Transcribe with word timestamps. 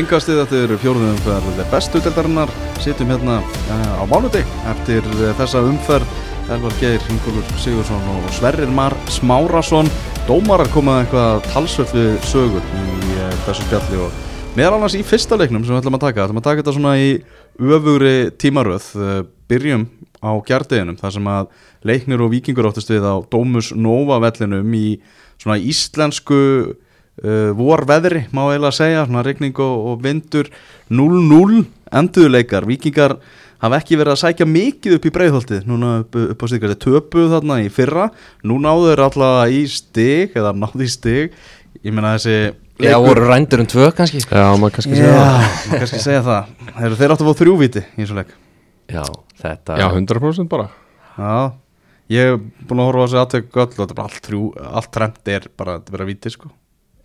Yngastið 0.00 0.38
þetta 0.38 0.58
eru 0.64 0.76
fjóruðum 0.80 1.10
umferð 1.12 1.58
bestu 1.68 2.00
deltarinnar 2.00 2.50
Sittum 2.80 3.10
hérna 3.12 3.34
uh, 3.44 4.00
á 4.00 4.04
mánudeg 4.08 4.48
eftir 4.70 5.04
uh, 5.04 5.26
þessa 5.36 5.60
umferð. 5.66 6.14
Elvar 6.50 6.72
Geir, 6.80 7.02
Ingólfur 7.12 7.60
Sigursson 7.60 8.06
og 8.10 8.24
Sverrir 8.34 8.72
Mar 8.74 8.96
Smárasson 9.12 9.90
Dómarar 10.24 10.70
komaði 10.72 11.04
eitthvað 11.04 11.44
talsvöld 11.52 11.92
við 11.94 12.10
sögur 12.30 12.64
í 12.80 13.12
uh, 13.18 13.28
þessu 13.44 13.66
spjalli 13.68 14.00
og 14.06 14.16
meðal 14.56 14.78
annars 14.78 14.96
í 14.96 15.04
fyrsta 15.04 15.36
leiknum 15.36 15.66
sem 15.66 15.76
við 15.76 15.82
ætlum 15.82 16.00
að 16.00 16.06
taka. 16.08 16.24
Ætlum 16.24 16.40
að 16.40 16.48
taka 16.48 16.62
þetta 16.62 16.76
svona 16.78 16.96
í 16.98 17.10
öfugri 17.60 18.16
tímaröð. 18.40 18.90
Byrjum 19.52 19.88
á 20.24 20.30
gjardeginum 20.48 20.96
þar 21.00 21.16
sem 21.18 21.32
að 21.36 21.50
leiknir 21.86 22.24
og 22.24 22.32
vikingur 22.32 22.70
áttist 22.70 22.90
við 22.92 23.04
á 23.04 23.20
Dómus 23.28 23.74
Nova 23.76 24.18
vellinum 24.24 24.72
í 24.80 24.86
svona 25.36 25.60
íslensku 25.60 26.40
uh, 27.24 27.50
vorveðri 27.56 28.26
má 28.34 28.44
eiginlega 28.48 28.76
segja, 28.76 29.04
svona 29.06 29.24
regning 29.26 29.56
og, 29.60 29.92
og 29.92 30.02
vindur. 30.04 30.50
0-0 30.90 31.62
enduðuleikar, 32.00 32.66
vikingar 32.68 33.16
hafa 33.60 33.80
ekki 33.80 33.98
verið 34.00 34.14
að 34.14 34.20
sækja 34.22 34.46
mikið 34.48 34.96
upp 34.96 35.06
í 35.06 35.12
breiðholtið 35.14 35.68
núna 35.68 35.92
upp, 36.02 36.16
upp 36.32 36.42
á 36.42 36.46
stíkast, 36.48 36.80
töpuð 36.82 37.34
þarna 37.34 37.60
í 37.64 37.70
fyrra. 37.72 38.08
Nú 38.46 38.58
náðu 38.62 38.90
þeir 38.90 39.04
alltaf 39.06 39.54
í 39.54 39.62
stig 39.70 40.36
eða 40.38 40.54
náðu 40.56 40.86
í 40.86 40.90
stig. 40.90 41.38
Ég 41.84 41.94
meina 41.94 42.16
þessi 42.16 42.36
Já, 42.80 42.96
voru 42.96 43.26
rændur 43.28 43.60
um 43.60 43.66
tvö 43.68 43.90
kannski? 43.92 44.22
Já, 44.24 44.46
maður 44.56 44.78
kannski 44.78 44.96
segja 44.96 45.10
Já, 45.10 45.18
það. 45.20 45.42
maður 45.68 45.82
kannski 45.82 45.98
segja 46.00 46.22
það. 46.24 46.54
Þeir, 46.78 46.94
þeir 47.00 47.12
áttu 47.14 47.26
að 47.26 47.28
fá 47.28 47.40
þrjúviti 47.42 47.82
í 47.84 47.98
þessu 47.98 48.16
leik. 48.16 48.30
Já, 48.90 49.02
þetta 49.42 49.76
Já, 49.82 49.86
100% 49.90 50.48
bara. 50.50 50.70
Já, 51.18 51.34
ég 52.16 52.32
er 52.32 52.40
búin 52.64 52.80
að 52.80 52.88
horfa 52.88 53.04
á 53.04 53.06
þessu 53.10 53.20
aðtök 53.20 53.60
öll 53.60 53.66
og 53.68 53.76
þetta 53.76 53.90
er 53.90 53.98
bara 54.00 54.08
allt 54.08 54.30
þrjú, 54.30 54.42
allt 54.80 54.90
trend 54.96 55.32
er 55.36 55.50
bara 55.60 55.76
að 55.76 55.92
vera 55.92 56.08
viti 56.08 56.32
sko 56.32 56.48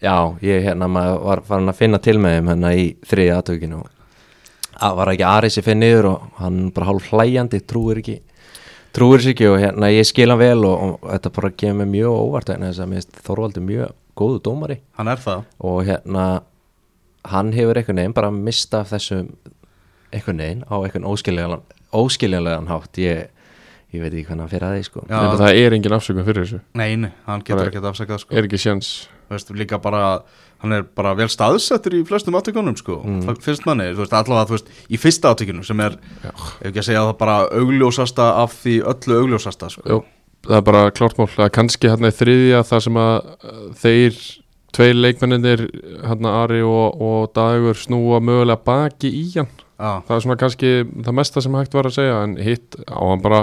Já, 0.06 0.18
ég 0.46 0.68
hérna 0.68 0.90
var 0.94 1.42
farin 1.48 1.72
að 1.74 1.82
finna 1.82 2.00
til 2.04 2.20
með 2.22 2.38
þeim 2.38 2.54
hérna 2.54 2.74
í 2.78 2.88
þriði 3.10 3.36
aðtökinu 3.40 3.82
og 3.82 3.92
það 4.76 4.98
var 5.00 5.12
ekki 5.16 5.28
Ari 5.32 5.52
sem 5.56 5.66
finn 5.66 5.82
niður 5.82 6.12
og 6.12 6.40
hann 6.40 6.64
bara 6.76 6.90
hálf 6.92 7.12
hlæjandi, 7.12 7.64
trúir 7.66 8.04
ekki 8.04 8.20
trúir 8.96 9.24
sér 9.24 9.34
ekki 9.34 9.48
og 9.50 9.60
hérna 9.60 9.90
ég 9.92 10.08
skil 10.08 10.30
hann 10.32 10.40
vel 10.40 10.64
og, 10.68 10.76
og 11.04 11.08
þetta 11.10 11.32
bara 11.36 11.52
gefur 11.52 11.80
mig 11.82 11.90
mjög 11.92 12.16
óvart 12.16 12.52
vegna 12.52 12.70
þess 12.72 12.84
að 12.84 12.92
mér 12.92 13.02
finnst 13.02 13.24
Þorvaldur 13.26 13.66
mjög 13.66 13.96
góðu 14.16 14.42
dómari. 14.46 14.78
Hann 14.96 15.12
er 15.12 15.22
það. 15.22 15.46
Og 15.68 15.80
hérna 15.90 16.26
hann 17.28 17.52
hefur 17.56 17.80
einhvern 17.80 18.02
veginn 18.02 18.16
bara 18.16 18.32
mista 18.32 18.84
þessum 18.88 19.34
einhvern 20.16 20.44
veginn 20.44 20.64
á 20.72 20.76
einhvern 20.78 21.08
óskiljanlegan 21.12 21.66
óskiljanlegan 21.96 22.70
hátt. 22.72 23.02
Ég, 23.02 23.28
ég 23.92 24.06
veit 24.06 24.14
ekki 24.14 24.30
hvernig 24.30 24.46
hann 24.46 24.54
fyrir 24.54 24.70
að 24.70 24.78
því 24.78 24.88
sko. 24.88 25.06
Já. 25.10 25.20
Það 25.44 25.60
er 25.66 25.78
engin 25.80 25.98
afsökun 25.98 26.28
fyrir 26.30 26.46
þessu. 26.46 26.62
Nei, 26.80 26.96
nei, 27.02 27.12
hann 27.28 27.44
getur 27.44 27.68
ekki 27.68 27.84
að 27.84 27.92
afsaka 27.92 28.16
það 28.16 28.24
sko. 28.24 28.38
Er 28.38 28.48
ekki 28.48 28.62
sjans 28.64 28.94
veist, 29.34 29.52
líka 29.58 29.80
bara, 29.82 30.04
hann 30.64 30.76
er 30.76 30.86
bara 30.98 31.16
vel 31.18 31.28
staðsettur 31.32 31.98
í 31.98 32.04
flestum 32.08 32.38
aðtökunum 32.38 32.78
sko. 32.80 33.00
Mm. 33.04 33.40
Fyrst 33.44 33.66
manni, 33.68 33.90
þú 33.94 34.04
veist, 34.04 34.16
allavega, 34.16 34.50
þú 34.50 34.58
veist, 34.58 34.72
í 34.90 35.02
fyrsta 35.02 35.34
aðtökunu 35.34 35.66
sem 35.66 35.84
er, 35.86 35.98
ef 36.22 36.70
ekki 36.70 36.84
að 36.84 36.88
segja 36.90 37.04
það 37.08 37.18
bara 37.22 37.38
augljósasta 37.62 38.32
af 38.44 38.56
því 38.62 38.80
öllu 38.94 39.20
augljósasta 39.24 39.72
sko. 39.74 39.86
Jú, 39.90 40.00
það 40.48 40.58
er 40.62 40.66
bara 40.72 40.88
klárt 40.96 41.20
mál. 41.22 41.30
Það 41.34 41.46
er 41.50 41.54
kannski 41.60 41.94
hérna 41.94 42.12
í 42.14 42.18
þriðja 42.22 42.64
þar 42.72 42.88
sem 42.88 43.04
að 43.04 43.14
uh, 43.36 43.62
þeir 43.84 44.24
tveir 44.76 44.98
leikmenninir 45.00 45.68
hérna 46.04 46.40
Ari 46.44 46.64
og, 46.68 46.98
og 47.02 47.30
Dagur 47.36 47.78
snúa 47.80 48.20
mögulega 48.24 48.60
baki 48.66 49.12
í 49.12 49.30
hann. 49.38 49.52
Já, 49.76 50.02
það 50.08 50.16
er 50.16 50.24
svona 50.24 50.40
kannski 50.40 50.74
það 51.04 51.16
mesta 51.18 51.42
sem 51.44 51.56
hægt 51.60 51.74
var 51.76 51.90
að 51.90 51.98
segja 51.98 52.20
en 52.24 52.36
hitt 52.40 52.78
á 52.88 53.00
hann 53.00 53.24
bara 53.24 53.42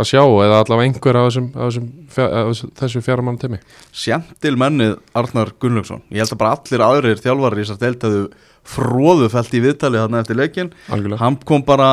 að 0.00 0.08
sjá 0.10 0.22
eða 0.24 0.60
allavega 0.62 0.86
einhver 0.88 1.18
af 1.20 1.26
þessum, 1.28 1.48
af 1.54 1.66
þessum, 1.68 1.88
af 2.26 2.46
þessu- 2.50 2.70
þessu 2.80 3.02
fjara 3.06 3.24
mann 3.26 3.38
tími 3.40 3.58
Sjentil 3.92 4.56
mennið 4.60 4.94
Arnar 5.14 5.52
Gunnlaugsson. 5.60 6.02
Ég 6.10 6.22
held 6.24 6.34
að 6.34 6.40
bara 6.42 6.54
allir 6.56 6.86
aðrir 6.86 7.20
þjálfarir 7.24 7.60
í 7.60 7.66
þessar 7.66 7.82
deild 7.84 8.06
hefðu 8.08 8.24
fróðufelt 8.70 9.54
í 9.56 9.60
viðtalið 9.64 10.04
þarna 10.04 10.22
eftir 10.24 10.38
leikin 10.40 10.72
algjörlega. 10.90 11.20
Hann 11.24 11.38
kom 11.48 11.62
bara 11.66 11.90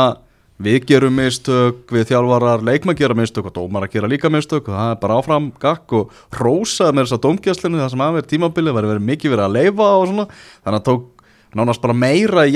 Við 0.57 0.87
gerum 0.89 1.13
mistök, 1.13 1.83
við 1.93 2.07
þjálfarar 2.09 2.63
leikmenn 2.65 2.97
gera 2.97 3.13
mistök 3.13 3.45
og 3.45 3.53
dómar 3.53 3.83
að 3.85 3.91
gera 3.93 4.07
líka 4.09 4.25
mistök 4.33 4.65
og 4.65 4.73
það 4.73 4.87
er 4.89 4.95
bara 5.03 5.17
áfram 5.21 5.51
gakk 5.61 5.93
og 5.93 6.15
rósaði 6.33 6.95
með 6.97 7.03
þess 7.05 7.13
að 7.13 7.21
dómgjastlinu 7.27 7.77
það 7.77 7.91
sem 7.93 8.01
aðverð 8.07 8.29
tímabili 8.31 8.73
var 8.73 8.87
verið 8.89 9.05
mikið 9.05 9.35
verið 9.35 9.45
að 9.45 9.53
leifa 9.53 9.89
og 9.99 10.07
svona. 10.09 10.25
Þannig 10.65 10.79
að 10.81 10.87
tók 10.89 11.05
nánast 11.59 11.81
bara 11.83 11.93
meira 11.97 12.45
í 12.47 12.55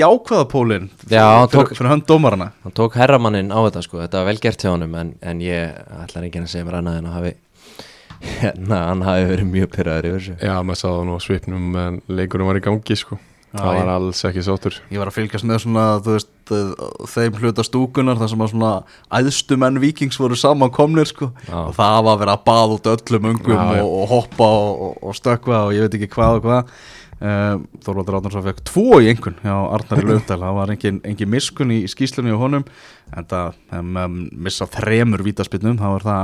hann 1.42 1.48
fyrir, 1.48 1.66
tók- 1.68 1.76
fyrir 1.78 1.92
hönd 1.92 2.06
dómarana 2.08 2.50
hann 2.64 2.76
tók 2.78 2.96
herramannin 3.00 3.50
á 3.52 3.58
þetta 3.66 3.82
sko. 3.86 4.00
Þetta 4.04 4.22
var 4.22 4.30
vel 4.32 4.40
gert 4.46 4.62
hjá 4.64 4.70
honum 4.74 4.94
en, 5.00 5.14
en 5.22 5.40
ég 5.44 5.74
ætlar 6.04 6.28
ekki 6.28 6.40
að 6.48 6.52
segja 6.54 6.68
mér 6.70 6.78
annað 6.80 7.00
en 7.02 7.10
að 7.10 7.18
hafi 7.18 7.34
hérna, 8.22 8.78
hann 8.92 9.02
hafi 9.06 9.26
verið 9.32 9.48
mjög 9.50 9.70
pyrraður 9.74 10.08
yfir 10.12 10.20
þessu. 10.22 10.38
Já, 10.46 10.54
maður 10.62 10.82
það 10.84 11.04
nú 11.08 11.18
á 11.18 11.20
svipnum 11.26 11.76
en 11.82 12.00
leikurum 12.08 12.50
var 12.52 12.60
í 12.60 12.64
gangi 12.64 12.96
sko. 12.98 13.18
Það 13.52 13.60
Já, 13.60 13.66
var 13.68 13.82
ég- 13.84 13.90
alls 13.92 14.20
ekki 14.24 14.42
sáttur. 14.46 14.76
Ég 14.88 14.96
var 15.02 15.08
að 15.10 15.16
fylgjast 15.18 15.44
með 15.44 15.58
svona, 15.60 15.82
þú 16.00 16.14
veist, 16.14 16.30
þeim 17.12 17.34
hluta 17.42 17.64
stúkunar 17.66 18.16
þar 18.16 18.30
sem 18.32 18.44
að 18.46 18.52
svona 18.54 18.70
æðstu 19.18 19.58
menn 19.60 19.76
vikings 19.82 20.16
voru 20.22 20.38
saman 20.40 20.70
komnir 20.72 21.04
sko. 21.10 21.28
Já. 21.50 21.58
og 21.66 21.74
það 21.76 21.98
var 22.06 22.14
að 22.14 22.22
vera 22.22 22.36
að 22.38 22.44
baða 22.48 22.78
út 22.78 22.88
öllum 22.94 23.28
ungum 23.34 23.52
Já, 23.58 23.82
og, 23.82 23.92
og 24.00 24.08
hoppa 24.14 24.48
og, 24.48 24.80
og, 24.86 24.96
og 25.10 25.18
stökkva 25.20 25.58
og 25.66 25.74
ég 25.76 25.84
veit 25.84 25.98
ekki 26.00 26.08
hvað 26.16 26.38
og 26.38 26.46
hvað 26.46 26.72
um, 27.22 27.64
Þorvaldur 27.86 28.18
Átnarsson 28.18 28.44
fekk 28.48 28.60
tvo 28.68 28.98
í 29.00 29.08
einhvern 29.12 29.38
hjá 29.44 29.54
Arnari 29.78 30.06
Laufdal, 30.10 30.40
það 30.42 30.56
var 30.58 30.72
engin, 30.74 31.00
engin 31.06 31.30
miskun 31.32 31.72
í 31.74 31.80
skýslunni 31.90 32.34
á 32.34 32.38
honum 32.40 32.66
en 33.16 33.28
það 33.30 33.58
um, 33.78 34.20
missa 34.46 34.66
þremur 34.70 35.22
vítaspinnum, 35.26 35.78
það 35.80 35.96
var 35.96 36.06
það 36.08 36.22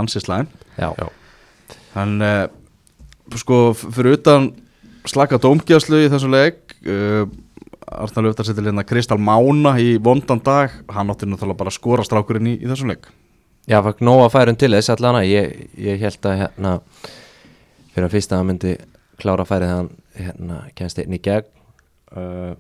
Já. 0.99 1.09
Hann 1.95 2.17
uh, 2.23 2.47
sko 3.39 3.61
f- 3.75 3.87
fyrir 3.97 4.19
utan 4.19 4.51
slaka 5.09 5.39
dómgjastlu 5.41 6.03
í 6.05 6.11
þessu 6.13 6.29
leik 6.33 6.75
uh, 6.87 7.25
Arnar 7.89 8.27
Löfdal 8.29 8.45
setur 8.45 8.67
hérna 8.69 8.85
Kristal 8.85 9.17
Mána 9.17 9.71
í 9.81 9.95
vondan 10.05 10.43
dag. 10.45 10.75
Hann 10.93 11.09
átti 11.09 11.25
náttúrulega 11.25 11.57
bara 11.63 11.71
að 11.73 11.79
skora 11.79 12.05
strákurinn 12.05 12.51
í, 12.51 12.59
í 12.61 12.69
þessum 12.69 12.91
leik. 12.93 13.07
Já, 13.69 13.79
fæk 13.85 14.03
nóg 14.05 14.27
að 14.27 14.35
færum 14.35 14.59
til 14.61 14.69
þess 14.75 14.93
allan 14.93 15.17
að 15.23 15.31
ég, 15.31 15.55
ég 15.81 16.03
held 16.05 16.29
að 16.29 16.37
hérna 16.43 16.75
fyrir 17.95 18.07
að 18.11 18.13
fyrst 18.19 18.35
að 18.35 18.43
hann 18.43 18.51
myndi 18.51 18.75
klára 19.21 19.47
að 19.47 19.51
færi 19.55 19.71
hann 19.73 19.89
hérna 20.19 20.63
kennst 20.79 20.99
einn 21.03 21.15
í 21.17 21.21
gegn 21.23 21.47
uh, 22.17 22.55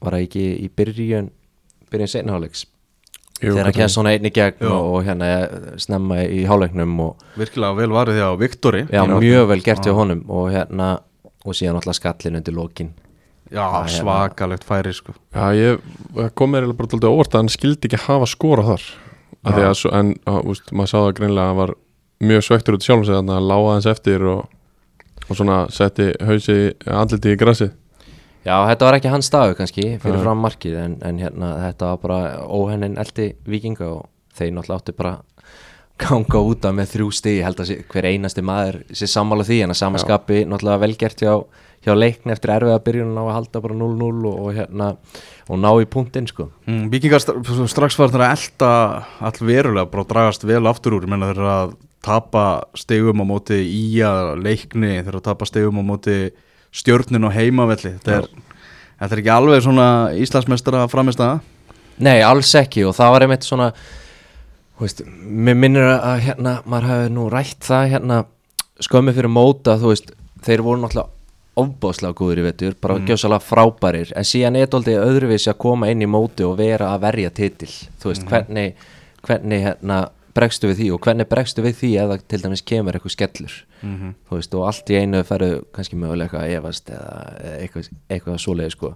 var 0.00 0.16
það 0.16 0.24
ekki 0.26 0.44
í 0.64 0.68
byrjun 0.76 1.30
byrjun 1.92 2.10
seinháleiks 2.14 2.64
þegar 3.40 3.68
hann 3.68 3.76
kennst 3.76 3.98
svona 3.98 4.12
einn 4.14 4.26
í 4.28 4.32
gegn 4.34 4.62
Jú. 4.64 4.72
og, 4.72 4.98
hérna 5.06 5.30
snemma 5.82 6.20
í 6.24 6.44
háleiknum 6.48 6.92
og 7.04 7.24
virkilega 7.38 7.76
vel 7.80 7.90
varðið 7.94 8.20
hjá 8.22 8.28
Viktori. 8.40 8.82
Já, 8.88 9.02
mjög 9.10 9.48
vel 9.50 9.62
gert 9.66 9.84
hjá 9.86 9.94
honum 9.96 10.22
og 10.30 10.50
hérna 10.54 10.90
og 11.44 11.56
síðan 11.58 11.80
alltaf 11.80 11.98
skallin 11.98 12.38
undir 12.40 12.54
lokin. 12.56 12.92
Já 13.52 13.60
Það 13.68 13.80
er 13.84 13.92
svakalegt 13.98 14.64
færi 14.64 14.92
sko. 14.96 15.12
Já, 15.34 15.50
ég 15.52 16.30
kom 16.38 16.54
eiginlega 16.56 16.78
bara 16.78 16.90
tóltið 16.94 17.10
óvart 17.10 17.34
að 17.34 17.42
hann 17.42 17.52
skildi 17.52 17.90
ekki 17.90 18.00
hafa 18.06 18.28
skora 18.30 18.64
þar. 18.70 18.86
Að 19.44 19.58
því 19.58 19.64
að, 19.68 19.74
svo- 19.82 19.92
en 19.98 20.14
að, 20.30 20.38
úst, 20.54 20.70
maður 20.72 20.90
sá 20.94 20.96
það 21.02 21.10
greinlega 21.18 21.44
að 21.44 21.50
hann 21.52 21.60
var 21.60 21.74
mjög 22.24 22.46
svektur 22.46 22.78
út 22.78 22.86
sjálfum 22.86 23.04
sig 23.04 23.18
þannig 23.18 23.36
að 23.36 23.48
lága 23.50 23.74
hans 23.74 23.88
eftir 23.92 24.24
og, 24.32 24.53
og 25.28 25.36
svona 25.38 25.58
setti 25.72 26.10
hausi 26.26 26.58
andliti 26.86 27.32
í 27.34 27.40
grasið. 27.40 27.72
Já, 28.44 28.58
þetta 28.68 28.84
var 28.84 28.98
ekki 28.98 29.08
hans 29.12 29.30
stafu 29.30 29.54
kannski 29.56 29.84
fyrir 30.02 30.20
fram 30.20 30.42
markið 30.44 30.74
en, 30.82 30.96
en 31.08 31.20
hérna 31.22 31.52
þetta 31.70 31.94
var 31.94 32.00
bara 32.02 32.18
óhennin 32.44 32.98
eldi 33.00 33.30
vikinga 33.48 33.86
og 33.88 34.02
þeir 34.36 34.50
náttúrulega 34.52 34.82
áttu 34.82 34.92
bara 34.98 35.14
ganga 36.02 36.40
út 36.42 36.64
af 36.66 36.74
með 36.74 36.90
þrjú 36.96 37.06
stig. 37.14 37.38
Ég 37.38 37.46
held 37.46 37.60
að 37.62 37.68
sé, 37.70 37.76
hver 37.88 38.08
einasti 38.10 38.42
maður 38.44 38.80
sé 38.92 39.06
sammála 39.08 39.46
því 39.46 39.60
en 39.64 39.72
að 39.72 39.78
samaskapi 39.80 40.40
náttúrulega 40.50 40.82
velgert 40.82 41.22
hjá, 41.24 41.32
hjá 41.86 41.92
leikni 41.96 42.34
eftir 42.34 42.52
erfiða 42.56 42.80
byrjun 42.84 43.14
á 43.16 43.22
að 43.24 43.32
halda 43.38 43.62
bara 43.64 43.78
0-0 43.80 44.10
og, 44.28 44.36
og 44.44 44.52
hérna 44.58 44.90
og 45.48 45.60
ná 45.62 45.70
í 45.80 45.88
punktinn 45.94 46.26
sko. 46.28 46.50
Mm, 46.66 46.88
Víkingar 46.92 47.22
st- 47.22 47.68
strax 47.72 47.96
var 48.00 48.10
þetta 48.12 48.26
að 48.26 48.36
elda 48.36 48.72
all 49.30 49.40
verulega 49.54 49.88
bara 49.94 50.06
dragast 50.10 50.44
vel 50.48 50.64
aftur 50.68 50.98
úr. 50.98 51.06
Ég 51.06 51.14
menna 51.14 51.30
þeir 51.32 51.40
eru 51.40 51.50
að 51.54 51.74
tapa 52.04 52.44
stegum 52.78 53.22
á 53.22 53.26
móti 53.26 53.60
í 53.64 53.84
að 54.04 54.34
leikni 54.44 54.98
þeir 54.98 55.08
eru 55.08 55.22
að 55.22 55.28
tapa 55.30 55.48
stegum 55.48 55.80
á 55.80 55.84
móti 55.84 56.18
stjörnin 56.74 57.26
og 57.28 57.34
heimavelli. 57.34 57.96
Þetta 57.96 58.20
er, 58.20 58.30
þetta 59.00 59.10
er 59.10 59.22
ekki 59.22 59.34
alveg 59.34 59.64
svona 59.64 59.88
Íslandsmeistara 60.20 60.86
framist 60.92 61.22
að 61.24 61.40
Nei, 62.02 62.18
alls 62.26 62.50
ekki 62.58 62.82
og 62.88 62.96
það 62.96 63.12
var 63.14 63.24
einmitt 63.24 63.44
svona 63.46 63.68
veist, 64.80 65.04
mér 65.06 65.58
minnir 65.58 65.86
að 65.94 66.24
hérna, 66.28 66.56
maður 66.66 66.88
hafi 66.90 67.10
nú 67.14 67.26
rætt 67.30 67.66
það 67.66 67.90
hérna 67.92 68.22
skömmi 68.82 69.14
fyrir 69.14 69.30
móta, 69.30 69.76
þú 69.78 69.92
veist 69.92 70.10
þeir 70.44 70.64
voru 70.66 70.82
náttúrulega 70.82 71.12
ofbáslega 71.54 72.18
góður 72.18 72.40
í 72.42 72.44
vetur, 72.48 72.74
bara 72.82 72.96
mm. 72.98 73.06
gjössalega 73.06 73.46
frábærir 73.46 74.10
en 74.18 74.26
síðan 74.26 74.58
er 74.58 74.66
þetta 74.66 74.96
öðruvísi 75.04 75.52
að 75.52 75.60
koma 75.62 75.90
inn 75.92 76.02
í 76.02 76.10
móti 76.10 76.42
og 76.46 76.56
vera 76.58 76.90
að 76.96 77.04
verja 77.06 77.30
titil. 77.36 77.70
Þú 78.02 78.10
veist, 78.10 78.24
hvernig, 78.30 78.88
hvernig 79.22 79.62
hérna, 79.68 80.00
bregstu 80.34 80.70
við 80.70 80.80
því 80.80 80.88
og 80.94 81.04
hvernig 81.06 81.28
bregstu 81.30 81.64
við 81.64 81.76
því 81.80 81.90
eða 82.04 82.16
til 82.28 82.40
dæmis 82.42 82.62
kemur 82.66 82.96
eitthvað 82.96 83.14
skellur? 83.14 83.54
Þú 84.28 84.38
veist, 84.38 84.54
og 84.54 84.66
allt 84.68 84.90
í 84.90 84.98
einu 84.98 85.22
ferðu 85.26 85.60
kannski 85.74 85.98
mögulega 86.00 86.24
eitthvað 86.24 86.44
að 86.44 86.56
efast 86.58 86.90
eða 86.90 87.52
eitthvað, 87.58 87.90
eitthvað 88.08 88.40
svoleið 88.44 88.74
sko. 88.74 88.94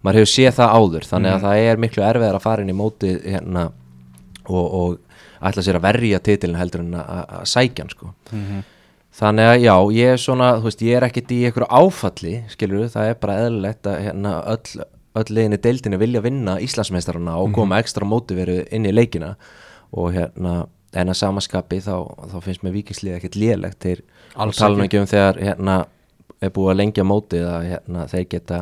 Maður 0.00 0.20
hefur 0.20 0.32
séð 0.32 0.54
það 0.56 0.74
áður, 0.80 1.06
þannig 1.10 1.34
að 1.36 1.46
það 1.46 1.62
er 1.68 1.80
miklu 1.84 2.04
erfiðar 2.08 2.38
að 2.38 2.44
fara 2.46 2.64
inn 2.64 2.72
í 2.72 2.76
móti 2.76 3.14
hérna 3.20 3.64
og, 4.48 4.66
og 4.80 4.98
ætla 5.40 5.64
sér 5.64 5.78
að 5.80 5.86
verja 5.88 6.20
titilin 6.24 6.60
heldur 6.60 6.84
en 6.84 6.94
að, 7.00 7.24
að 7.38 7.48
sækja 7.52 7.84
hann 7.84 7.92
sko. 7.94 8.14
Þannig 9.20 9.50
að 9.50 9.60
já, 9.64 9.74
ég 9.92 10.14
er 10.14 10.20
svona 10.22 10.54
þú 10.60 10.68
veist, 10.68 10.82
ég 10.86 10.96
er 10.96 11.06
ekkert 11.08 11.32
í 11.34 11.42
einhverju 11.44 11.68
áfalli 11.68 12.34
skilur 12.52 12.88
það 12.92 13.10
er 13.10 13.20
bara 13.20 13.38
eðlilegt 13.44 13.88
að 13.90 14.02
hérna 14.06 14.34
öll 14.54 14.84
öll 15.18 15.40
í 15.42 15.58
deildinni 15.58 15.98
vilja 15.98 16.22
vinna 16.22 16.58
Íslandsmeistarana 16.62 17.34
og 17.42 17.50
koma 17.54 17.80
ekstra 17.82 18.06
mótiveru 18.06 18.60
inn 18.70 18.86
í 18.86 18.92
leikina 18.94 19.34
og 19.90 20.12
hérna 20.14 20.68
en 20.96 21.12
að 21.12 21.20
samaskapi 21.20 21.78
þá, 21.84 21.94
þá 22.32 22.36
finnst 22.44 22.64
mér 22.66 22.74
vikingslið 22.74 23.16
ekkert 23.18 23.38
lélegt. 23.38 23.78
Þeir 23.84 24.02
Alls 24.40 24.58
tala 24.58 24.86
ekki. 24.86 25.00
um 25.02 25.08
þegar 25.10 25.40
hérna 25.40 25.76
er 26.40 26.52
búið 26.54 26.72
að 26.72 26.80
lengja 26.80 27.06
mótið 27.06 27.46
að 27.46 27.68
hérna 27.70 28.06
þeir 28.10 28.26
geta 28.34 28.60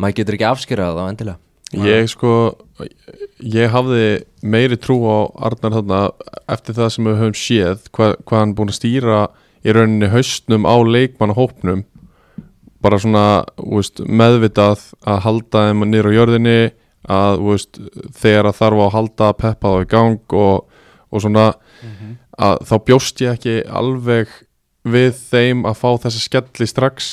maður 0.00 0.18
getur 0.20 0.38
ekki 0.38 0.48
afskýrað 0.48 0.98
þá 0.98 1.04
endilega. 1.08 1.38
Ég 1.70 2.08
sko 2.10 2.32
ég 3.38 3.70
hafði 3.70 4.24
meiri 4.42 4.78
trú 4.80 4.96
á 5.06 5.18
Arnar 5.50 5.76
þarna 5.78 6.00
eftir 6.50 6.76
það 6.78 6.90
sem 6.94 7.06
við 7.06 7.20
höfum 7.20 7.38
séð 7.38 7.84
hvað, 7.94 8.16
hvað 8.26 8.42
hann 8.42 8.54
búin 8.58 8.72
að 8.72 8.78
stýra 8.80 9.20
í 9.60 9.74
rauninni 9.76 10.10
haustnum 10.10 10.66
á 10.66 10.76
leikmannahópnum. 10.80 11.84
Bara 12.80 12.98
svona 12.98 13.44
úst, 13.60 14.00
meðvitað 14.00 14.86
að 15.04 15.22
halda 15.26 15.66
þeim 15.68 15.84
niður 15.84 16.10
á 16.10 16.16
jörðinni 16.16 16.58
að 17.10 17.42
úst, 17.52 17.80
þegar 18.16 18.50
að 18.50 18.58
þarf 18.60 18.84
að 18.86 18.94
halda 18.96 19.30
peppa 19.36 19.74
þá 19.74 19.84
í 19.84 19.90
gang 19.90 20.36
og, 20.36 20.64
og 21.10 21.24
svona 21.24 21.50
að 22.40 22.62
þá 22.68 22.76
bjóst 22.86 23.20
ég 23.20 23.34
ekki 23.34 23.56
alveg 23.66 24.30
við 24.88 25.12
þeim 25.30 25.66
að 25.68 25.76
fá 25.76 25.90
þessa 26.06 26.22
skelli 26.24 26.66
strax. 26.66 27.10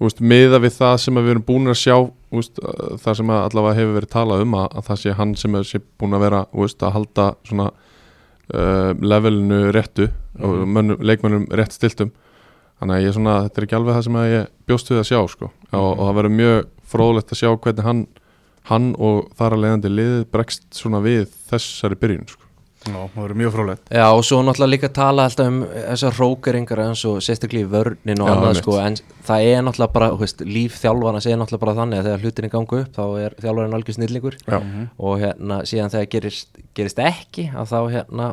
Úst, 0.00 0.22
miða 0.24 0.60
við 0.62 0.78
það 0.78 0.96
sem 1.02 1.18
við 1.20 1.30
erum 1.34 1.44
búin 1.44 1.68
að 1.68 1.80
sjá 1.82 1.96
úst, 2.32 2.56
það 3.02 3.16
sem 3.18 3.32
allavega 3.34 3.76
hefur 3.76 3.96
verið 3.98 4.12
talað 4.14 4.44
um 4.46 4.54
að, 4.56 4.68
að 4.78 4.86
það 4.86 5.00
sé 5.02 5.16
hann 5.18 5.34
sem 5.36 5.58
er 5.58 5.82
búin 6.00 6.16
að 6.16 6.24
vera 6.24 6.40
úst, 6.56 6.82
að 6.82 6.94
halda 6.94 7.26
svona 7.44 7.66
uh, 7.68 8.92
levelinu 8.96 9.60
réttu 9.76 10.08
og 10.40 10.62
mönnum, 10.64 11.02
leikmönnum 11.04 11.44
rétt 11.52 11.76
stiltum 11.76 12.14
þannig 12.80 12.96
að 12.96 13.02
ég 13.02 13.10
er 13.10 13.18
svona, 13.18 13.36
þetta 13.44 13.60
er 13.60 13.66
ekki 13.66 13.76
alveg 13.76 13.98
það 13.98 14.06
sem 14.06 14.18
ég 14.30 14.48
bjóst 14.70 14.90
við 14.90 15.02
að 15.02 15.08
sjá 15.10 15.20
sko. 15.28 15.50
Og, 15.68 15.90
og 15.90 16.00
það 16.00 16.16
verður 16.16 16.36
mjög 16.38 16.60
fróðlegt 16.90 17.34
að 17.34 17.42
sjá 17.42 17.50
hvernig 17.52 17.84
hann 17.90 18.06
hann 18.70 18.92
og 19.00 19.30
þar 19.38 19.56
að 19.56 19.64
leiðandi 19.64 19.90
liðið 19.92 20.22
bregst 20.32 20.66
svona 20.76 21.00
við 21.04 21.26
þessari 21.50 21.98
byrjun 22.00 22.28
sko. 22.30 22.39
Já, 22.80 22.96
það 23.12 23.16
verður 23.20 23.36
mjög 23.36 23.50
frólægt 23.52 23.90
Já 23.92 24.04
og 24.08 24.22
svo 24.24 24.38
náttúrulega 24.40 24.72
líka 24.72 24.88
tala 24.96 25.26
alltaf 25.28 25.50
um 25.50 25.58
þessar 25.68 26.14
rókeringar 26.16 26.80
eins 26.86 27.02
og 27.08 27.18
sérstaklega 27.24 27.66
í 27.66 27.70
vörnin 27.74 28.22
og 28.24 28.30
Já, 28.30 28.32
annað 28.34 28.60
sko 28.62 28.76
en 28.80 28.96
það 29.26 29.48
er 29.50 29.66
náttúrulega 29.66 29.94
bara, 29.98 30.08
þú 30.14 30.20
veist, 30.22 30.44
líf 30.48 30.78
þjálfarnas 30.80 31.28
er 31.28 31.40
náttúrulega 31.42 31.64
bara 31.66 31.76
þannig 31.80 32.00
að 32.00 32.08
þegar 32.08 32.24
hlutinni 32.24 32.52
gangu 32.54 32.80
upp 32.80 32.96
þá 32.96 33.02
er 33.26 33.36
þjálfarinn 33.44 33.76
algjör 33.78 33.98
snillingur. 33.98 34.38
Já. 34.46 34.58
og 34.96 35.20
hérna 35.20 35.60
síðan 35.68 35.92
þegar 35.92 36.10
gerist, 36.16 36.62
gerist 36.78 37.04
ekki 37.04 37.50
að 37.52 37.74
þá 37.74 37.78
hérna 37.98 38.30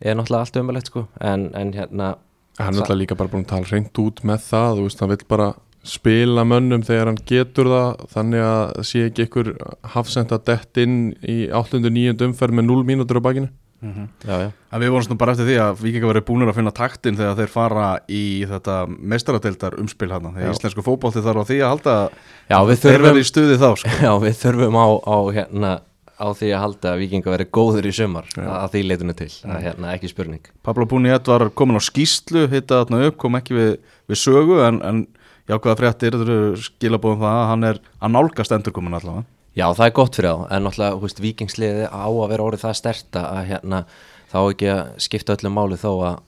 er 0.00 0.16
náttúrulega 0.16 0.46
allt 0.46 0.60
umvelegt 0.62 0.88
sko 0.92 1.04
en, 1.20 1.50
en 1.52 1.74
hérna 1.76 2.14
hann 2.60 2.74
er 2.74 2.80
alltaf 2.80 2.96
líka 2.96 3.16
bara 3.16 3.28
búin 3.32 3.44
að 3.44 3.52
tala 3.54 3.68
reynd 3.74 4.00
út 4.00 4.24
með 4.24 4.46
það 4.48 4.78
þú 4.78 4.86
veist, 4.88 5.04
hann 5.04 5.12
vil 5.12 5.20
bara 5.28 5.50
spila 5.86 6.44
mönnum 6.44 6.82
þegar 6.84 7.08
hann 7.10 7.22
getur 7.28 7.70
það 7.72 8.04
þannig 8.12 8.44
að 8.44 8.82
sé 8.90 9.06
ekki 9.08 9.24
ykkur 9.28 9.50
hafsend 9.94 10.34
að 10.36 10.44
dett 10.50 10.80
inn 10.82 10.98
í 11.24 11.38
8. 11.48 11.80
og 11.80 11.90
9. 11.96 12.16
umferð 12.28 12.58
með 12.58 12.68
0 12.68 12.84
mínútur 12.90 13.20
á 13.20 13.24
bakinu 13.24 13.48
já, 13.80 14.34
já. 14.44 14.48
En 14.76 14.82
við 14.82 14.90
vorum 14.92 15.16
bara 15.16 15.32
eftir 15.32 15.46
því 15.48 15.54
að 15.64 15.78
Víkingar 15.80 16.10
verið 16.12 16.24
búinir 16.28 16.50
að 16.52 16.58
finna 16.58 16.72
taktin 16.76 17.16
þegar 17.16 17.38
þeir 17.38 17.52
fara 17.54 17.86
í 18.12 18.24
þetta 18.50 18.74
meistaradeildar 18.90 19.78
umspil 19.80 20.10
hana 20.12 20.34
þegar 20.34 20.50
Já. 20.50 20.56
íslensku 20.58 20.84
fótbolti 20.84 21.22
þarf 21.24 21.40
á 21.40 21.48
því 21.48 21.60
að 21.64 21.70
halda 21.72 21.94
Já, 22.50 22.58
við 22.68 22.82
þeir 22.82 22.90
þurfum- 22.92 23.06
verið 23.08 23.22
í 23.24 23.30
stuði 23.30 23.56
þá 23.62 23.68
sko. 23.80 23.94
Já, 24.04 24.12
við 24.20 24.36
þurfum 24.42 24.76
á, 24.76 24.86
á 25.00 25.16
hérna 25.38 25.70
á 26.20 26.26
því 26.36 26.50
að 26.52 26.60
halda 26.66 26.90
að 26.92 27.00
vikinga 27.00 27.32
verið 27.32 27.48
góður 27.56 27.88
í 27.88 27.94
sumar 27.96 28.26
að, 28.36 28.50
að 28.52 28.68
því 28.74 28.82
leitinu 28.90 29.14
til, 29.16 29.30
er 29.48 29.62
hérna 29.64 29.94
ekki 29.96 30.10
spurning 30.12 30.50
Pablo 30.60 30.84
Búniet 30.84 31.30
var 31.32 31.46
komin 31.56 31.80
á 31.80 31.82
skýslu 31.88 32.42
hitta 32.52 32.82
þarna 32.82 33.06
upp, 33.08 33.16
kom 33.24 33.38
ekki 33.40 33.56
við, 33.56 33.70
við 34.12 34.20
sögu 34.20 34.58
en, 34.66 34.82
en 34.84 35.00
jákvæða 35.50 35.76
fréttir 35.80 36.14
þetta 36.14 36.26
eru 36.26 36.64
skilabóðum 36.64 37.22
það 37.24 37.36
að 37.36 37.48
hann 37.50 37.68
er 37.68 37.82
að 37.98 38.14
nálgast 38.14 38.56
endurkomin 38.56 38.96
allavega. 38.98 39.26
Já, 39.58 39.66
það 39.74 39.86
er 39.86 39.94
gott 39.98 40.16
fyrir 40.16 40.30
þá, 40.30 40.42
en 40.54 40.64
náttúrulega, 40.66 40.96
hú 40.96 41.04
veist, 41.04 41.20
vikingsliði 41.24 41.86
á 41.90 42.06
að 42.06 42.28
vera 42.30 42.44
orðið 42.46 42.64
það 42.64 42.76
sterta 42.78 43.22
að 43.34 43.48
hérna, 43.48 43.80
þá 44.30 44.38
ekki 44.40 44.68
að 44.70 44.82
skipta 45.02 45.34
öllu 45.34 45.50
máli 45.50 45.78
þó 45.80 45.90
að, 46.06 46.20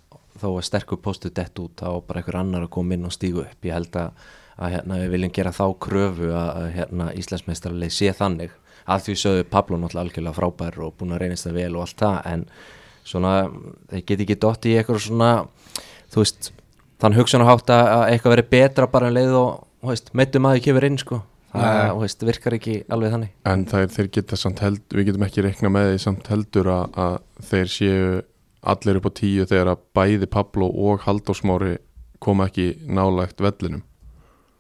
þó 0.42 0.48
að 0.50 0.64
sterkur 0.66 0.98
postu 1.04 1.30
dett 1.30 1.60
út, 1.62 1.84
á 1.86 1.90
bara 2.02 2.19
einhver 2.19 2.38
annar 2.40 2.66
að 2.66 2.72
koma 2.74 2.96
inn 2.96 3.06
og 3.06 3.14
stígu 3.14 3.44
upp, 3.44 3.69
ég 3.69 3.76
held 3.76 3.98
að, 4.00 4.24
að 4.58 4.74
hérna, 4.74 4.98
við 5.04 5.14
viljum 5.14 5.34
gera 5.38 5.54
þá 5.54 5.64
kröfu 5.86 6.32
að, 6.32 6.50
að 6.50 6.66
hérna, 6.80 7.08
Íslandsmeistarleik 7.22 7.94
sé 7.94 8.10
þannig. 8.19 8.56
Að 8.90 9.04
því 9.06 9.14
sögðu 9.22 9.44
Pablo 9.52 9.78
náttúrulega 9.78 10.08
algjörlega 10.08 10.38
frábær 10.40 10.80
og 10.82 10.96
búin 10.98 11.14
að 11.14 11.22
reynast 11.22 11.46
það 11.46 11.60
vel 11.60 11.76
og 11.76 11.84
allt 11.84 12.02
það, 12.02 12.19
en 12.32 12.44
svona, 13.06 13.36
þeir 13.92 14.04
geti 14.08 14.26
ekki 14.26 14.38
dott 14.42 14.66
í 14.66 14.74
eitthvað 14.80 15.04
svona, 15.06 15.30
þú 16.10 16.24
veist, 16.24 16.50
þann 17.02 17.19
hugsunahátt 17.19 17.70
að 17.75 17.84
að 17.96 18.06
eitthvað 18.12 18.34
veri 18.37 18.49
betra 18.54 18.88
bara 18.90 19.10
en 19.10 19.16
leið 19.19 19.37
og, 19.38 20.02
meittum 20.14 20.49
að 20.49 20.56
þau 20.56 20.66
kemur 20.69 20.88
inn, 20.88 20.99
sko. 21.00 21.22
Það 21.52 21.99
veist, 22.00 22.22
virkar 22.25 22.54
ekki 22.56 22.75
alveg 22.94 23.12
þannig. 23.12 23.32
En 23.50 23.64
það 23.69 23.84
er, 23.84 23.90
þeir 23.93 24.10
geta 24.16 24.38
samt 24.40 24.62
held 24.64 24.94
við 24.96 25.08
getum 25.10 25.25
ekki 25.26 25.44
reikna 25.44 25.70
með 25.72 25.88
því 25.90 25.99
samt 26.06 26.31
heldur 26.32 26.70
að, 26.72 26.84
að 27.04 27.16
þeir 27.50 27.72
séu 27.75 28.04
allir 28.72 29.00
upp 29.00 29.08
á 29.10 29.19
tíu 29.19 29.46
þegar 29.50 29.72
að 29.75 29.82
bæði 29.99 30.28
Pablo 30.32 30.70
og 30.70 31.04
Halldórsmári 31.04 31.75
koma 32.22 32.46
ekki 32.49 32.70
nálægt 32.87 33.43
vellinum. 33.43 33.82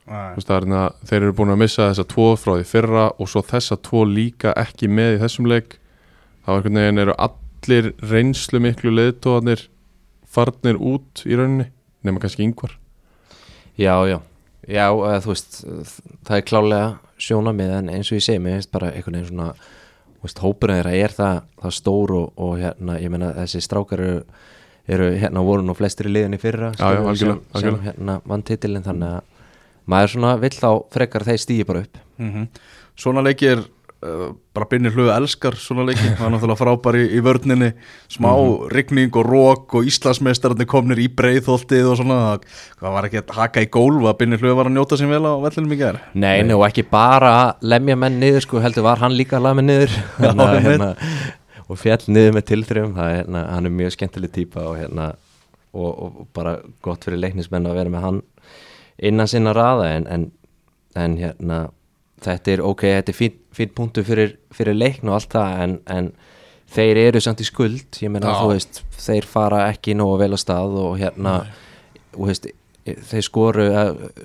Þú 0.02 0.36
veist, 0.36 0.50
er, 0.50 0.66
hérna- 0.66 1.08
þeir 1.08 1.20
eru 1.22 1.36
búin 1.38 1.54
að 1.54 1.60
missa 1.62 1.88
þessa 1.88 2.08
tvo 2.10 2.28
frá 2.36 2.56
því 2.58 2.68
fyrra 2.68 3.04
og 3.14 3.30
svo 3.30 3.44
þessa 3.46 3.78
tvo 3.86 4.02
líka 4.04 4.52
ekki 4.58 4.90
með 4.90 5.16
í 5.16 5.20
þessum 5.22 5.48
leik. 5.48 5.78
Þá 6.42 6.56
einhvern 6.56 6.80
veginn 6.82 7.04
eru 7.06 7.14
allir 7.22 7.92
reynslu 8.10 8.60
miklu 8.60 8.92
leiðtóðanir 8.98 9.68
farnir 10.28 10.76
út 10.76 11.22
í 11.24 11.38
rauninni 11.38 11.70
nema 12.06 12.22
kannski 12.22 12.44
yngvar 12.46 12.76
já, 13.78 13.94
já, 14.08 14.18
já, 14.68 14.86
eða, 14.92 15.20
þú 15.24 15.32
veist 15.32 15.60
það 16.28 16.36
er 16.38 16.46
klálega 16.48 16.88
sjónamið 17.22 17.74
en 17.78 17.92
eins 17.96 18.10
og 18.12 18.18
ég 18.18 18.26
segi, 18.26 18.42
mér 18.42 18.58
finnst 18.58 18.72
bara 18.74 18.92
einhvern 18.92 19.18
veginn 19.20 19.30
svona 19.30 19.52
veist, 20.22 20.42
hópurinn 20.42 20.80
þeirra 20.80 20.94
er 20.98 21.14
það, 21.16 21.42
það 21.62 21.76
stór 21.78 22.14
og, 22.18 22.32
og 22.36 22.56
hérna, 22.60 22.98
ég 23.02 23.12
meina 23.14 23.32
þessi 23.40 23.62
strákar 23.64 24.02
eru, 24.02 24.22
eru 24.86 25.10
hérna 25.18 25.44
voru 25.46 25.66
nú 25.66 25.74
flestir 25.78 26.10
í 26.10 26.14
liðinni 26.16 26.40
fyrra 26.42 26.72
Já, 26.78 26.88
já, 26.94 27.02
algjörlega, 27.02 27.14
sem, 27.14 27.44
sem 27.44 27.58
algjörlega. 27.60 27.84
hérna 27.90 28.18
vann 28.26 28.46
titilin 28.46 28.86
þannig 28.86 29.16
að 29.18 29.30
maður 29.92 30.14
svona 30.14 30.36
vill 30.38 30.54
þá 30.54 30.68
frekar 30.94 31.24
þeir 31.26 31.40
stíði 31.42 31.68
bara 31.68 31.84
upp. 31.86 32.02
Mm 32.22 32.46
Svona 33.02 33.22
leikir 33.24 33.56
uh, 33.56 33.71
bara 34.02 34.66
Binni 34.66 34.90
Hlöðu 34.90 35.12
elskar 35.14 35.54
svona 35.60 35.84
leikir 35.86 36.16
það 36.18 36.24
er 36.26 36.32
náttúrulega 36.34 36.58
frábær 36.58 36.96
í, 36.98 37.02
í 37.14 37.20
vörninni. 37.22 37.68
Smá 38.10 38.30
rigning 38.72 39.14
og 39.20 39.28
rók 39.28 39.76
og 39.78 39.86
Íslandsmeistararnir 39.86 40.66
komnir 40.70 40.98
í 40.98 41.06
breiðholtið 41.12 41.90
og 41.92 42.00
svona. 42.00 42.16
Það 42.80 42.96
var 42.96 43.06
ekki 43.08 43.20
að 43.20 43.34
haka 43.36 43.62
í 43.62 43.68
gólf 43.76 44.08
að 44.10 44.16
Binni 44.18 44.38
Hlöðu 44.40 44.56
var 44.58 44.70
að 44.70 44.74
njóta 44.74 44.98
sín 44.98 45.12
vel 45.12 45.22
á 45.22 45.32
vellinum 45.44 45.74
í 45.76 45.78
gær. 45.78 46.00
Nei, 46.14 46.42
nei, 46.42 46.54
og 46.56 46.64
ekki 46.66 46.84
bara 46.90 47.34
lemja 47.62 47.96
menn 48.02 48.18
niður 48.22 48.46
sko, 48.46 48.62
heldur 48.64 48.88
var 48.88 49.02
hann 49.04 49.14
líka 49.14 49.38
að 49.38 49.60
menn 49.60 49.70
niður. 49.70 49.94
Að, 50.18 50.42
einmitt. 50.42 50.66
hérna, 50.66 50.88
og 51.68 51.78
fjall 51.78 52.02
niður 52.08 52.34
með 52.38 52.46
tilþrjum 52.50 52.96
hérna, 52.98 53.44
hann 53.52 53.68
er 53.68 53.76
mjög 53.76 53.94
skemmtileg 53.94 54.32
típa 54.34 54.64
og, 54.66 54.80
hérna, 54.80 55.12
og, 55.70 55.92
og 55.92 56.26
bara 56.34 56.56
gott 56.82 57.06
fyrir 57.06 57.22
leiknismenn 57.22 57.70
að 57.70 57.78
vera 57.78 57.94
með 57.94 58.08
hann 58.08 58.20
innan 58.98 59.30
sinna 59.30 59.54
raða. 59.54 59.92
En, 59.94 60.08
en, 60.10 60.26
en 60.98 61.16
hérna 61.20 61.60
þetta 62.28 62.54
er 62.54 62.64
ok, 62.66 62.86
þetta 62.98 63.12
er 63.12 63.18
fín, 63.18 63.36
fín 63.54 63.74
punktu 63.76 64.04
fyrir, 64.06 64.36
fyrir 64.54 64.78
leikn 64.78 65.10
og 65.10 65.18
allt 65.18 65.34
það 65.34 65.62
en, 65.66 65.76
en 65.92 66.10
þeir 66.72 67.02
eru 67.08 67.22
samt 67.24 67.42
í 67.42 67.48
skuld. 67.48 68.00
Ég 68.00 68.12
meina 68.12 68.32
þú 68.40 68.54
veist, 68.54 68.82
þeir 69.02 69.28
fara 69.28 69.66
ekki 69.72 69.96
nógu 69.98 70.18
vel 70.22 70.32
á 70.36 70.38
stað 70.40 70.78
og 70.82 70.98
hérna 71.00 71.38
og 72.16 72.28
veist, 72.30 72.48
þeir 72.82 73.22
skoru 73.22 73.64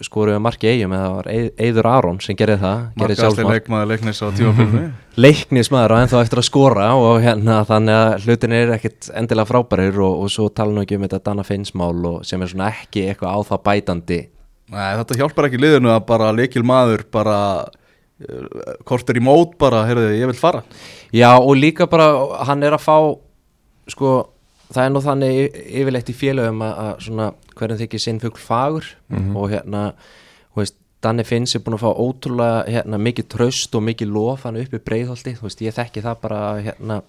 skoru 0.06 0.34
að 0.34 0.42
marki 0.42 0.70
eigum 0.72 0.94
eða 0.98 1.08
það 1.08 1.16
var 1.18 1.27
Eiður 1.68 1.89
Aron 1.92 2.22
sem 2.24 2.38
gerði 2.38 2.56
það, 2.63 2.80
sjálfsmark. 3.20 3.51
leikmaður 3.54 3.89
leiknis 3.92 4.22
á 4.25 4.27
tímafélunni 4.34 4.86
leiknismæður 5.25 5.94
á 5.94 5.98
ennþá 6.01 6.22
eftir 6.25 6.42
að 6.42 6.48
skora 6.48 6.88
og 6.98 7.20
hérna 7.22 7.60
þannig 7.70 8.00
að 8.00 8.25
hlutin 8.25 8.56
er 8.58 8.74
ekkit 8.74 9.12
endilega 9.13 9.51
frábærir 9.51 10.01
og, 10.01 10.24
og 10.24 10.34
svo 10.34 10.48
tala 10.50 10.74
nú 10.74 10.82
ekki 10.82 10.98
um 10.98 11.06
þetta 11.06 11.22
Dana 11.30 11.46
Finnsmál 11.46 12.01
og 12.10 12.25
sem 12.25 12.42
er 12.42 12.54
svona 12.54 12.72
ekki 12.74 13.06
eitthvað 13.12 13.38
á 13.38 13.39
það 13.51 13.63
bætandi. 13.70 14.20
Nei, 14.74 14.89
þetta 15.00 15.20
hjálpar 15.22 15.48
ekki 15.48 15.62
liðinu 15.62 15.94
að 15.94 16.01
bara 16.10 16.34
leikil 16.36 16.66
maður 16.66 17.06
bara 17.13 17.38
kortur 18.88 19.18
í 19.20 19.22
mót 19.24 19.58
bara, 19.62 19.84
heyrðu, 19.88 20.08
ég 20.18 20.26
vil 20.32 20.38
fara. 20.40 20.64
Já 21.14 21.36
og 21.38 21.54
líka 21.58 21.86
bara 21.90 22.08
hann 22.50 22.64
er 22.66 22.74
að 22.78 22.82
fá 22.88 22.98
sko 23.94 24.14
það 24.74 24.84
er 24.84 24.90
nú 24.96 25.02
þannig 25.06 25.38
y- 25.46 25.66
yfirleitt 25.82 26.10
í 26.12 26.16
félögum 26.18 26.64
að, 26.66 26.74
að 26.84 27.06
svona 27.06 27.28
hverjum 27.58 27.80
þykir 27.84 28.04
sinn 28.04 28.20
fugl 28.24 28.42
fagur. 28.42 28.90
Og 29.38 29.50
hérna 29.54 29.84
þú 30.54 30.64
veist, 30.64 30.76
Danni 31.06 31.24
Finns 31.24 31.54
er 31.56 31.62
búin 31.62 31.78
að 31.78 31.84
fá 31.86 31.92
ótrúlega 31.94 32.64
hérna, 32.74 32.98
mikið 32.98 33.28
tröst 33.30 33.76
og 33.78 33.84
mikið 33.86 34.10
lof 34.16 34.44
hann 34.48 34.58
uppi 34.58 34.80
breiðholti, 34.82 35.36
þú 35.38 35.46
veist, 35.46 35.62
ég 35.62 35.76
þekki 35.78 36.02
það 36.02 36.18
bara 36.26 36.40
hérna, 36.66 37.02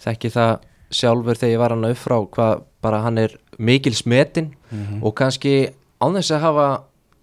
þekki 0.00 0.30
það 0.32 0.54
sjálfur 0.94 1.36
þegar 1.36 1.52
ég 1.52 1.60
var 1.60 1.74
hann 1.74 1.84
upp 1.90 1.98
frá 2.00 2.16
hvað 2.34 2.62
bara 2.84 3.02
hann 3.04 3.18
er 3.18 3.36
mikil 3.58 3.92
smetin 3.96 4.52
og 5.02 5.14
kannski 5.16 5.54
án 6.00 6.16
þess 6.16 6.32
að 6.36 6.40
hafa 6.44 6.66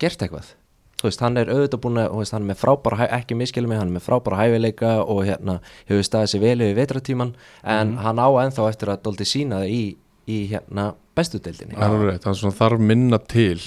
gert 0.01 0.21
eitthvað 0.25 0.53
þú 1.01 1.09
veist, 1.09 1.23
hann 1.25 1.41
er 1.41 1.51
auðvitað 1.51 1.83
búin 1.83 2.01
að, 2.01 2.09
þú 2.13 2.21
veist, 2.21 2.35
hann 2.35 2.45
er 2.45 2.49
með 2.51 2.61
frábæra 2.61 3.09
ekki 3.19 3.37
miskilum 3.39 3.75
hann 3.75 3.89
er 3.89 3.95
með 3.97 4.07
frábæra 4.07 4.41
hæfileika 4.43 4.95
og 5.03 5.23
hérna, 5.27 5.59
hefur 5.89 6.07
staðið 6.07 6.33
sér 6.33 6.43
vel 6.45 6.57
yfir 6.61 6.79
vetratíman 6.79 7.35
en 7.77 7.95
hann 8.05 8.21
á 8.21 8.29
ennþá 8.45 8.67
eftir 8.69 8.93
að 8.93 9.05
doldi 9.07 9.27
sína 9.27 9.63
það 9.63 9.73
í, 9.75 9.83
í 10.29 10.41
hérna 10.53 10.91
bestudeldinni 11.17 11.79
Það 11.79 11.97
er 11.97 12.05
rétt, 12.11 12.27
hann 12.29 12.37
svona 12.37 12.59
þarf 12.61 12.85
minna 12.91 13.19
til 13.19 13.57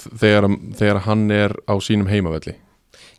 þegar, 0.00 0.48
þegar 0.78 1.04
hann 1.06 1.30
er 1.34 1.54
á 1.68 1.74
sínum 1.82 2.10
heimavelli. 2.10 2.56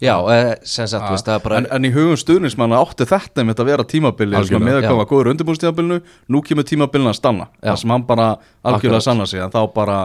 Já, 0.02 0.16
eh, 0.34 0.56
sem 0.66 0.88
sagt, 0.90 1.06
þú 1.06 1.14
veist, 1.14 1.28
það 1.28 1.36
er 1.36 1.44
bara 1.44 1.58
en, 1.62 1.68
en 1.78 1.86
í 1.86 1.92
hugum 1.94 2.18
stuðnismanna 2.18 2.80
átti 2.82 3.06
þetta 3.06 3.44
með 3.46 3.60
að 3.62 3.68
vera 3.70 3.84
tímabili 3.86 4.34
svona 4.34 4.42
Algjörlega. 4.42 4.66
með 4.66 4.78
að 4.80 4.88
koma 4.90 5.06
góður 5.12 5.30
undirbúrstímabilinu 5.36 6.00
nú 6.34 6.42
kemur 6.42 6.66
tímabilinu 6.66 7.12
að 7.12 7.20
stanna. 7.20 7.46
Það 7.62 7.78
sem 7.84 7.94
hann 7.94 8.06
bara 8.10 8.32
algjörlega 8.66 9.06
sanna 9.06 9.28
sig 9.30 9.44
en 9.46 9.54
þá 9.54 9.62
bara, 9.76 10.00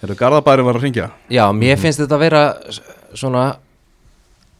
hefur 0.00 0.18
Garðabæri 0.20 0.66
var 0.66 0.78
að 0.78 0.86
ringja 0.86 1.12
Já, 1.32 1.44
mér 1.56 1.78
finnst 1.80 2.02
þetta 2.02 2.18
að 2.18 2.26
vera 2.26 2.42
svona 3.16 3.46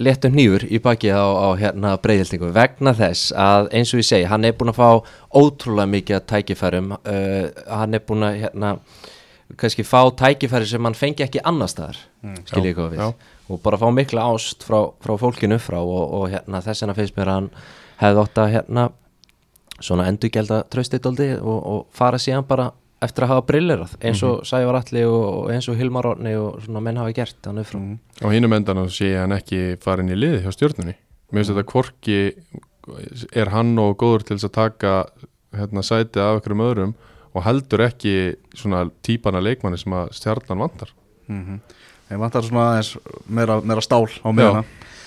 léttum 0.03 0.35
hnífur 0.35 0.67
í 0.69 0.81
baki 0.83 1.09
á, 1.09 1.25
á 1.25 1.49
hérna 1.57 1.95
breyðildingu 2.01 2.51
vegna 2.53 2.93
þess 2.97 3.33
að 3.33 3.71
eins 3.79 3.95
og 3.95 4.03
ég 4.03 4.09
segi 4.11 4.29
hann 4.29 4.45
er 4.45 4.57
búin 4.57 4.73
að 4.73 4.81
fá 4.81 4.89
ótrúlega 5.33 5.89
mikið 5.95 6.27
tækifærum 6.29 6.91
uh, 6.99 7.47
hann 7.71 7.97
er 7.97 8.05
búin 8.05 8.27
að 8.27 8.43
hérna 8.45 8.75
kannski 9.57 9.87
fá 9.87 10.03
tækifæri 10.19 10.69
sem 10.69 10.85
hann 10.85 10.99
fengi 10.99 11.25
ekki 11.25 11.41
annar 11.49 11.71
staðar 11.73 11.99
mm, 12.25 12.45
skil 12.51 12.67
ég 12.67 12.77
hvað 12.77 12.93
við. 12.93 13.01
já. 13.01 13.33
og 13.49 13.63
bara 13.65 13.81
fá 13.81 13.89
mikla 13.95 14.29
ást 14.35 14.67
frá, 14.67 14.81
frá 15.01 15.17
fólkinu 15.21 15.59
frá 15.63 15.79
og, 15.81 16.05
og 16.21 16.29
hérna 16.35 16.61
þess 16.65 16.85
vegna 16.85 16.97
finnst 16.99 17.17
mér 17.17 17.33
að 17.33 17.39
hann 17.41 17.51
hefði 18.03 18.25
ótt 18.25 18.41
að 18.43 18.53
hérna 18.57 18.89
svona 19.81 20.09
endurgelda 20.11 20.65
tröstitóldi 20.73 21.31
og, 21.39 21.57
og 21.57 21.87
fara 21.95 22.21
síðan 22.21 22.45
bara 22.49 22.69
eftir 23.07 23.27
að 23.27 23.33
hafa 23.35 23.47
brillerað 23.49 23.97
eins 24.03 24.23
og 24.27 24.45
Sævar 24.49 24.81
Alli 24.81 25.07
og, 25.09 25.25
og 25.25 25.51
eins 25.55 25.69
og 25.71 25.79
Hilmar 25.79 26.11
Orni 26.13 26.35
og 26.39 26.61
svona 26.65 26.83
menn 26.85 27.01
hafa 27.01 27.15
gert 27.17 27.49
hann 27.49 27.63
upp 27.63 27.71
frá 27.71 27.81
á 28.23 28.27
hinum 28.35 28.57
endanum 28.59 28.93
sé 28.93 29.13
ég 29.15 29.23
hann 29.25 29.37
ekki 29.37 29.63
farin 29.83 30.13
í 30.13 30.19
liði 30.19 30.43
hjá 30.45 30.53
stjórnunni 30.55 30.97
mér 30.97 31.41
finnst 31.41 31.55
þetta 31.55 31.71
hvorki 31.73 32.21
er 33.35 33.51
hann 33.55 33.75
og 33.83 33.97
góður 34.01 34.27
til 34.27 34.37
þess 34.37 34.51
að 34.51 34.57
taka 34.61 34.93
hérna, 35.57 35.83
sætið 35.83 36.23
af 36.23 36.39
einhverjum 36.39 36.67
öðrum 36.67 36.95
og 37.37 37.45
heldur 37.45 37.85
ekki 37.87 38.15
svona 38.57 38.87
típana 39.05 39.43
leikmanni 39.43 39.79
sem 39.81 39.93
að 39.97 40.13
stjarnan 40.17 40.63
vantar. 40.63 40.93
Mm 41.29 41.61
ég 42.07 42.21
vantar 42.23 42.45
svona 42.47 42.69
aðeins 42.71 42.93
meira, 43.27 43.57
meira 43.67 43.83
stál 43.83 44.07
á 44.07 44.31
meðana 44.31 44.61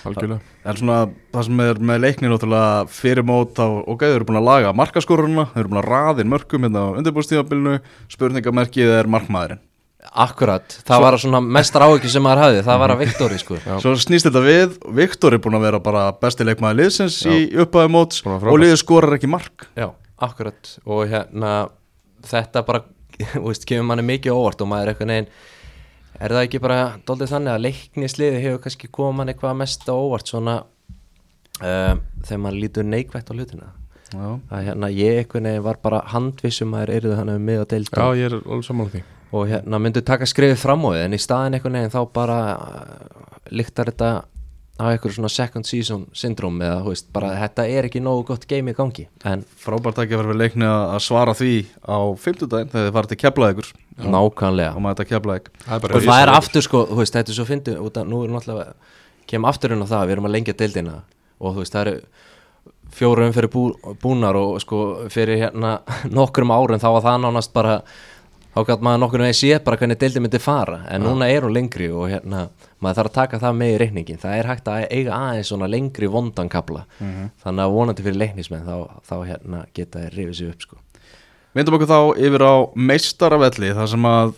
algjörlega. 0.07 0.39
En 0.65 0.77
svona 0.79 0.99
það 1.33 1.47
sem 1.47 1.63
er 1.63 1.79
með 1.89 2.03
leiknir 2.03 2.35
fyrir 2.93 3.25
mót 3.27 3.59
á, 3.59 3.67
ok, 3.67 4.05
þau 4.05 4.15
eru 4.17 4.27
búin 4.29 4.39
að 4.39 4.47
laga 4.49 4.75
markaskoruna, 4.77 5.47
þau 5.53 5.61
eru 5.61 5.71
búin 5.71 5.81
að 5.81 5.89
raðin 5.89 6.31
mörgum 6.31 6.67
hérna 6.67 6.85
á 6.85 6.95
undirbúrstímabilinu, 6.99 7.79
spurningamerkið 8.13 8.93
er 8.99 9.09
markmaðurinn. 9.11 9.63
Akkurat, 10.09 10.73
það 10.87 11.01
var 11.03 11.17
svona 11.19 11.41
mestar 11.43 11.83
áhyggjur 11.85 12.13
sem 12.13 12.23
maður 12.23 12.41
hafði, 12.45 12.61
það 12.65 12.79
var 12.81 12.93
að 12.93 13.01
Viktori 13.03 13.39
sko. 13.41 13.57
Já. 13.59 13.73
Svo 13.83 13.91
snýst 13.99 14.29
þetta 14.29 14.43
við, 14.45 14.77
Viktor 14.95 15.35
er 15.35 15.41
búin 15.43 15.57
að 15.59 15.65
vera 15.67 15.81
bara 15.83 16.05
besti 16.21 16.47
leikmaður 16.47 16.79
liðsins 16.79 17.17
Já. 17.27 17.33
í 17.35 17.49
upphæði 17.59 17.91
móts 17.93 18.23
að 18.23 18.47
og 18.47 18.61
liðið 18.63 18.79
skorar 18.79 19.17
ekki 19.17 19.29
mark. 19.29 19.67
Já, 19.77 19.91
akkurat. 20.23 20.71
Og 20.87 21.03
hérna 21.11 21.53
þetta 22.25 22.63
bara, 22.65 22.85
þú 23.35 23.45
veist, 23.49 23.67
kemur 23.69 23.89
manni 23.91 24.07
mikið 24.07 24.39
óvart 24.39 24.63
og 24.63 24.71
maður 24.71 24.87
er 24.87 24.93
eitthvað 24.95 25.11
neginn 25.11 25.31
er 26.19 26.35
það 26.35 26.45
ekki 26.45 26.61
bara 26.63 26.79
doldið 27.07 27.33
þannig 27.33 27.53
að 27.53 27.65
leiknisliði 27.67 28.41
hefur 28.43 28.63
kannski 28.65 28.91
komað 28.91 29.33
eitthvað 29.33 29.59
mest 29.61 29.85
á 29.87 29.95
óvart 29.95 30.31
svona 30.31 30.55
um, 30.63 32.01
þegar 32.25 32.41
maður 32.43 32.63
lítur 32.63 32.89
neikvægt 32.89 33.31
á 33.31 33.33
hlutina? 33.35 33.69
Já, 34.09 34.25
að 34.49 34.65
hérna 34.65 34.89
ég 34.89 35.21
eitthvað 35.21 35.45
neginn 35.45 35.65
var 35.67 35.77
bara 35.83 36.01
handvissum 36.09 36.73
að 36.73 36.87
er 36.87 36.91
eruðu 36.97 37.19
hann 37.19 37.31
um 37.35 37.43
mig 37.45 37.59
og 37.61 37.67
deild. 37.69 37.91
Já 37.93 38.17
ég 38.17 38.31
er 38.31 38.39
alveg 38.39 38.65
saman 38.65 38.89
því. 38.89 39.03
Og 39.37 39.45
hérna 39.51 39.79
myndu 39.81 40.01
taka 40.01 40.25
skrifið 40.25 40.57
fram 40.57 40.87
á 40.87 40.89
þið 40.95 41.03
en 41.03 41.15
í 41.15 41.21
staðin 41.21 41.57
eitthvað 41.57 41.75
neginn 41.75 41.93
þá 41.93 41.99
bara 42.15 42.39
uh, 42.57 43.27
líktar 43.53 43.91
þetta 43.91 44.09
á 44.79 44.83
eitthvað 44.89 45.15
svona 45.17 45.31
second 45.31 45.67
season 45.67 46.05
syndrom 46.15 46.61
eða 46.63 46.79
þú 46.85 46.93
veist, 46.93 47.07
bara 47.15 47.33
þetta 47.35 47.65
er 47.67 47.87
ekki 47.89 48.01
nógu 48.03 48.23
gott 48.29 48.45
game 48.49 48.71
í 48.71 48.77
gangi. 48.77 49.05
En 49.27 49.43
frábært 49.59 49.99
ekki 50.03 50.15
að 50.15 50.21
vera 50.21 50.31
við 50.31 50.39
leikni 50.39 50.69
að 50.69 51.01
svara 51.03 51.35
því 51.35 51.53
á 51.83 51.99
fimmtudaginn 52.23 52.71
þegar 52.71 52.87
þið 52.87 52.95
farið 52.97 53.11
til 53.11 53.19
keflaðegur 53.25 53.71
nákvæmlega. 53.99 54.71
Og 54.73 54.85
maður 54.85 55.01
þetta 55.01 55.09
keflaðeg 55.11 55.51
það 56.07 56.23
er 56.23 56.33
aftur 56.33 56.65
sko, 56.65 56.85
þú 56.93 57.01
veist, 57.01 57.17
þetta 57.19 57.33
er 57.33 57.39
svo 57.41 57.47
fyndið 57.49 57.83
út 57.83 57.99
að 57.99 58.09
nú 58.13 58.23
er 58.23 58.33
náttúrulega, 58.37 58.95
kem 59.29 59.49
aftur 59.51 59.75
inn 59.75 59.83
á 59.83 59.91
það 59.91 60.05
við 60.07 60.15
erum 60.15 60.29
að 60.29 60.35
lengja 60.37 60.57
deildina. 60.63 60.95
Og 61.39 61.57
þú 61.57 61.65
veist, 61.65 61.75
það 61.75 61.85
eru 61.85 61.97
fjóru 62.95 63.27
umfyrir 63.27 63.51
bú, 63.53 63.65
búnar 64.01 64.37
og 64.39 64.57
sko 64.63 64.79
fyrir 65.13 65.43
hérna 65.43 65.79
nokkrum 66.17 66.55
árum 66.55 66.81
þá 66.81 66.89
var 66.95 67.05
það 67.05 67.19
nánast 67.25 67.53
bara 67.53 67.81
þá 68.55 68.59
gæt 68.65 68.83
maður 68.85 69.01
nokkur 69.03 69.23
veginn 69.23 69.37
sé 69.37 69.59
bara 69.63 69.77
hvernig 69.77 69.99
deildin 70.01 70.25
myndi 70.25 70.41
fara 70.41 70.81
en 70.89 71.03
núna 71.05 71.29
er 71.29 71.45
hún 71.45 71.53
lengri 71.53 71.89
og 71.93 72.09
hérna 72.09 72.47
maður 72.81 72.99
þarf 72.99 73.11
að 73.11 73.17
taka 73.19 73.39
það 73.43 73.57
með 73.61 73.73
í 73.73 73.79
reikningin 73.83 74.21
það 74.23 74.37
er 74.39 74.49
hægt 74.49 74.69
að 74.71 74.85
eiga 74.89 75.19
aðeins 75.19 75.51
svona 75.53 75.69
lengri 75.69 76.09
vondankabla 76.11 76.85
þannig 76.99 77.63
að 77.65 77.73
vonandi 77.77 78.05
fyrir 78.05 78.21
leiknismenn 78.23 78.67
þá, 78.67 78.75
þá 79.05 79.15
hérna 79.29 79.63
geta 79.73 80.03
þeir 80.03 80.17
rifið 80.17 80.37
sér 80.39 80.53
upp 80.53 80.65
sko. 80.67 80.79
Vindum 81.57 81.79
okkur 81.79 81.89
þá 81.89 81.99
yfir 82.27 82.45
á 82.45 82.55
meistaravelli 82.89 83.73
þar 83.77 83.91
sem 83.93 84.09
að 84.09 84.33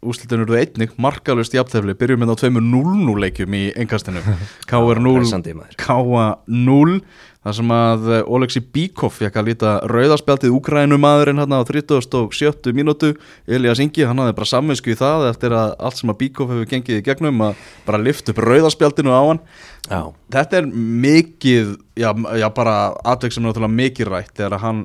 úslitin 0.00 0.44
eru 0.44 0.56
einnig 0.56 0.92
markalust 1.00 1.54
jafntefli. 1.54 1.94
Byrjum 1.98 2.22
við 2.24 2.32
á 2.32 2.36
tveimur 2.40 2.64
0-0 2.64 3.16
leikjum 3.24 3.56
í 3.56 3.64
engastinu 3.78 4.22
KR 4.70 5.00
0 5.02 5.18
Hressandi, 5.18 5.56
maður. 5.56 5.76
KA 5.80 6.24
0 6.48 7.00
þar 7.40 7.56
sem 7.56 7.72
að 7.72 8.08
eh, 8.12 8.30
Oleksi 8.36 8.60
Bíkov 8.60 9.14
fekk 9.16 9.38
að 9.40 9.50
líta 9.50 9.74
rauðaspjaldið 9.88 10.54
Úkrænumadurinn 10.58 11.40
hérna 11.40 11.60
á 11.60 11.68
37. 11.68 12.72
mínútu. 12.76 13.12
Elias 13.48 13.80
Ingi, 13.80 14.04
hann 14.08 14.20
hafði 14.20 14.36
bara 14.40 14.50
samvinsku 14.52 14.92
í 14.92 14.98
það 15.00 15.28
eftir 15.30 15.56
að 15.56 15.74
allt 15.78 16.00
sem 16.00 16.12
að 16.12 16.20
Bíkov 16.24 16.52
hefur 16.52 16.70
gengið 16.72 17.00
í 17.00 17.04
gegnum 17.06 17.44
að 17.48 17.68
bara 17.88 18.00
lift 18.00 18.32
upp 18.32 18.40
rauðaspjaldinu 18.44 19.12
á 19.12 19.20
hann. 19.20 19.44
Já, 19.88 20.02
þetta 20.36 20.60
er 20.60 20.72
mikið 21.06 21.76
já, 21.98 22.10
já 22.40 22.48
bara 22.56 22.76
atveg 23.08 23.32
sem 23.32 23.44
er 23.44 23.48
náttúrulega 23.48 23.80
mikið 23.80 24.12
rætt 24.12 24.36
þegar 24.36 24.58
að 24.58 24.64
hann 24.66 24.84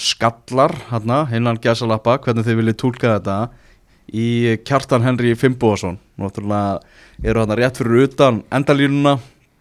skallar 0.00 0.76
hérna, 0.90 1.24
hinnan 1.28 1.58
gæsalappa 1.60 2.20
hvernig 2.24 2.46
þið 2.46 2.60
viljið 2.60 2.78
túlka 2.80 3.16
þetta 3.16 3.38
í 4.12 4.58
kjartan 4.66 5.04
Henry 5.06 5.34
Fimboðsson 5.38 5.98
náttúrulega 6.20 6.80
eru 7.22 7.42
hann 7.42 7.56
rétt 7.58 7.80
fyrir 7.80 8.06
utan 8.08 8.42
endalínuna 8.52 9.16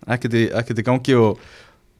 ekkert 0.09 0.37
í, 0.37 0.45
ekkert 0.49 0.81
í 0.81 0.85
gangi 0.87 1.17
og 1.19 1.41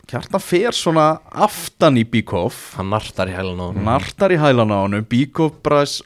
kjartan 0.09 0.41
fer 0.41 0.73
svona 0.73 1.07
aftan 1.29 1.99
í 2.01 2.05
Bíkov 2.09 2.57
hann 2.77 2.89
nartar 2.93 3.29
í 3.29 3.35
hælan 3.37 3.61
á 3.61 3.65
hann 3.69 3.83
nartar 3.85 4.33
í 4.33 4.39
hælan 4.41 4.73
á 4.73 4.79
Bíkov 5.05 5.59
bræst, 5.65 6.05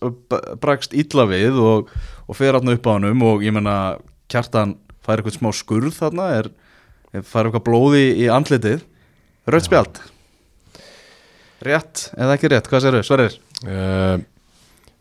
brækst 0.59 0.95
illa 0.97 1.27
við 1.29 1.59
og, 1.61 1.93
og 2.27 2.39
fer 2.39 2.59
hann 2.59 2.75
upp 2.75 2.89
á 2.89 2.95
honum 2.97 3.23
og 3.29 3.45
ég 3.45 3.55
menna 3.55 3.99
kjartan 4.31 4.77
fær 5.03 5.19
eitthvað 5.19 5.37
smá 5.37 5.51
skurð 5.55 5.95
þarna 5.99 6.27
er, 6.39 6.49
er 7.13 7.23
fær 7.27 7.49
eitthvað 7.49 7.65
blóði 7.67 8.03
í 8.23 8.27
andlitið. 8.31 8.83
Rautt 9.51 9.67
spjald. 9.67 9.99
Rétt 11.63 12.09
eða 12.15 12.37
ekki 12.37 12.51
rétt, 12.51 12.69
hvað 12.71 12.85
séru, 12.85 13.01
Sverrir? 13.07 13.35
uh, 13.67 14.19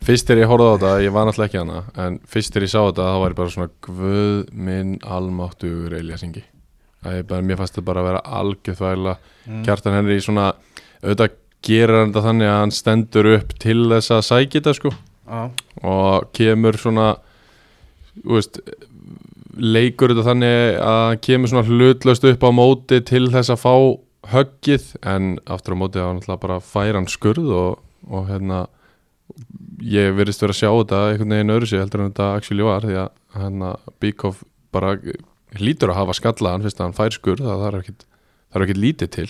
fyrst 0.07 0.29
þegar 0.29 0.43
ég 0.43 0.51
horfði 0.51 0.69
á 0.69 0.73
þetta 0.73 0.93
ég 1.03 1.13
var 1.15 1.27
náttúrulega 1.27 1.49
ekki 1.51 1.61
hana 1.61 1.83
en 2.05 2.17
fyrst 2.29 2.53
þegar 2.53 2.67
ég 2.67 2.73
sá 2.73 2.79
þetta 2.79 3.09
þá 3.09 3.19
var 3.23 3.33
ég 3.33 3.39
bara 3.41 3.53
svona 3.53 3.69
guð 3.87 4.49
minn 4.69 4.97
almáttugur 5.03 5.97
er 7.19 7.23
bara, 7.27 7.43
mér 7.43 7.59
fannst 7.59 7.75
þetta 7.75 7.87
bara 7.87 8.03
að 8.03 8.09
vera 8.09 8.21
algjörð 8.39 8.79
þvæla. 8.79 9.15
Kjartan 9.65 9.97
Henry 9.97 10.19
svona 10.23 10.45
auðvitað 11.03 11.35
gerir 11.63 11.99
hann 11.99 12.11
þetta 12.11 12.25
þannig 12.27 12.49
að 12.49 12.59
hann 12.59 12.75
stendur 12.75 13.29
upp 13.33 13.53
til 13.63 13.79
þess 13.91 14.13
að 14.13 14.25
sækja 14.29 14.59
þetta 14.59 14.75
sko. 14.79 14.93
Já, 15.23 15.41
og 15.87 16.31
kemur 16.35 16.79
svona 16.79 17.07
veist 18.23 18.59
leikur 19.53 20.13
þetta 20.13 20.27
þannig 20.29 20.79
að 20.83 21.01
hann 21.07 21.21
kemur 21.27 21.51
svona 21.51 21.67
hlutlaust 21.67 22.27
upp 22.31 22.43
á 22.43 22.49
móti 22.55 22.99
til 23.07 23.25
þess 23.33 23.53
að 23.53 23.63
fá 23.63 23.75
höggið 24.33 24.89
en 25.13 25.33
aftur 25.51 25.75
á 25.75 25.81
móti 25.81 25.99
þá 25.99 26.11
náttúrulega 26.15 26.43
bara 26.45 26.59
fær 26.63 26.99
hann 26.99 27.09
skurð 27.11 27.51
og, 27.51 27.83
og 28.07 28.27
hérna 28.31 28.65
ég 29.83 30.15
verðist 30.17 30.43
vera 30.43 30.55
að 30.55 30.59
sjá 30.61 30.69
þetta 30.71 30.99
einhvern 31.11 31.35
veginn 31.35 31.53
öðru 31.55 31.69
sig 31.69 31.81
heldur 31.81 32.03
en 32.03 32.11
þetta 32.11 32.27
actually 32.39 32.67
var 32.67 32.87
því 32.87 32.97
að 33.03 33.09
hérna 33.39 33.71
Bíkov 34.03 34.43
bara 34.73 34.93
hlýtur 35.59 35.93
að 35.93 35.99
hafa 36.01 36.17
skallaðan 36.17 36.65
fyrst 36.65 36.79
að 36.79 36.87
hann 36.87 36.97
fær 36.97 37.15
skurð 37.15 37.47
það 37.47 37.65
er 37.69 37.79
ekkit, 37.81 38.05
það 38.49 38.59
er 38.59 38.65
ekkit 38.67 38.81
lítið 38.83 39.13
til. 39.17 39.29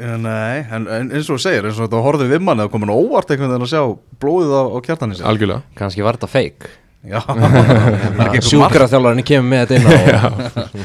Eh, 0.00 0.16
Nei, 0.22 0.60
en, 0.70 0.86
en 0.86 1.10
eins 1.10 1.28
og 1.28 1.36
þú 1.38 1.44
segir 1.44 1.66
eins 1.68 1.78
og 1.78 1.88
þetta 1.88 2.04
horfði 2.06 2.30
við 2.30 2.44
manni 2.46 2.64
að 2.64 2.72
koma 2.74 2.94
óvart 2.94 3.30
einhvern 3.30 3.52
veginn 3.52 3.66
að 3.66 3.72
sjá 3.74 3.82
blóðið 4.22 4.54
á, 4.56 4.62
á 4.70 4.78
kjartanin 4.86 5.18
sig 5.18 5.28
algjörlega. 5.28 5.66
Kannski 5.78 6.06
var 6.06 6.18
þetta 6.18 6.30
fake 6.30 6.70
Sjúkraþjálfarinn 8.50 9.24
kemur 9.24 9.48
með 9.48 9.70
þetta 9.70 9.92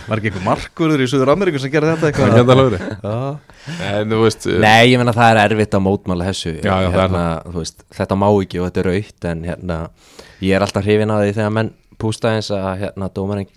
var 0.08 0.16
ekki 0.22 0.30
einhver 0.30 0.46
markurður 0.46 1.04
í 1.04 1.08
Suður 1.12 1.34
Ameríku 1.34 1.60
sem 1.60 1.74
gerði 1.74 1.96
þetta 1.98 2.08
eitthvað? 2.12 2.36
Hérna 2.40 3.40
en 3.90 4.14
þú 4.14 4.20
veist 4.22 4.48
Nei, 4.64 4.94
ég 4.94 5.02
menna 5.02 5.16
það 5.16 5.32
er 5.34 5.40
erfitt 5.44 5.76
að 5.76 5.84
mótmála 5.90 6.30
þessu. 6.30 6.54
Já, 6.62 6.72
já, 6.86 6.90
hérna, 6.94 7.26
þú 7.50 7.58
veist, 7.60 7.84
Þetta 7.98 8.20
má 8.22 8.28
ekki 8.30 8.62
og 8.62 8.70
þetta 8.70 8.84
er 8.84 8.92
aukt 8.94 9.28
en 9.32 9.44
hérna, 9.50 9.80
ég 10.46 10.56
er 10.56 10.66
alltaf 10.66 10.88
hrifin 10.88 11.12
að 11.12 11.26
því 11.26 11.36
þegar 11.40 11.56
menn 11.58 11.74
pústa 12.00 12.32
eins 12.36 12.52
að 12.56 12.70
hérna, 12.86 13.12
dómarinn 13.16 13.52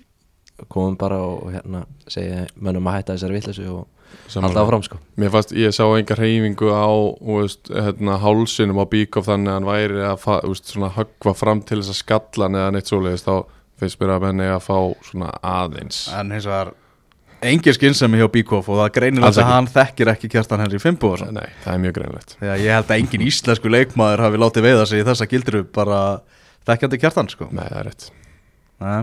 komum 0.66 0.98
bara 0.98 1.20
og 1.22 1.52
hérna, 1.54 1.84
segja 2.10 2.46
mönnum 2.58 2.90
að 2.90 2.98
hætta 2.98 3.14
þessari 3.14 3.38
vitleysu 3.38 3.68
og 3.70 3.86
Halda 4.28 4.64
áfram 4.64 4.82
sko. 4.84 4.98
Mér 5.20 5.32
fannst, 5.32 5.54
ég 5.56 5.72
sá 5.74 5.84
enga 5.86 6.16
reyfingu 6.18 6.72
á 6.72 6.88
veist, 7.24 7.70
hérna, 7.72 8.18
hálsinum 8.22 8.80
á 8.80 8.86
Bíkoff 8.90 9.30
þannig 9.30 9.52
að 9.52 9.56
hann 9.58 9.68
væri 9.68 10.02
að 10.08 10.26
veist, 10.48 10.72
svona, 10.74 10.90
höggva 10.96 11.34
fram 11.36 11.62
til 11.64 11.80
þess 11.80 11.94
að 11.94 12.02
skalla 12.02 12.48
hann 12.48 12.58
eða 12.60 12.74
neitt 12.76 12.92
svoleiðist 12.92 13.28
þá 13.30 13.36
finnst 13.78 14.02
mér 14.02 14.14
að 14.16 14.26
menni 14.26 14.50
að 14.50 14.66
fá 14.66 14.76
svona 15.06 15.32
aðeins. 15.40 16.02
En 16.18 16.34
hins 16.34 16.48
vegar 16.50 16.74
engin 17.48 17.76
skynsemi 17.76 18.18
hjá 18.18 18.26
Bíkoff 18.34 18.68
og 18.68 18.80
það 18.80 18.88
er 18.88 18.94
greinilegt 18.96 19.38
að 19.38 19.52
hann 19.52 19.68
þekkir 19.70 20.10
ekki 20.12 20.30
kjartan 20.32 20.64
Henry 20.64 20.80
Fimboðsson 20.82 21.36
Nei, 21.36 21.46
það 21.62 21.74
er 21.76 21.82
mjög 21.84 21.94
greinlegt 22.00 22.32
Þegar 22.40 22.62
ég 22.64 22.74
held 22.74 22.88
að 22.90 23.02
engin 23.04 23.24
íslensku 23.28 23.70
leikmaður 23.70 24.24
hafi 24.24 24.40
látið 24.42 24.66
veiða 24.66 24.88
sig 24.90 25.04
í 25.04 25.06
þessa 25.06 25.28
gildru 25.30 25.62
bara 25.70 26.00
þekkjandi 26.68 27.00
kjartan 27.02 27.30
sko. 27.32 27.48
Nei, 27.54 27.66
það 27.68 27.78
er 27.80 27.88
rétt. 27.88 28.08
Nei. 28.78 28.98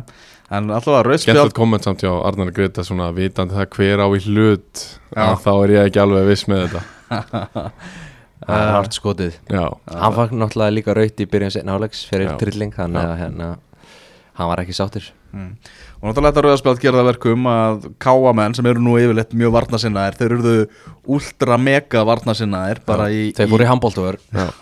En 0.52 0.70
alltaf 0.70 0.94
að 1.00 1.06
rauðspjald 1.10 1.26
Skemmtilegt 1.26 1.58
komment 1.58 1.88
samt 1.88 2.04
hjá 2.06 2.12
Arnar 2.28 2.52
Greta 2.56 2.84
svona 2.86 3.12
vitandi 3.16 3.56
það 3.58 3.70
hver 3.78 4.04
á 4.06 4.08
í 4.14 4.20
hlut 4.28 4.84
þá 5.16 5.52
er 5.54 5.74
ég 5.76 5.90
ekki 5.90 6.02
alveg 6.04 6.28
viss 6.30 6.48
með 6.52 6.66
þetta. 6.68 6.84
Það 8.46 8.62
er 8.62 8.72
hart 8.76 8.94
skotið. 8.94 9.38
Já, 9.50 9.64
hann 9.90 10.14
fann 10.14 10.34
náttúrulega 10.38 10.74
líka 10.76 10.94
raut 10.94 11.22
í 11.24 11.26
byrjun 11.32 11.54
setna 11.56 11.78
álegs 11.80 12.04
fyrir 12.06 12.28
Já. 12.28 12.36
trilling 12.38 12.76
þannig 12.76 13.02
að 13.02 13.16
hérna 13.24 13.48
hann 14.36 14.50
var 14.52 14.62
ekki 14.62 14.76
sáttur 14.76 15.08
mm. 15.36 15.52
og 16.00 16.08
náttúrulega 16.08 16.32
þetta 16.32 16.44
rauðspjald 16.46 16.82
gera 16.84 17.02
það 17.02 17.10
verkum 17.12 17.50
að 17.52 17.88
káamenn 18.02 18.58
sem 18.58 18.70
eru 18.72 18.84
nú 18.84 18.96
yfirleitt 19.02 19.36
mjög 19.38 19.56
varnasinnaðir 19.58 20.20
þeir 20.20 20.36
eruðu 20.38 20.56
ultra 21.16 21.60
mega 21.62 22.06
varnasinnaðir 22.08 22.82
bara 22.88 23.10
í, 23.14 23.28
þeir 23.38 23.52
fóru 23.52 23.68
í 23.68 23.70
handbóltuvör 23.70 24.20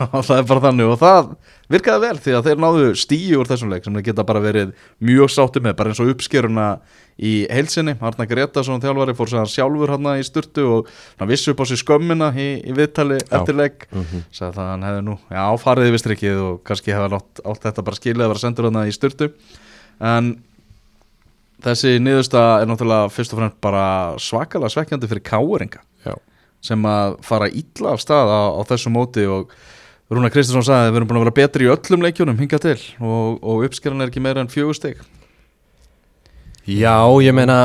og 0.09 0.19
það 0.27 0.35
er 0.39 0.49
bara 0.49 0.65
þannig 0.67 0.91
og 0.91 0.99
það 1.03 1.31
virkaði 1.73 2.03
vel 2.07 2.19
því 2.25 2.35
að 2.37 2.49
þeir 2.49 2.65
náðu 2.65 2.89
stíu 2.99 3.39
úr 3.39 3.49
þessum 3.49 3.71
leik 3.71 3.85
sem 3.85 3.95
þeir 3.97 4.09
geta 4.09 4.27
bara 4.27 4.43
verið 4.43 4.75
mjög 5.03 5.31
sátti 5.33 5.63
með 5.63 5.77
bara 5.79 5.93
eins 5.93 6.03
og 6.03 6.11
uppskeruna 6.13 6.67
í 7.21 7.33
heilsinni 7.51 7.95
Arna 8.01 8.25
Gretarsson 8.29 8.81
þjálfari 8.81 9.15
fór 9.17 9.31
sér 9.31 9.49
sjálfur 9.51 9.93
hann 9.93 10.09
í 10.15 10.23
sturtu 10.25 10.65
og 10.77 10.89
hann 11.19 11.29
vissi 11.29 11.51
upp 11.53 11.61
á 11.61 11.65
sér 11.69 11.81
skömmina 11.81 12.31
í, 12.33 12.47
í 12.65 12.73
viðtali 12.75 13.19
eftir 13.21 13.57
leik. 13.57 13.85
Sagði 14.33 14.55
það 14.55 14.63
að 14.63 14.71
hann 14.71 14.87
hefði 14.87 15.03
nú, 15.09 15.17
já, 15.29 15.43
farið 15.61 15.91
yfir 15.91 16.03
strikkið 16.03 16.41
og 16.47 16.57
kannski 16.67 16.95
hefði 16.95 17.19
allt, 17.19 17.67
þetta 17.67 17.85
bara 17.85 17.99
skilið 17.99 18.25
að 18.25 18.33
vera 18.33 18.43
sendur 18.43 18.69
hann 18.69 18.81
í 18.89 18.95
sturtu. 18.95 19.29
En 20.01 20.33
þessi 21.63 21.95
niðursta 22.03 22.43
er 22.61 22.69
náttúrulega 22.69 23.11
fyrst 23.13 23.33
og 23.33 23.41
fremst 23.41 23.59
bara 23.63 23.85
svakalega 24.21 24.73
svekkjandi 24.73 25.09
fyrir 25.11 25.25
káeringa 25.27 25.83
já, 26.05 26.15
sem 26.63 26.87
að 26.89 27.17
fara 27.25 27.49
illa 27.49 27.95
af 27.95 28.03
stað 28.03 28.33
á, 28.33 28.41
á 28.57 28.61
þessu 28.71 28.93
móti 28.93 29.25
og 29.29 29.53
Rúna 30.13 30.29
Kristinsson 30.29 30.65
sagði 30.67 30.89
að 30.89 30.91
við 30.91 30.99
erum 30.99 31.09
búin 31.09 31.19
að 31.21 31.25
vera 31.25 31.37
betri 31.39 31.67
í 31.67 31.71
öllum 31.73 32.03
leikjunum 32.05 32.41
hinga 32.41 32.59
til 32.61 32.79
og, 32.99 33.39
og 33.39 33.67
uppskeran 33.67 34.03
er 34.03 34.11
ekki 34.11 34.23
meira 34.23 34.43
en 34.43 34.51
fjögur 34.51 34.77
steg 34.77 34.99
já 36.67 36.97
ég 37.23 37.35
meina 37.35 37.59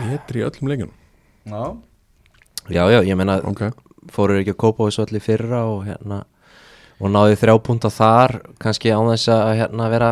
betri 0.00 0.42
í 0.42 0.48
öllum 0.48 0.72
leikunum 0.72 0.96
Já, 1.50 1.76
já 2.68 2.84
já 2.92 3.00
ég 3.02 3.16
meina 3.16 3.40
Ok, 3.48 3.70
fóru 4.12 4.36
ekki 4.40 4.52
að 4.52 4.60
kópa 4.60 4.88
þessu 4.88 5.06
allir 5.06 5.24
fyrra 5.24 5.62
og 5.70 5.86
hérna 5.88 6.24
og 7.00 7.08
náði 7.14 7.38
þrjá 7.40 7.54
púnta 7.64 7.90
þar 7.92 8.36
kannski 8.60 8.92
á 8.92 9.00
þess 9.00 9.30
að 9.32 9.54
hérna 9.62 9.88
vera 9.92 10.10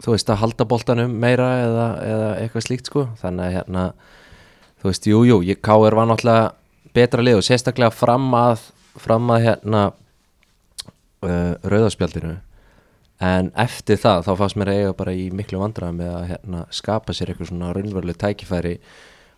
þú 0.00 0.14
veist 0.14 0.32
að 0.32 0.40
halda 0.42 0.66
boltanum 0.68 1.14
meira 1.22 1.48
eða, 1.64 1.86
eða 2.06 2.28
eitthvað 2.40 2.66
slíkt 2.66 2.90
sko. 2.90 3.06
Þannig 3.20 3.46
að 3.46 3.56
hérna 3.58 3.86
þú 4.80 4.90
veist, 4.90 5.08
jú, 5.10 5.22
jú, 5.28 5.40
K.R. 5.60 5.96
var 5.98 6.08
náttúrulega 6.08 6.50
betra 6.96 7.24
lið 7.24 7.40
og 7.40 7.46
sérstaklega 7.46 7.94
fram 7.94 8.30
að 8.34 8.70
fram 9.00 9.28
að 9.30 9.44
hérna 9.46 9.82
uh, 9.90 11.54
rauðarspjaldinu 11.62 12.38
en 13.20 13.50
eftir 13.60 14.00
það 14.00 14.24
þá 14.26 14.32
fannst 14.40 14.58
mér 14.58 14.72
eiga 14.72 14.92
bara 14.96 15.14
í 15.14 15.28
miklu 15.34 15.60
vandræðum 15.60 16.00
með 16.00 16.10
að 16.14 16.26
hérna, 16.32 16.62
skapa 16.72 17.14
sér 17.14 17.32
eitthvað 17.32 17.50
svona 17.52 17.72
raunveruleg 17.76 18.18
tækifæri 18.20 18.78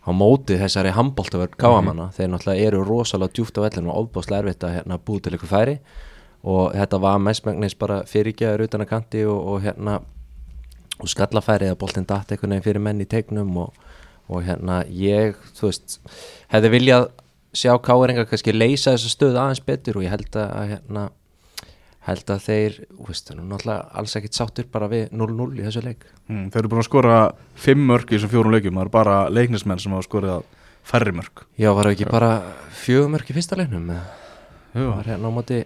á 0.03 0.11
móti 0.15 0.59
þessari 0.59 0.95
handbóltavörn 0.95 1.59
káamanna 1.59 2.09
þeir 2.15 2.31
náttúrulega 2.31 2.69
eru 2.69 2.85
rosalega 2.87 3.35
djúft 3.35 3.59
á 3.59 3.65
vellinu 3.67 3.91
og 3.91 4.07
ofbáslega 4.07 4.43
erfitt 4.43 4.67
að 4.67 4.77
hérna, 4.79 4.99
búi 4.99 5.21
til 5.23 5.35
eitthvað 5.35 5.53
færi. 5.53 5.77
Og 6.43 6.73
þetta 6.75 6.99
var 6.99 7.21
mestmengnis 7.23 7.77
bara 7.79 8.01
fyrirgjaður 8.11 8.65
utan 8.67 8.83
að 8.83 8.91
kanti 8.91 9.23
og, 9.31 9.39
og 9.53 9.61
hérna 9.63 10.01
og 11.03 11.11
skallafæri 11.11 11.69
eða 11.69 11.81
boltinn 11.81 12.07
datt 12.09 12.31
einhvern 12.31 12.55
veginn 12.55 12.67
fyrir 12.67 12.85
menn 12.85 13.03
í 13.03 13.09
tegnum 13.11 13.57
og, 13.65 13.75
og 14.31 14.45
hérna 14.47 14.83
ég, 14.87 15.35
þú 15.59 15.69
veist 15.71 15.99
hefði 16.53 16.71
viljað 16.77 17.09
sjá 17.53 17.75
káeringa 17.85 18.25
kannski 18.29 18.55
leysa 18.55 18.95
þessa 18.95 19.11
stöð 19.13 19.41
aðeins 19.41 19.65
betur 19.67 19.99
og 19.99 20.07
ég 20.07 20.15
held 20.15 20.39
að, 20.39 20.55
að 20.57 20.71
hérna 20.73 21.09
held 22.03 22.33
að 22.35 22.41
þeir, 22.47 22.79
veist, 23.07 23.29
nú 23.37 23.45
náttúrulega 23.47 23.99
alls 24.01 24.17
ekkit 24.19 24.39
sáttur 24.39 24.67
bara 24.73 24.89
við 24.91 25.13
0-0 25.15 25.61
í 25.61 25.63
þessu 25.63 25.85
leik. 25.85 26.09
Mm, 26.27 26.49
þeir 26.51 26.61
eru 26.63 26.73
búin 26.73 26.83
að 26.83 26.89
skora 26.89 27.19
fimm 27.55 27.85
mörg 27.87 28.11
í 28.11 28.17
þessum 28.17 28.33
fjórum 28.33 28.57
leikjum, 28.57 28.79
það 28.79 28.87
eru 28.87 28.95
bara 28.97 29.19
leiknismenn 29.31 29.83
sem 29.83 29.95
hafa 29.95 30.09
skorið 30.09 30.33
færri 30.83 31.15
mörg 31.15 31.45
Já, 31.61 31.71
var 31.71 31.87
það 31.87 31.95
ekki 31.95 32.11
bara 32.11 32.33
fjögumörk 32.83 33.31
í 33.31 33.37
fyrsta 33.37 33.59
leiknum? 33.61 33.93
Jú, 34.75 34.89
var 34.89 35.07
hérna 35.13 35.31
á 35.31 35.37
móti, 35.37 35.61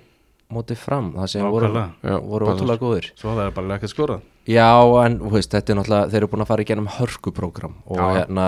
móti 0.53 0.77
fram 0.77 1.15
það 1.17 1.33
sem 1.33 1.49
voru. 1.57 1.73
Já, 2.05 2.17
voru 2.21 2.51
ótrúlega 2.53 2.83
góðir. 2.85 3.13
svo 3.17 3.33
það 3.33 3.47
er 3.47 3.57
bara 3.57 3.79
ekki 3.79 3.93
skorað 3.95 4.27
Já, 4.47 4.79
en 5.03 5.19
veist, 5.33 5.51
þetta 5.51 5.73
er 5.73 5.79
náttúrulega 5.81 6.11
þeir 6.13 6.21
eru 6.21 6.29
búin 6.31 6.45
að 6.45 6.51
fara 6.53 6.63
í 6.63 6.67
genum 6.69 6.91
hörkuprógram 6.97 7.73
og 7.91 7.99
Já. 7.99 8.07
hérna 8.21 8.45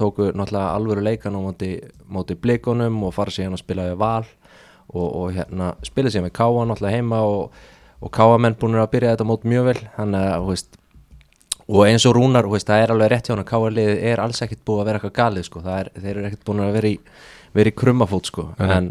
tóku 0.00 0.30
náttúrulega 0.32 0.70
alvöru 0.72 1.02
leikan 1.04 1.36
á 1.36 1.40
móti, 1.44 1.72
móti 2.08 2.36
blikunum 2.40 3.02
og 3.04 3.12
fara 3.12 3.34
síðan 3.34 3.58
að 3.58 3.60
spila 3.60 3.88
við 3.90 3.98
val 4.00 4.24
og, 4.88 5.08
og 5.08 5.26
hérna 5.36 5.74
spila 5.84 6.12
síðan 6.12 6.30
við 6.30 6.36
Káa 6.38 6.64
náttúrulega 6.70 6.96
heima 6.96 7.18
og, 7.28 7.58
og 8.00 8.12
Káa 8.16 8.38
menn 8.40 8.56
búin 8.56 8.78
að 8.80 8.88
byrja 8.94 9.12
þetta 9.12 9.26
mót 9.28 9.44
mjög 9.44 9.68
vel 9.68 9.82
þannig 9.98 10.24
að, 10.30 10.38
þú 10.38 10.54
veist 10.54 10.78
og 11.72 11.84
eins 11.86 12.06
og 12.08 12.16
Rúnar, 12.16 12.48
þú 12.48 12.56
veist, 12.56 12.70
það 12.70 12.84
er 12.84 12.94
alveg 12.94 13.12
rétt 13.12 13.28
hjá 13.28 13.34
hann 13.36 13.50
Káa 13.52 13.74
liðið 13.76 14.00
er 14.08 14.24
alls 14.24 14.42
ekkit 14.44 14.64
búið 14.64 14.80
að 14.80 14.88
vera 14.88 15.02
eitthvað 15.02 15.18
galið 15.20 15.46
sko. 15.50 15.62
er, 15.68 15.92
þeir 15.98 16.14
eru 16.14 16.30
ekkit 16.30 16.46
búin 16.48 16.64
að 16.64 16.72
vera 16.78 16.88
í, 16.88 16.96
vera 17.52 17.72
í 17.72 17.76
krummafót 17.76 18.32
sko. 18.32 18.48
Nei. 18.56 18.72
en, 18.78 18.90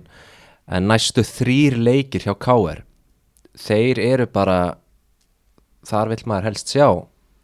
en 0.69 0.87
næstu 0.93 1.25
þrýr 1.25 1.77
leikir 1.81 2.29
hjá 2.29 2.35
Káar 2.37 2.85
þeir 3.57 3.99
eru 3.99 4.29
bara 4.31 4.59
þar 5.87 6.11
vill 6.13 6.23
maður 6.29 6.49
helst 6.51 6.73
sjá 6.73 6.87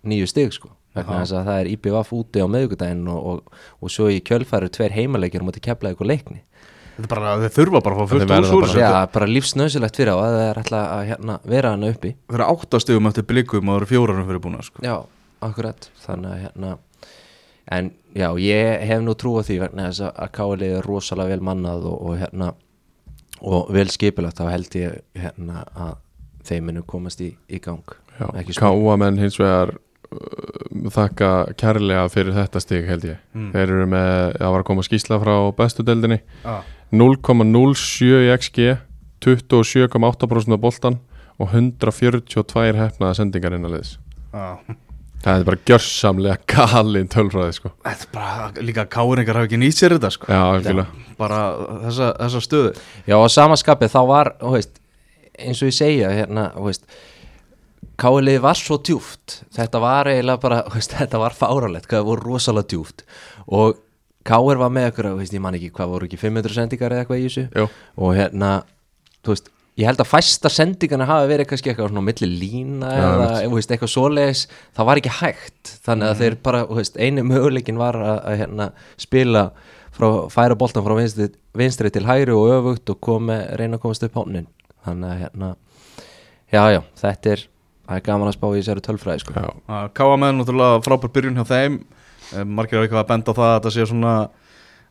nýju 0.08 0.28
stig 0.30 0.54
sko. 0.56 0.72
Vegna 0.98 1.20
þess 1.22 1.36
að 1.38 1.46
það 1.50 1.60
er 1.62 1.68
IBVF 1.76 2.12
úti 2.18 2.42
á 2.42 2.48
meðugudaginn 2.50 3.08
og, 3.14 3.26
og, 3.30 3.58
og 3.86 3.92
svo 3.94 4.08
í 4.10 4.18
kjölfæru 4.26 4.70
tveir 4.74 4.96
heimaleikir 4.96 5.44
um 5.46 5.52
að 5.52 5.60
kepla 5.68 5.92
eitthvað 5.92 6.10
leikni. 6.10 6.40
Þetta 6.98 7.06
er 7.06 7.12
bara, 7.12 7.34
þeir 7.44 7.54
þurfa 7.54 7.82
bara 7.86 7.94
að 7.94 8.00
fá 8.00 8.10
fullt 8.10 8.24
úr 8.24 8.32
bara- 8.32 8.48
þessu. 8.50 8.80
Já, 8.82 9.12
bara 9.14 9.28
lífsnöðsilegt 9.30 10.00
fyrir 10.00 10.10
á 10.10 10.18
að 10.18 10.32
það 10.34 10.46
er 10.48 10.60
alltaf 10.64 10.88
að 10.96 11.04
hérna, 11.12 11.36
vera 11.54 11.74
hana 11.76 11.92
uppi. 11.94 12.14
Þeir 12.26 12.40
eru 12.40 12.48
áttastegum 12.56 13.10
eftir 13.12 13.28
blikum 13.30 13.70
og 13.70 13.76
það 13.76 13.82
eru 13.84 13.90
fjórarum 13.92 14.26
fyrir 14.32 14.42
búin 14.48 14.58
sko. 14.66 14.82
Já, 14.82 14.96
akkurat. 15.46 15.90
Þannig 16.08 16.32
að 16.34 16.42
hérna 16.48 16.72
en 17.78 17.92
já, 18.18 18.30
ég 18.42 18.88
hef 18.90 19.02
nú 19.06 19.14
trú 19.20 19.36
á 19.38 19.42
því 19.46 19.60
vegna 19.68 19.92
þess 19.92 20.08
að 20.10 20.32
Káli 20.34 20.72
er 20.80 20.88
rosalega 20.88 21.36
vel 21.36 21.46
mannað 21.46 21.86
og, 21.92 22.02
og 22.10 22.18
hérna 22.24 22.50
og 23.46 23.70
vel 23.76 23.88
skipulagt, 23.94 24.40
þá 24.42 24.50
held 24.50 24.76
ég 24.80 25.02
hérna 25.14 25.62
að 25.78 25.96
þeim 26.48 26.72
munu 26.72 26.82
komast 26.88 27.22
í, 27.22 27.36
í 27.52 27.60
gang. 27.62 27.84
Káamenn 28.58 29.20
hins 29.22 29.38
vegar 29.40 29.76
uh, 29.76 30.90
þakka 30.94 31.32
kærlega 31.60 32.08
fyrir 32.14 32.36
þetta 32.38 32.64
stig 32.64 32.88
held 32.90 33.06
ég 33.10 33.22
Mm. 33.38 33.52
Þeir 33.54 33.68
eru 33.76 33.86
með, 33.92 34.12
það 34.40 34.54
var 34.56 34.64
að 34.64 34.68
koma 34.72 34.86
skýsla 34.88 35.20
frá 35.22 35.36
bestu 35.58 35.86
deildinni 35.86 36.20
ah. 36.46 36.64
0,07 36.92 38.26
í 38.26 38.32
XG 38.38 38.78
27,8% 39.26 40.54
af 40.56 40.62
boltan 40.62 41.00
og 41.38 41.54
142 41.54 42.74
hefnaða 42.78 43.18
sendingar 43.22 43.56
innan 43.58 43.74
liðs 43.76 43.98
Ah. 44.36 44.58
Það 45.24 45.40
er 45.40 45.46
bara 45.48 45.60
gjörsamlega 45.66 46.38
galin 46.52 47.08
tölfræði 47.10 47.54
sko 47.58 47.72
er 47.90 48.02
bara 48.14 48.50
líka 48.62 48.86
káringar 48.92 49.40
hafa 49.40 49.48
ekki 49.50 49.60
nýtt 49.62 49.80
sér 49.80 49.96
þetta 49.96 50.12
sko. 50.14 50.28
Já, 50.30 50.42
bara 51.18 51.40
þessa, 51.88 52.10
þessa 52.20 52.42
stöðu 52.46 52.74
Já, 53.08 53.16
á 53.18 53.26
samaskapið 53.34 53.94
þá 53.96 54.02
var, 54.12 54.32
veist, 54.54 54.82
eins 55.38 55.62
og 55.64 55.72
ég 55.72 55.78
segja, 55.78 56.12
hérna, 56.14 56.52
þú 56.54 56.68
veist, 56.70 56.86
Kálið 57.98 58.40
var 58.44 58.60
svo 58.60 58.78
djúft, 58.78 59.42
þetta 59.56 59.82
var 59.82 60.10
eiginlega 60.12 60.42
bara, 60.44 60.62
veist, 60.74 60.94
þetta 61.00 61.22
var 61.22 61.36
fáralegt, 61.38 61.90
það 61.92 62.10
voru 62.12 62.34
rosalega 62.34 62.74
djúft 62.74 63.06
og 63.48 63.84
Káir 64.28 64.60
var 64.60 64.72
með 64.76 64.90
okkur, 64.92 65.08
veist, 65.22 65.36
ég 65.36 65.40
man 65.44 65.56
ekki 65.56 65.70
hvað 65.72 65.94
voru 65.94 66.08
ekki 66.10 66.20
500 66.20 66.58
sendingar 66.58 66.92
eða 66.92 67.06
eitthvað 67.06 67.22
í 67.22 67.28
þessu? 67.30 67.44
Jú, 67.56 67.68
og 68.04 68.18
hérna, 68.18 68.50
þú 69.24 69.32
veist, 69.32 69.48
ég 69.80 69.88
held 69.88 70.04
að 70.04 70.10
fæsta 70.10 70.52
sendingarna 70.52 71.08
hafi 71.08 71.30
verið 71.32 71.48
kannski 71.48 71.72
eitthvað 71.72 71.94
svona 71.94 72.04
á 72.04 72.08
milli 72.10 72.30
lína 72.34 72.92
Já, 72.92 73.06
eða, 73.06 73.30
veist, 73.54 73.72
eitthvað 73.72 73.94
svoleiðis, 73.94 74.44
það 74.76 74.90
var 74.90 75.02
ekki 75.02 75.16
hægt, 75.22 75.74
þannig 75.88 76.12
að 76.12 76.24
þeir 76.24 76.38
bara, 76.50 76.62
veist, 76.82 77.00
einu 77.00 77.24
möguleikin 77.30 77.80
var 77.80 78.00
að, 78.02 78.20
að 78.20 78.40
hérna, 78.44 78.70
spila 79.00 79.46
frá, 79.96 80.08
færa 80.34 80.58
boltan 80.60 80.86
frá 80.86 80.98
vinstri, 80.98 81.30
vinstri 81.58 81.92
til 81.94 82.06
hægri 82.08 82.36
og 82.36 82.52
öfugt 82.58 82.92
og 82.94 83.00
komi, 83.08 83.38
reyna 83.60 83.80
að 83.80 83.86
komast 83.86 84.06
upp 84.08 84.18
hánin 84.20 84.50
þannig 84.88 85.14
að 85.14 85.22
hérna 85.24 85.54
já, 86.52 86.64
já, 86.76 86.82
þetta 87.02 87.34
er, 87.36 87.46
það 87.88 88.00
er 88.00 88.04
gaman 88.08 88.32
að 88.32 88.36
spá 88.38 88.48
í 88.50 88.58
þessari 88.60 88.84
tölfræði, 88.86 89.24
sko. 89.24 89.36
Já, 89.38 89.78
Káa 89.98 90.18
með 90.20 90.36
náttúrulega 90.38 90.84
frábær 90.86 91.14
byrjun 91.16 91.40
hjá 91.40 91.48
þeim. 91.48 91.80
Eh, 92.34 92.44
margir 92.44 92.78
hafa 92.78 92.88
eitthvað 92.88 93.04
að 93.04 93.10
benda 93.14 93.34
á 93.34 93.38
það 93.38 93.48
að 93.48 93.58
þetta 93.58 93.74
sé 93.76 93.88
svona 93.88 94.14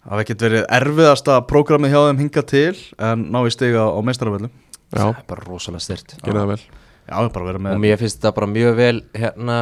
hafa 0.06 0.22
ekkert 0.22 0.44
verið 0.46 0.66
erfiðasta 0.78 1.38
prógramið 1.50 1.92
hjá 1.92 2.00
þeim 2.06 2.20
hinga 2.24 2.44
til 2.46 2.76
en 3.08 3.24
ná 3.34 3.40
í 3.42 3.52
stiga 3.52 3.86
á 3.90 3.98
meistaraföllum 4.06 4.52
já, 4.52 5.00
það 5.00 5.10
er 5.10 5.26
bara 5.32 5.46
rosalega 5.48 5.84
styrt 5.84 6.14
gera 6.22 6.44
það 6.44 6.52
vel. 6.52 6.60
Já, 7.06 7.16
bara 7.34 7.48
verið 7.50 7.68
og 7.72 7.82
mér 7.82 7.98
finnst 8.00 8.20
þetta 8.20 8.32
bara 8.38 8.48
mjög 8.50 8.78
vel 8.78 9.00
hérna 9.14 9.58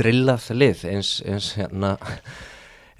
drillað 0.00 0.48
lið 0.56 0.86
eins, 0.88 1.12
eins 1.28 1.50
hérna 1.58 1.92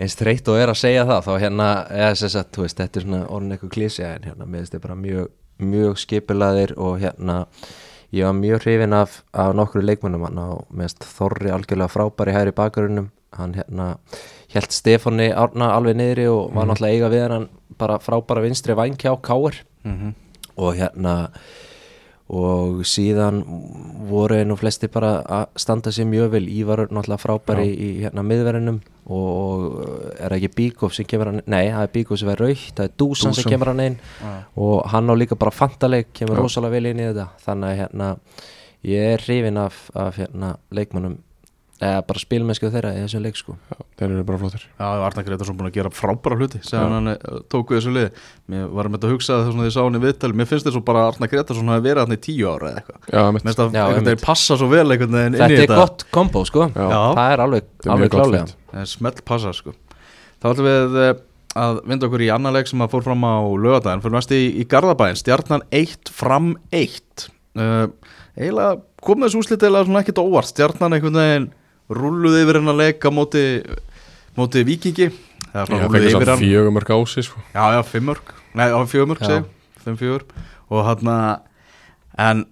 eins 0.02 0.16
þreytt 0.18 0.50
og 0.52 0.59
er 0.61 0.72
að 0.72 0.81
segja 0.83 1.07
það. 1.09 1.22
Þá 1.26 1.33
hérna, 1.46 1.68
eða 1.92 2.11
þess 2.20 2.38
að, 2.40 2.50
þú 2.55 2.64
veist, 2.66 2.81
þetta 2.81 3.00
er 3.00 3.07
svona 3.07 3.22
orðin 3.28 3.55
eitthvað 3.57 3.74
klísja 3.76 4.11
en 4.16 4.28
hérna, 4.28 4.48
mér 4.48 4.62
finnst 4.62 4.74
þetta 4.76 4.87
bara 4.87 4.98
mjög 5.00 5.31
mjög 5.62 5.98
skipilaðir 6.00 6.72
og 6.81 6.96
hérna 7.02 7.37
ég 8.12 8.25
var 8.27 8.33
mjög 8.37 8.61
hrifin 8.66 8.92
af, 8.92 9.22
af 9.33 9.55
nokkru 9.57 9.81
leikmennum 9.83 10.22
hann 10.27 10.38
mér 10.70 10.88
finnst 10.88 11.05
Þorri 11.16 11.51
algjörlega 11.55 11.88
frábæri 11.92 12.33
hæri 12.37 12.53
bakgrunum. 12.53 13.11
Hann 13.33 13.55
hérna 13.57 13.96
held 14.53 14.68
Stefáni 14.75 15.31
Árna 15.33 15.70
alveg 15.72 15.96
niðri 15.96 16.27
og 16.29 16.53
var 16.55 16.66
náttúrulega 16.68 16.92
eiga 16.98 17.09
við 17.14 17.22
hann 17.33 17.48
bara 17.79 17.96
frábæra 17.98 18.42
vinstri 18.44 18.75
væng 18.77 18.96
hjá 19.01 19.14
Káir 19.20 19.62
Mhm. 19.85 20.14
og 20.57 20.75
hérna 20.77 21.31
og 22.32 22.80
síðan 22.88 23.42
voru 24.08 24.38
nú 24.48 24.56
flesti 24.56 24.88
bara 24.92 25.18
að 25.20 25.58
standa 25.60 25.92
sér 25.92 26.08
mjög 26.08 26.30
vel. 26.32 26.46
Ívar 26.48 26.86
náttúrulega 26.88 27.20
frábæri 27.20 27.66
í 27.72 27.88
hérna 28.00 28.24
miðverðinum 28.24 28.78
og, 29.12 29.26
og 29.28 30.14
er 30.16 30.36
ekki 30.38 30.52
Bíkov 30.56 30.94
sem 30.96 31.08
kemur 31.08 31.28
hann 31.28 31.42
nei, 31.44 31.66
það 31.68 31.84
er 31.84 31.92
Bíkov 31.96 32.20
sem 32.22 32.32
er 32.32 32.40
raukt, 32.40 32.72
það 32.78 32.88
er 32.88 32.96
Dúsan 33.02 33.36
sem 33.36 33.48
kemur 33.52 33.72
hann 33.74 33.84
inn. 33.84 33.98
Og 34.56 34.80
hann 34.94 35.12
á 35.12 35.14
líka 35.18 35.36
bara 35.36 35.52
fantaleg, 35.52 36.08
kemur 36.16 36.40
rosalega 36.40 36.78
vel 36.78 36.92
inn 36.92 37.02
í 37.02 37.10
þetta. 37.10 37.28
Þannig 37.44 37.68
að 37.68 37.78
hérna 37.82 38.08
ég 38.88 39.12
er 39.12 39.26
hrifin 39.26 39.60
af, 39.60 39.84
af 39.92 40.16
hérna 40.22 40.54
leikmannum 40.72 41.20
eða 41.82 42.02
bara 42.06 42.20
spilmennsku 42.22 42.68
þeirra 42.70 42.90
í 42.94 43.00
þessum 43.02 43.22
leik 43.24 43.38
sko. 43.38 43.54
Já, 43.72 43.76
þeir 43.98 44.06
eru 44.12 44.24
bara 44.28 44.38
flottir. 44.38 44.64
Já, 44.78 44.84
Arnar 45.08 45.24
Gretarsson 45.26 45.56
búin 45.58 45.68
að 45.70 45.76
gera 45.80 45.90
frábæra 45.94 46.36
hluti 46.38 46.60
sem 46.62 46.78
hann 46.94 47.10
uh, 47.12 47.16
tók 47.50 47.72
við 47.72 47.80
þessu 47.80 47.92
liði. 47.96 48.10
Mér 48.52 48.68
var 48.76 48.86
með 48.92 48.96
þetta 49.00 49.08
að 49.08 49.14
hugsa 49.16 49.38
þess 49.42 49.56
að 49.58 49.66
ég 49.66 49.74
sá 49.74 49.80
hann 49.82 49.98
í 49.98 50.02
viðtali 50.04 50.38
Mér 50.38 50.48
finnst 50.52 50.66
þess 50.68 50.78
að 50.78 50.84
bara 50.88 51.00
að 51.02 51.08
Arnar 51.12 51.30
Gretarsson 51.32 51.72
hafi 51.72 51.84
verið 51.88 52.02
hann 52.04 52.14
í 52.14 52.20
tíu 52.28 52.46
ára 52.52 52.70
eða 52.70 52.78
eitthvað. 52.82 53.00
Já, 53.10 53.22
mitt 53.34 53.42
Mér 53.42 53.50
finnst 53.50 53.62
að 53.64 53.68
einmitt. 53.82 54.06
veginn 54.12 54.22
passa 54.26 54.58
svo 54.60 54.68
vel 54.70 54.86
einhvern 54.86 55.16
veginn 55.18 55.32
inn 55.32 55.34
í 55.34 55.42
þetta 55.42 55.54
er 55.58 55.64
þetta. 55.66 55.80
gott 55.82 56.06
kombo 56.14 56.44
sko. 56.48 56.68
Já. 56.70 56.86
Já. 56.86 57.02
það 57.18 57.32
er 57.34 57.40
alveg, 57.46 57.62
Þetta 57.72 57.88
er 57.88 57.94
alveg 57.96 58.10
klálega. 58.14 58.46
Eh, 58.72 58.86
Smell 58.92 59.18
passa 59.32 59.52
sko. 59.56 59.74
Þá 60.42 60.46
ætlum 60.52 60.68
við 60.68 61.00
eh, 61.02 61.14
að 61.62 61.80
vinda 61.90 62.06
okkur 62.08 62.22
í 62.24 62.30
annan 62.32 62.54
leik 62.56 62.70
sem 62.70 62.80
að 62.84 62.92
fór 62.94 63.02
fram 63.04 63.26
á 63.26 63.34
lögadaginn 63.44 64.02
Fyrir 64.04 64.14
næst 64.16 64.32
í, 64.32 64.40
í 64.62 64.64
Garðabæinn, 71.92 72.00
stjarnan 72.00 72.00
1 72.00 72.00
fram 72.00 72.00
1 72.00 72.00
Eiginlega 72.00 72.00
kom 72.00 72.00
þessu 72.00 72.00
úslit 72.00 72.00
eiginlega 72.00 72.00
svona 72.00 72.00
ekkert 72.00 72.00
óvart 72.00 72.00
Stjarnan 72.00 72.00
einhvern 72.00 72.00
veginn 72.00 72.00
rulluði 72.00 72.42
yfir 72.42 72.59
hennar 72.61 72.78
leik 72.78 73.05
á 73.05 73.11
móti, 73.12 73.44
móti 74.37 74.64
Víkingi. 74.64 75.09
Það 75.52 75.57
er 75.57 75.62
Já, 75.62 75.66
svona 75.66 75.83
það 75.83 75.88
rulluði 75.88 76.02
er 76.02 76.09
yfir 76.09 76.18
samt 76.18 76.33
hann. 76.33 76.42
fjögum 76.42 76.76
mörg 76.78 76.92
ási 76.96 77.22
sko. 77.26 77.42
Já, 77.52 77.64
já, 77.76 77.83
fimm 77.83 78.07
mörg 78.11 78.35
Nei, 78.55 78.68
á 78.68 78.78
segjum 78.92 79.46
Fimm 79.83 79.96
fjögur. 79.96 80.22
Og 80.72 80.85
hann 80.87 81.40
En 82.18 82.46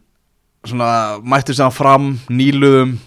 svona 0.64 1.20
mættu 1.24 1.54
sér 1.56 1.70
fram 1.72 2.18
Nýluðum 2.28 2.98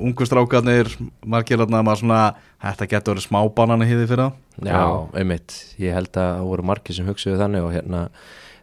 Ungu 0.00 0.24
strákarnir 0.24 0.88
Margir 1.24 1.58
hann 1.60 1.70
maður 1.84 2.00
svona 2.04 2.20
Þetta 2.60 2.88
getur 2.88 3.14
verið 3.16 3.26
smábanan 3.28 3.84
í 3.84 3.88
hýði 3.88 4.06
fyrir 4.08 4.28
það 4.28 4.68
Já, 4.68 5.08
einmitt, 5.16 5.54
ég 5.80 5.94
held 5.96 6.12
að 6.12 6.34
það 6.36 6.48
voru 6.50 6.62
margir 6.68 6.96
sem 6.96 7.06
hugsuðu 7.08 7.38
þannig 7.40 7.64
og 7.64 7.72
hérna 7.72 8.00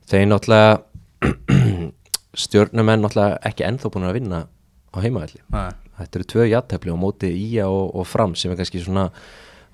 þeir 0.06 0.28
náttúrulega 0.30 0.78
stjórnumenn 2.44 3.02
náttúrulega 3.02 3.40
ekki 3.50 3.66
ennþá 3.66 3.90
búin 3.94 4.06
að 4.06 4.18
vinna 4.20 4.44
á 4.94 4.98
heimaðalli. 5.02 5.42
Þetta 5.98 6.20
eru 6.20 6.30
tvö 6.34 6.48
jattefli 6.52 6.94
á 6.94 6.98
móti 6.98 7.30
Ía 7.34 7.68
og, 7.70 7.96
og 7.98 8.08
Fram 8.08 8.36
sem 8.38 8.54
er 8.54 8.60
kannski 8.60 8.84
svona 8.84 9.10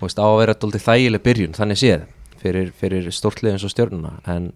veist, 0.04 0.20
á 0.20 0.26
að 0.26 0.40
vera 0.42 0.56
dóldi 0.60 0.82
þægileg 0.82 1.24
byrjun 1.24 1.58
þannig 1.58 1.80
séð 1.80 2.06
fyrir, 2.42 2.72
fyrir 2.76 3.10
stórtlið 3.14 3.56
eins 3.56 3.66
og 3.68 3.72
stjórnuna 3.74 4.14
en, 4.32 4.50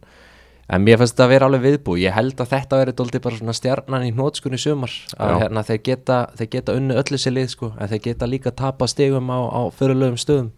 en 0.68 0.84
mér 0.84 1.00
finnst 1.02 1.16
þetta 1.16 1.28
að 1.28 1.34
vera 1.34 1.50
alveg 1.50 1.66
viðbú 1.66 1.98
ég 2.02 2.16
held 2.16 2.42
að 2.44 2.52
þetta 2.54 2.82
veri 2.82 2.96
dóldi 2.98 3.22
bara 3.24 3.40
svona 3.40 3.56
stjarnan 3.56 4.08
í 4.08 4.12
hnótskunni 4.16 4.60
sumar 4.62 4.94
að 5.16 5.38
hérna, 5.44 5.64
þeir, 5.68 5.82
geta, 5.90 6.20
geta 6.44 6.76
unnu 6.78 6.98
öllu 7.00 7.22
sér 7.22 7.38
lið 7.38 7.54
sko, 7.54 7.72
en 7.78 7.92
þeir 7.94 8.04
geta 8.10 8.30
líka 8.30 8.54
tapa 8.56 8.90
stigum 8.92 9.32
á, 9.32 9.40
á 9.48 9.62
fyrirlögum 9.76 10.20
stöðum. 10.20 10.52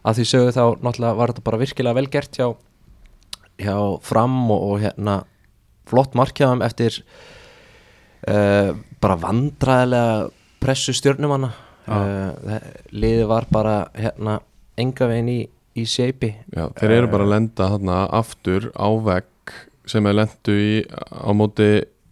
Að 0.00 0.20
því 0.20 0.26
sögu 0.30 0.52
þá 0.56 0.62
náttúrulega 0.80 1.18
var 1.18 1.32
þetta 1.32 1.44
bara 1.44 1.60
virkilega 1.60 1.98
vel 1.98 2.06
gert 2.08 2.38
hjá, 2.38 2.46
hjá 3.60 3.74
Fram 4.06 4.38
og, 4.48 4.62
og 4.70 4.84
hérna 4.84 5.16
flott 5.90 6.14
markjaðum 6.16 6.62
eftir 6.64 7.02
uh, 8.30 8.70
bara 9.02 9.18
vandræðilega 9.20 10.30
pressu 10.60 10.94
stjórnumanna 10.96 11.50
uh, 11.88 12.58
liðið 12.92 13.26
var 13.30 13.48
bara 13.52 13.76
hérna 13.96 14.38
enga 14.80 15.08
veginn 15.10 15.32
í, 15.32 15.40
í 15.76 15.86
seipi 15.88 16.34
þeir 16.52 16.96
eru 16.98 17.10
bara 17.12 17.26
að 17.26 17.34
lenda 17.34 17.70
þarna 17.74 18.02
aftur 18.20 18.70
á 18.76 18.88
vegg 19.10 19.56
sem 19.90 20.06
er 20.06 20.18
lendu 20.20 20.54
í 20.54 20.72
á 20.86 21.30
móti 21.34 21.70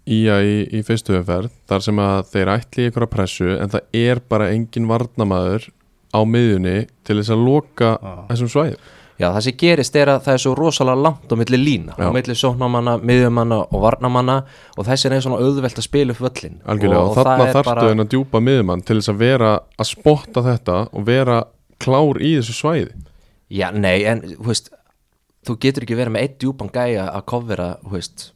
ía 0.08 0.38
í, 0.40 0.60
í 0.72 0.82
fyrstu 0.86 1.18
umferð 1.18 1.52
þar 1.68 1.84
sem 1.84 1.98
að 2.02 2.20
þeir 2.32 2.52
ætli 2.54 2.84
í 2.84 2.90
ykkur 2.90 3.06
að 3.06 3.14
pressu 3.14 3.50
en 3.56 3.72
það 3.74 3.98
er 4.00 4.22
bara 4.32 4.52
engin 4.54 4.88
varnamaður 4.88 5.68
á 6.16 6.20
miðjunni 6.24 6.78
til 7.04 7.18
þess 7.20 7.34
að 7.34 7.44
loka 7.44 7.90
þessum 8.30 8.52
svæðum 8.54 8.94
Já, 9.18 9.32
það 9.34 9.40
sem 9.48 9.56
gerist 9.58 9.96
er 9.98 10.10
að 10.12 10.20
það 10.28 10.36
er 10.36 10.42
svo 10.44 10.52
rosalega 10.54 11.02
langt 11.02 11.32
á 11.32 11.34
milli 11.40 11.58
lína, 11.58 11.94
Já. 11.98 12.06
á 12.06 12.10
milli 12.14 12.36
sóknamanna, 12.38 12.92
miðjumanna 13.02 13.58
og 13.66 13.80
varnamanna 13.82 14.36
og 14.78 14.86
þessi 14.86 15.10
er 15.10 15.24
svona 15.24 15.40
auðvelt 15.42 15.80
að 15.80 15.86
spila 15.88 16.14
upp 16.14 16.22
völlin 16.22 16.60
algjörlega 16.64 17.02
og, 17.02 17.14
það 17.16 17.24
þarna 17.26 17.46
er 17.48 17.54
þarftu 17.56 17.72
bara- 17.72 17.90
en 17.90 18.04
að 18.04 18.10
djúpa 18.14 18.40
miðjumann 18.46 18.84
til 18.86 18.96
þess 19.00 19.10
að 19.14 19.18
vera 19.24 19.50
að 19.78 19.90
spotta 19.90 20.44
þetta 20.46 20.78
og 20.92 21.04
vera 21.10 21.38
klár 21.82 22.22
í 22.22 22.36
þessu 22.38 22.54
svæði. 22.54 22.92
Já, 23.50 23.70
nei, 23.74 24.04
en 24.04 24.22
þú 24.22 24.46
veist 24.52 24.70
þú 25.48 25.58
getur 25.58 25.82
ekki 25.86 25.96
verið 25.98 26.14
með 26.14 26.22
eitt 26.26 26.38
djúpan 26.38 26.70
gæja 26.72 27.08
að 27.10 27.24
kofvera, 27.32 27.68
þú 27.82 27.90
veist 27.98 28.30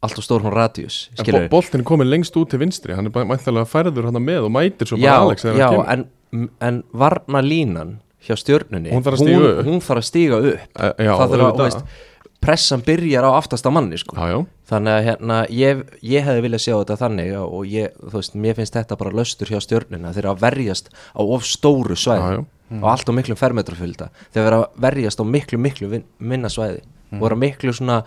allt 0.00 0.18
og 0.20 0.24
stór 0.24 0.44
hún 0.46 0.54
radius, 0.54 1.08
en 1.18 1.48
boltin 1.50 1.80
er 1.82 1.84
komin 1.84 2.08
lengst 2.08 2.36
út 2.38 2.52
til 2.52 2.60
vinstri 2.62 2.94
hann 2.94 3.08
er 3.10 3.10
bara 3.10 3.26
mæntalega 3.26 3.66
færður 3.66 4.06
hann 4.08 4.22
með 4.22 4.44
og 4.46 4.52
mætir 4.54 4.86
svo 4.86 4.96
bara 5.00 5.10
já, 5.10 5.24
Alex 5.24 5.42
já, 5.44 5.52
hann 5.52 5.72
kemur. 5.74 5.88
en, 5.90 6.50
en 6.62 6.84
varna 6.94 7.40
línan 7.42 7.96
hjá 8.28 8.36
stjörnunni 8.38 8.92
Hún 8.92 9.04
þarf 9.06 9.18
að 9.18 9.24
stíga 9.24 9.40
hún, 9.40 9.48
upp. 9.48 9.66
hún 9.68 9.82
að 9.98 10.06
stíga 10.08 10.38
upp. 10.38 10.68
Eh, 10.78 10.92
já, 11.06 11.12
það 11.14 11.34
þarf 11.34 11.46
að, 11.48 11.62
veist, 11.64 11.96
pressan 12.44 12.84
byrjar 12.86 13.26
á 13.26 13.30
aftasta 13.34 13.72
manni 13.74 13.98
sko. 13.98 14.14
já, 14.14 14.36
þannig 14.70 14.94
að 14.94 15.08
hérna, 15.08 15.38
ég, 15.50 15.82
ég 16.06 16.28
hefði 16.28 16.44
viljað 16.44 16.62
sjá 16.66 16.74
þetta 16.76 16.98
þannig 17.00 17.32
og 17.40 17.66
ég, 17.66 17.96
þú 18.04 18.14
veist, 18.20 18.38
mér 18.38 18.58
finnst 18.60 18.78
þetta 18.78 18.98
bara 19.00 19.16
löstur 19.18 19.50
hjá 19.50 19.58
stjörnuna 19.64 20.12
þeir 20.14 20.24
eru 20.24 20.32
að 20.36 20.44
verjast 20.46 20.92
á 20.94 21.20
of 21.24 21.48
stóru 21.48 21.98
svæði. 21.98 22.44
Og 22.68 22.84
allt 22.84 23.08
á 23.08 23.12
miklu 23.16 23.32
fermetrafölda 23.32 24.10
þeir 24.34 24.44
eru 24.44 24.56
að 24.60 24.80
verjast 24.84 25.20
á 25.20 25.24
miklu, 25.24 25.58
miklu 25.58 25.88
vin, 25.88 26.04
minna 26.20 26.50
svæði. 26.52 26.82
Og 27.16 27.22
vera 27.24 27.38
miklu 27.40 27.72
svona 27.72 28.02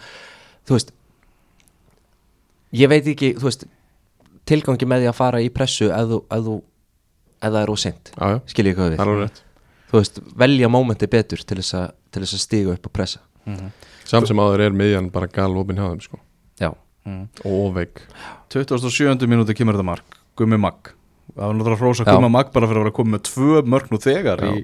þú 0.70 0.78
veist 0.78 0.92
ég 2.78 2.92
veit 2.92 3.08
ekki, 3.12 3.34
þú 3.40 3.48
veist 3.50 3.66
tilgangi 4.50 4.88
með 4.90 5.04
því 5.04 5.12
að 5.12 5.18
fara 5.18 5.42
í 5.44 5.50
pressu 5.54 5.90
ef 5.92 6.12
þú, 6.12 6.20
ef 6.32 6.46
þú 6.48 6.58
ef 7.42 7.48
það 7.50 7.62
er 7.62 7.74
óseint, 7.74 8.12
já, 8.14 8.26
já, 8.36 8.38
skil 8.54 8.68
ég 8.70 8.78
hvað 8.78 8.94
við 8.96 9.42
veist, 10.00 10.22
velja 10.38 10.70
mómenti 10.72 11.10
betur 11.12 11.44
til 11.44 11.60
þess, 11.60 11.76
að, 11.78 11.92
til 12.12 12.24
þess 12.24 12.38
að 12.38 12.46
stíga 12.46 12.76
upp 12.78 12.88
og 12.88 12.96
pressa. 12.96 13.22
Samt 14.08 14.30
sem 14.30 14.40
áður 14.40 14.68
er 14.68 14.76
miðjan 14.78 15.12
bara 15.14 15.30
gal 15.32 15.52
opinn 15.60 15.80
hjá 15.80 15.88
þeim 15.90 16.02
sko. 16.06 16.22
Já, 16.62 16.72
og 17.48 17.76
veik 17.76 18.04
27. 18.54 19.28
mínúti 19.30 19.56
kemur 19.58 19.78
þetta 19.78 19.88
mark. 19.88 20.20
Gummi 20.40 20.60
Magg 20.62 20.94
Það 21.32 21.46
var 21.46 21.56
náttúrulega 21.56 21.80
hrósa. 21.80 22.06
Gummi 22.08 22.30
Magg 22.32 22.50
bara 22.52 22.68
fyrir 22.68 22.82
að 22.82 22.86
vera 22.86 22.96
komið 22.98 23.16
með 23.16 23.22
tvö 23.30 23.62
mörg 23.72 23.92
nú 23.92 24.00
þegar 24.04 24.42
í, 24.48 24.56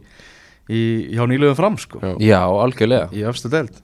í, 0.67 0.79
hjá 1.15 1.23
nýluðum 1.29 1.59
fram 1.59 1.77
sko. 1.79 2.01
Já. 2.03 2.13
já, 2.27 2.41
algjörlega. 2.43 3.07
Í 3.15 3.23
efstu 3.29 3.51
deild. 3.53 3.77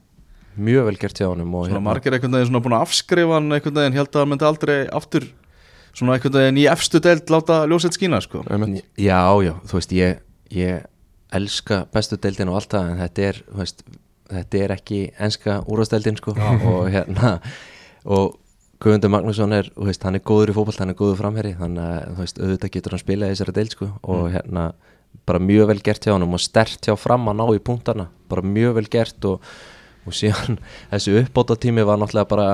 Mjög 0.54 0.90
vel 0.90 0.98
gert 1.00 1.18
hjá 1.18 1.26
honum 1.30 1.54
og 1.58 1.66
Svona 1.66 1.82
margir 1.82 2.14
einhvern 2.14 2.36
veginn 2.36 2.50
svona 2.50 2.62
búin 2.62 2.76
að 2.76 2.84
afskrifa 2.86 3.38
hann 3.38 3.56
einhvern 3.56 3.80
veginn 3.80 3.96
held 3.98 4.10
að 4.12 4.20
hann 4.22 4.30
myndi 4.30 4.46
aldrei 4.46 4.76
aftur 4.94 5.26
svona 5.96 6.14
einhvern 6.14 6.36
veginn 6.36 6.60
í 6.62 6.66
efstu 6.70 7.00
deild 7.02 7.32
láta 7.32 7.62
ljósett 7.70 7.96
skína 7.96 8.20
sko. 8.22 8.44
Já, 9.00 9.22
já, 9.42 9.54
þú 9.66 9.78
veist, 9.80 9.96
ég, 9.96 10.20
ég 10.54 10.84
elska 11.34 11.84
bestu 11.94 12.18
deildin 12.20 12.50
og 12.52 12.60
allt 12.60 12.74
það 12.76 12.88
en 12.92 13.02
þetta 13.02 13.28
er, 13.28 13.42
veist, 13.58 13.84
þetta 14.30 14.62
er 14.62 14.74
ekki 14.76 15.02
enska 15.26 15.58
úrvasteldin, 15.70 16.18
sko. 16.20 16.34
Og 16.70 16.88
hérna, 16.94 17.36
og 18.04 18.40
Guðmundur 18.82 19.12
Magnússon 19.12 19.54
er, 19.56 19.70
veist, 19.80 20.02
hann 20.04 20.18
er 20.18 20.24
góður 20.26 20.52
í 20.52 20.56
fótboll 20.56 20.80
hann 20.80 20.92
er 20.92 20.98
góður 20.98 21.20
framherri, 21.22 21.54
þannig 21.58 21.84
að, 21.84 22.24
auðvitað 22.40 22.74
getur 22.74 22.96
hann 22.96 23.04
spilað 23.04 23.30
í 23.30 23.36
þessari 23.36 23.56
deild, 23.58 23.76
sko. 23.76 23.90
Og 24.14 24.26
hérna, 24.34 24.66
bara 25.28 25.40
mjög 25.40 25.70
vel 25.70 25.80
gert 25.86 26.04
hjá 26.04 26.14
honum 26.16 26.36
og 26.36 26.42
stert 26.42 26.84
hjá 26.84 26.96
fram 26.98 27.30
að 27.30 27.38
ná 27.40 27.46
í 27.54 27.62
punktana. 27.64 28.08
Bara 28.30 28.44
mjög 28.46 28.78
vel 28.80 28.86
gert 28.92 29.28
og, 29.30 29.44
og 30.04 30.16
síðan 30.16 30.58
þessi 30.92 31.18
uppbóta 31.22 31.56
tími 31.60 31.86
var 31.86 32.00
náttúrulega 32.00 32.30
bara 32.34 32.48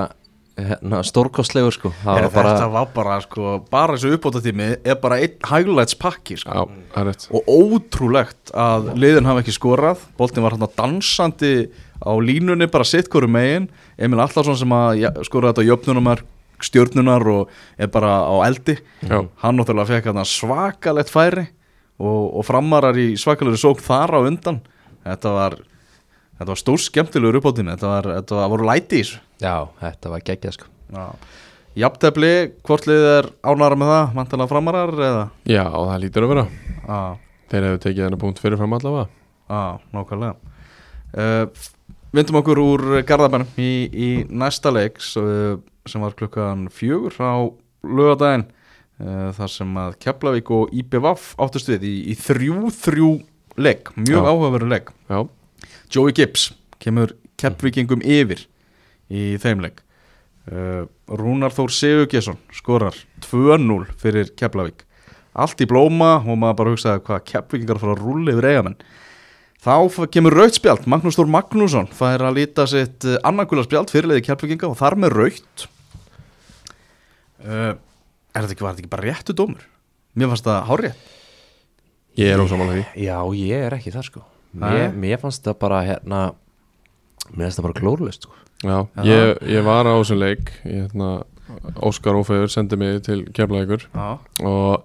hérna, 0.68 1.02
stórkostlegur, 1.06 1.74
sko. 1.74 1.92
Var 2.04 2.28
bara, 2.32 2.54
Þetta 2.54 2.70
var 2.72 2.88
bara 2.94 3.18
sko 3.24 3.52
bara 3.70 3.96
þessu 3.96 4.14
uppbóta 4.16 4.42
tími 4.44 4.72
er 4.84 4.98
bara 5.02 5.20
einn 5.22 5.36
highlights 5.50 5.96
pakki 6.00 6.38
sko. 6.40 6.66
Já, 6.94 7.14
og 7.30 7.48
ótrúlegt 7.50 8.52
að 8.54 8.92
liðin 9.00 9.28
hafa 9.28 9.44
ekki 9.44 9.54
skorað. 9.56 10.04
Boltin 10.18 10.44
var 10.44 10.56
hann 10.56 10.66
dansandi 10.76 11.54
á 12.00 12.12
línunni 12.16 12.68
bara 12.72 12.86
sitt 12.88 13.10
hverju 13.12 13.30
megin. 13.30 13.70
Emil 13.98 14.20
Allarsson 14.20 14.58
sem 14.58 14.76
að 14.76 15.00
ja, 15.04 15.14
skoraði 15.26 15.54
þetta 15.54 15.64
á 15.64 15.70
jöfnunumar 15.70 16.24
stjörnunar 16.60 17.24
og 17.32 17.54
er 17.80 17.88
bara 17.92 18.20
á 18.20 18.34
eldi. 18.48 18.76
Já. 19.00 19.24
hann 19.42 19.56
náttúrulega 19.56 19.94
fekk 19.94 20.10
hann 20.10 20.28
svakalett 20.28 21.12
færi 21.12 21.46
og, 22.00 22.36
og 22.40 22.44
framarar 22.48 22.96
í 23.00 23.14
svakalegri 23.20 23.60
sók 23.60 23.82
þar 23.84 24.16
á 24.16 24.20
undan. 24.24 24.60
Þetta 25.04 25.32
var, 25.32 25.56
þetta 26.40 26.50
var 26.55 26.61
stór 26.62 26.81
skemmtilegur 26.81 27.38
uppbótinu 27.40 27.74
þetta, 27.74 27.92
var, 27.92 28.11
þetta 28.16 28.38
var, 28.38 28.50
voru 28.55 28.68
læti 28.70 28.98
í 28.98 29.05
þessu. 29.05 29.22
Já, 29.44 29.55
þetta 29.83 30.12
var 30.14 30.26
geggjað, 30.26 30.57
sko. 30.57 30.70
Já. 30.96 31.07
Jafntefli, 31.79 32.31
hvort 32.66 32.87
liðið 32.88 33.09
er 33.12 33.29
ánara 33.46 33.76
með 33.79 33.92
það, 33.92 34.14
vantanlega 34.16 34.50
framarar 34.50 34.94
eða? 34.96 35.26
já, 35.46 35.64
það 35.70 35.98
lítur 36.03 36.26
að 36.26 36.33
vera. 36.33 36.46
Já, 36.81 37.03
þeir 37.53 37.66
hefur 37.68 37.83
tekið 37.85 38.07
þennan 38.07 38.22
punkt 38.24 38.40
fyrir 38.42 38.61
fram 38.61 38.79
allavega. 38.79 39.05
Já, 39.50 39.61
nákvæmlega. 39.94 40.57
Uh, 41.11 41.68
Vindum 42.11 42.40
okkur 42.40 42.59
úr 42.59 42.83
Garðabænum 43.07 43.50
í, 43.62 43.70
í 43.87 44.09
næsta 44.26 44.72
leiks 44.74 45.12
uh, 45.20 45.61
sem 45.87 46.03
var 46.03 46.16
klukkan 46.18 46.64
fjögur 46.74 47.14
á 47.22 47.46
lögadaginn 47.87 48.48
uh, 48.48 49.29
þar 49.37 49.53
sem 49.53 49.76
að 49.79 49.94
Keflavík 50.03 50.50
og 50.55 50.72
IBVF 50.74 51.37
áttust 51.38 51.70
við 51.70 51.87
í, 51.87 51.94
í 52.11 52.16
þrjú 52.18 52.72
þrjú 52.81 53.11
leik, 53.62 53.92
mjög 53.94 54.26
áhugaveru 54.26 54.70
leik. 54.72 54.90
Já, 55.07 55.22
Joey 55.90 56.14
Gibbs 56.16 56.50
kemur 56.83 57.14
Kefvíkingum 57.40 58.03
yfir 58.05 58.44
í 59.11 59.35
þeim 59.42 59.64
leik. 59.64 59.83
Uh, 60.50 60.87
Rúnar 61.11 61.53
Þór 61.55 61.72
Sigurgesson 61.74 62.38
skorar 62.55 62.96
2-0 63.26 63.90
fyrir 64.00 64.33
Keflavík. 64.38 64.87
Allt 65.37 65.61
í 65.62 65.68
blóma 65.68 66.16
og 66.24 66.38
maður 66.40 66.59
bara 66.61 66.74
hugsaði 66.74 67.05
hvað 67.07 67.22
Keflavíkingar 67.31 67.83
fara 67.83 67.94
að 67.96 68.03
rúli 68.05 68.35
yfir 68.35 68.48
eigamenn 68.50 68.81
þá 69.61 70.07
kemur 70.14 70.35
rautspjald 70.38 70.87
Magnús 70.88 71.18
Þór 71.18 71.29
Magnússon 71.31 71.90
fær 71.92 72.24
að 72.24 72.38
líta 72.40 72.64
sitt 72.70 73.05
uh, 73.05 73.18
annarkula 73.29 73.66
spjald 73.66 73.92
fyrirleiði 73.92 74.24
Keflavíkinga 74.31 74.70
og 74.70 74.79
þar 74.81 74.96
með 75.03 75.16
raut 75.18 75.66
uh, 77.44 77.76
er 77.76 78.40
þetta 78.40 78.55
ekki, 78.55 78.64
var 78.64 78.72
þetta 78.72 78.85
ekki 78.87 78.92
bara 78.96 79.07
réttu 79.07 79.37
dómur? 79.37 79.66
Mér 80.16 80.33
fannst 80.33 80.48
það 80.48 80.64
hárið 80.70 81.03
Ég 82.18 82.35
er 82.35 82.42
ósamála 82.42 82.74
því. 82.74 82.85
Já, 83.05 83.16
ég 83.38 83.66
er 83.68 83.76
ekki 83.76 83.92
þar 83.94 84.07
sko. 84.09 84.24
Mér, 84.52 84.90
mér 84.98 85.20
fannst 85.22 85.44
það 85.46 85.58
bara 85.62 85.80
hérna 85.86 86.20
Mér 87.30 87.46
finnst 87.46 87.60
það 87.60 87.66
bara 87.68 87.80
glórlust 87.80 88.26
sko. 88.26 88.36
Ég, 89.06 89.36
ég 89.48 89.64
var 89.64 89.88
á 89.88 89.94
þessum 89.94 90.18
leik 90.20 90.50
ég, 90.66 90.88
hérna, 90.88 91.10
Óskar 91.86 92.18
Ófegur 92.18 92.50
sendi 92.50 92.76
mig 92.80 93.00
til 93.06 93.22
keflaðíkur 93.36 93.86
Já, 93.94 94.18
og 94.44 94.84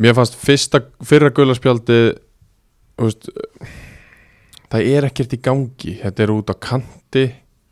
mér 0.00 0.16
fannst 0.16 0.38
fyrsta, 0.40 0.80
fyrra 1.04 1.30
gulaspjaldi 1.34 2.00
veist, 3.02 3.28
það 4.72 4.88
er 4.94 5.06
ekkert 5.08 5.36
í 5.36 5.40
gangi. 5.42 5.94
Þetta 6.00 6.24
er 6.24 6.34
út 6.34 6.52
á 6.52 6.56
kanti 6.56 7.26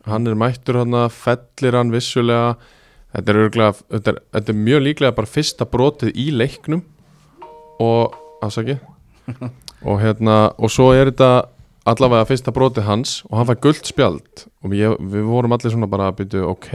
hann 0.08 0.28
er 0.28 0.38
mættur 0.38 0.80
hann 0.80 0.96
fellir 1.12 1.76
hann 1.76 1.92
vissulega. 1.94 2.54
Þetta 3.10 3.32
er, 3.32 3.38
örglega, 3.42 3.74
þetta, 3.90 4.12
er, 4.12 4.18
þetta 4.36 4.52
er 4.52 4.58
mjög 4.68 4.82
líklega 4.84 5.16
bara 5.16 5.30
fyrsta 5.30 5.66
brotið 5.66 6.12
í 6.14 6.28
leiknum. 6.30 6.84
Og 7.82 8.14
afsaki 8.44 8.76
og 9.84 10.00
hérna 10.02 10.38
og 10.58 10.72
svo 10.72 10.90
er 10.94 11.10
þetta 11.10 11.48
allavega 11.88 12.28
fyrsta 12.28 12.52
brotið 12.54 12.86
hans 12.86 13.18
og 13.28 13.36
hann 13.38 13.50
fær 13.50 13.60
guld 13.66 13.84
spjald. 13.88 14.46
Og 14.64 14.74
ég, 14.76 14.96
við 15.00 15.28
vorum 15.28 15.56
allir 15.56 15.72
svona 15.72 15.90
bara 15.90 16.10
að 16.10 16.22
byrja 16.22 16.48
ok, 16.50 16.72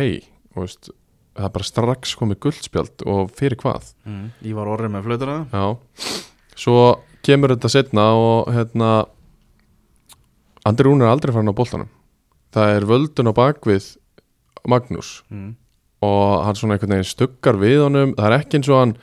og 0.55 0.63
veist, 0.63 0.89
það 1.35 1.49
er 1.49 1.55
bara 1.57 1.69
strax 1.69 2.15
komið 2.19 2.41
guld 2.47 2.61
spjald. 2.65 3.05
Og 3.09 3.33
fyrir 3.37 3.59
hvað? 3.61 3.91
Mm. 4.07 4.29
Ívar 4.51 4.71
Orri 4.75 4.89
með 4.91 5.09
flötuna 5.09 5.37
Já, 5.51 5.65
svo 6.55 6.79
kemur 7.25 7.55
þetta 7.55 7.71
setna 7.73 8.07
og 8.17 8.49
hérna 8.53 8.93
Andri 10.65 10.87
Rún 10.87 11.03
er 11.03 11.11
aldrei 11.11 11.33
farin 11.33 11.53
á 11.53 11.57
boltanum. 11.57 11.91
Það 12.55 12.71
er 12.77 12.89
völdun 12.89 13.29
á 13.29 13.33
bakvið 13.37 13.93
Magnús. 14.65 15.19
Mm. 15.29 15.53
og 16.05 16.45
hann 16.45 16.57
svona 16.57 16.75
einhvern 16.75 16.95
veginn 16.95 17.07
stuggar 17.07 17.57
við 17.57 17.83
honum. 17.85 18.13
Það 18.17 18.27
er 18.27 18.35
ekki 18.39 18.59
eins 18.59 18.69
og 18.69 18.81
hann 18.81 18.95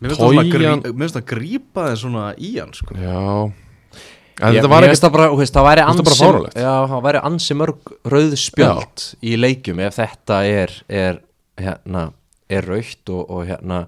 Mér 0.00 0.14
finnst 0.14 1.16
það 1.16 1.20
að 1.20 1.26
grípa 1.28 1.88
þeir 1.90 1.98
svona 2.00 2.28
í 2.40 2.54
hann 2.58 2.72
sko. 2.76 2.94
já. 2.96 3.52
En 4.40 4.54
Ég- 4.54 4.62
þetta 4.62 4.70
var 4.72 4.86
finnst 4.88 5.04
það 5.04 5.12
bara, 5.12 5.26
þú 5.28 5.40
veist, 5.42 5.54
það 5.54 5.66
væri 5.68 5.82
ansi? 5.84 6.14
Já, 6.56 7.20
ansi 7.28 7.56
mörg 7.60 7.92
rauð 8.08 8.36
spjöld 8.40 9.04
í 9.20 9.36
leikjum 9.36 9.82
ef 9.84 9.98
þetta 10.00 10.38
er 10.48 10.72
er, 10.88 11.20
hérna, 11.60 12.12
er 12.48 12.64
raukt 12.64 13.12
og, 13.12 13.28
og 13.28 13.44
hérna 13.46 13.86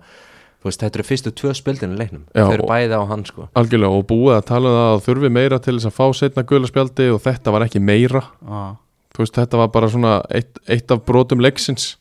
þú 0.62 0.68
veist, 0.68 0.82
þetta 0.82 1.00
eru 1.00 1.06
fyrstu 1.08 1.32
tvö 1.32 1.54
spjöldin 1.56 1.96
í 1.96 1.98
leiknum. 1.98 2.26
Já, 2.36 2.44
þau 2.44 2.52
eru 2.52 2.68
bæði 2.68 3.00
á 3.00 3.02
hann 3.08 3.24
sko. 3.24 3.48
Algjörlega 3.56 3.96
og 3.96 4.06
búið 4.06 4.36
að 4.36 4.44
tala 4.52 4.68
um 4.68 4.76
það 4.76 4.92
að 4.92 5.02
þurfi 5.08 5.32
meira 5.32 5.58
til 5.58 5.74
þess 5.78 5.88
að 5.88 5.96
fá 5.96 6.06
setna 6.20 6.44
gula 6.52 6.70
spjaldi 6.70 7.08
og 7.14 7.22
þetta 7.24 7.56
var 7.56 7.66
ekki 7.66 7.82
meira. 7.82 8.22
Ah. 8.46 8.76
þú 9.12 9.24
veist 9.24 9.36
þetta 9.40 9.58
var 9.60 9.68
bara 9.68 9.88
svona 9.92 10.12
eitt, 10.30 10.60
eitt 10.68 10.92
af 10.92 11.02
brotum 11.04 11.40
leiksins. 11.40 11.96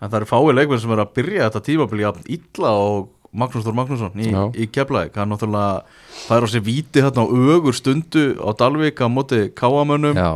En 0.00 0.10
það 0.10 0.20
eru 0.20 0.28
fáið 0.28 0.54
leikmenn 0.60 0.80
sem 0.80 0.92
er 0.92 1.02
að 1.02 1.12
byrja 1.16 1.48
þetta 1.48 1.64
tímabili 1.64 2.04
jafn 2.04 2.26
illa 2.28 2.70
og 2.76 3.08
Magnús 3.36 3.64
Þór 3.66 3.76
Magnússon 3.76 4.20
í, 4.22 4.30
í 4.62 4.66
Keflæk 4.72 5.16
hann 5.20 5.30
náttúrulega 5.32 5.84
fær 6.26 6.44
á 6.44 6.48
sig 6.50 6.64
víti 6.66 7.02
hérna 7.04 7.24
á 7.24 7.26
ögur 7.28 7.76
stundu 7.76 8.24
á 8.40 8.50
Dalvík 8.56 9.00
á 9.04 9.06
móti 9.12 9.46
káamönnum 9.56 10.16
Já, 10.16 10.30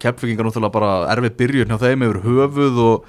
Keflækingar 0.00 0.48
náttúrulega 0.48 0.72
bara 0.74 0.92
erfið 1.14 1.36
byrjun 1.40 1.70
hjá 1.72 1.78
þeim 1.80 2.02
yfir 2.08 2.18
höfuð 2.26 2.80
og, 2.84 3.06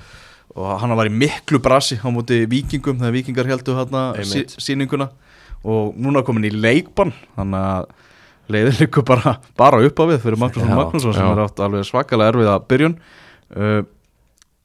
og 0.56 0.70
hann 0.84 0.94
var 1.00 1.10
í 1.10 1.16
miklu 1.16 1.60
brasi 1.64 1.98
á 2.00 2.08
móti 2.12 2.44
vikingum 2.52 3.00
þegar 3.02 3.16
vikingar 3.18 3.50
heldur 3.52 3.80
hérna 3.82 4.04
sí, 4.20 4.24
Einmitt. 4.44 4.56
sýninguna. 4.60 5.10
Og 5.68 5.92
núna 6.00 6.24
komin 6.26 6.48
í 6.48 6.54
leikbann 6.56 7.12
þannig 7.36 7.66
að 7.72 7.90
leiðin 8.52 8.80
líka 8.82 9.04
bara, 9.06 9.36
bara 9.60 9.82
upp 9.86 10.00
á 10.00 10.04
við 10.10 10.24
fyrir 10.24 10.40
Magnús 10.42 10.64
Þór 10.66 10.80
Magnússon 10.80 11.14
sem 11.18 11.28
já. 11.28 11.32
er 11.36 11.44
átt 11.44 11.60
alveg 11.68 11.86
svakalega 11.88 12.34
erfið 12.34 12.50
að 12.54 12.64
byrjun. 12.72 12.96
Uh, 13.52 13.82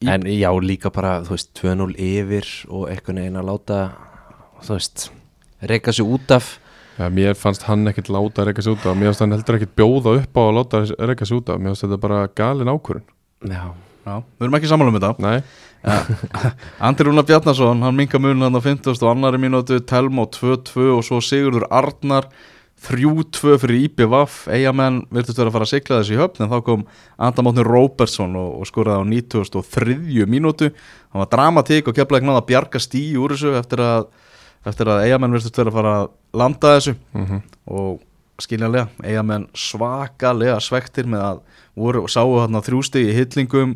Í- 0.04 0.08
en 0.12 0.24
já, 0.28 0.48
líka 0.60 0.90
bara, 0.92 1.18
þú 1.26 1.34
veist, 1.34 1.50
2-0 1.58 1.94
yfir 2.06 2.48
og 2.68 2.86
einhvern 2.92 3.20
veginn 3.22 3.38
að 3.40 3.46
láta 3.50 3.78
þú 4.68 4.78
veist, 4.78 5.08
reyka 5.72 5.94
sig 5.94 6.06
út 6.06 6.36
af. 6.36 6.56
Ja, 6.96 7.10
mér 7.12 7.36
fannst 7.36 7.66
hann 7.68 7.86
ekkert 7.90 8.08
láta 8.12 8.42
að 8.42 8.50
reyka 8.50 8.64
sig 8.64 8.76
út 8.76 8.86
af. 8.86 8.96
Mér 8.96 9.12
fannst 9.12 9.24
hann 9.24 9.36
heldur 9.36 9.58
ekkert 9.58 9.76
bjóða 9.78 10.16
upp 10.22 10.40
á 10.40 10.42
að 10.46 10.54
láta 10.58 10.82
að 10.82 10.94
reyka 11.12 11.28
sig 11.28 11.38
út 11.38 11.52
af. 11.52 11.60
Mér 11.60 11.74
fannst 11.74 11.86
þetta 11.86 12.02
bara 12.02 12.22
galin 12.34 12.72
ákvörun 12.72 13.06
Já, 13.46 13.62
Já, 14.06 14.20
við 14.38 14.46
erum 14.46 14.56
ekki 14.58 14.68
sammála 14.70 14.92
um 14.92 14.96
þetta. 14.96 15.14
Nei, 15.22 15.40
Andri 16.86 17.06
Rúnar 17.06 17.26
Bjarnason, 17.26 17.82
hann 17.82 17.96
minka 17.98 18.18
mun 18.22 18.42
hann 18.42 18.58
á 18.58 18.62
50 18.62 19.02
og 19.02 19.08
annari 19.10 19.40
mínútu, 19.42 19.78
Telmo 19.82 20.26
2-2 20.30 20.92
og 20.96 21.02
svo 21.06 21.18
Sigurður 21.22 21.66
Arnar 21.74 22.28
3-2 22.86 23.56
fyrir 23.62 23.86
IPVaf 23.86 24.44
eigamenn 24.52 25.00
virtust 25.14 25.38
vera 25.40 25.50
að 25.50 25.56
fara 25.56 25.66
að 25.66 25.72
sigla 25.72 26.00
þessi 26.02 26.18
höfn 26.20 26.44
en 26.44 26.52
þá 26.52 26.58
kom 26.66 26.84
Andamátni 27.18 27.64
Róbertsson 27.66 28.36
og, 28.38 28.60
og 28.60 28.68
skoraði 28.68 29.00
á 29.00 29.04
93. 29.10 30.26
mínútu. 30.28 30.70
Hann 31.10 31.24
var 31.24 31.30
dramatík 31.32 31.88
og 31.90 31.96
keflaði 31.96 32.28
náða 32.28 32.42
að 32.44 32.48
bjarga 32.52 32.82
stíi 32.82 33.16
úr 33.18 33.34
þessu 33.34 33.56
eftir 33.58 33.82
að, 33.82 34.10
eftir 34.66 34.90
að 34.90 35.04
eigamenn 35.06 35.36
virtust 35.36 35.58
vera 35.58 35.72
að 35.72 35.78
fara 35.78 35.94
að 36.00 36.10
landa 36.42 36.76
þessu. 36.76 36.96
Mm 37.16 37.42
og 37.66 38.02
skiljanlega, 38.38 38.90
eigamenn 39.02 39.46
svakalega 39.56 40.58
svektir 40.60 41.06
með 41.08 41.22
að 41.24 41.38
voru 41.80 42.02
og 42.04 42.10
sáu 42.12 42.34
þarna 42.36 42.60
þrjústigi 42.66 43.08
í 43.08 43.14
hyllingum 43.16 43.72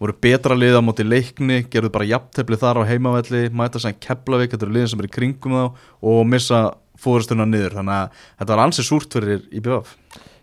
voru 0.00 0.14
betra 0.24 0.56
liða 0.56 0.80
á 0.80 0.86
móti 0.86 1.04
leikni 1.04 1.60
gerðu 1.68 1.92
bara 1.92 2.08
jafntefli 2.08 2.56
þar 2.56 2.80
á 2.80 2.88
heimavelli 2.88 3.50
mæta 3.52 3.82
sem 3.82 3.92
Keflavík, 4.00 4.54
þetta 4.54 4.66
eru 4.66 4.76
liðin 4.78 4.92
sem 4.94 5.02
er 5.04 5.10
í 5.10 5.12
kringum 5.12 5.52
þá 5.52 5.84
og 6.00 6.22
missa 6.32 6.62
fórustuna 7.00 7.44
niður. 7.44 7.76
Þannig 7.76 7.96
að 7.98 8.24
þetta 8.40 8.54
var 8.54 8.64
ansið 8.64 8.88
súrt 8.88 9.18
fyrir 9.18 9.44
IBF 9.60 9.94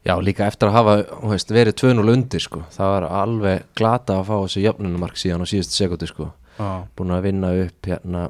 já 0.08 0.16
líka 0.24 0.48
eftir 0.48 0.70
að 0.70 0.78
hafa 0.78 0.96
veist, 1.34 1.52
verið 1.52 1.80
2-0 1.82 2.12
undir 2.14 2.44
sko 2.44 2.62
það 2.72 2.92
var 2.94 3.08
alveg 3.24 3.66
glata 3.76 4.20
að 4.20 4.30
fá 4.30 4.36
þessu 4.36 4.64
jöfnunumark 4.64 5.20
síðan 5.20 5.44
á 5.44 5.48
síðustu 5.50 5.76
sekundi 5.82 6.08
sko. 6.10 6.32
Ah. 6.58 6.88
búin 6.98 7.14
að 7.14 7.28
vinna 7.28 7.52
upp 7.66 7.86
hérna 7.86 8.30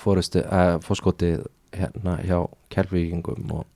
fórustu, 0.00 0.42
uh, 0.46 0.78
fórskotið 0.84 1.44
hérna 1.76 2.16
hjá 2.24 2.38
kelvíkingum 2.72 3.52
og 3.54 3.66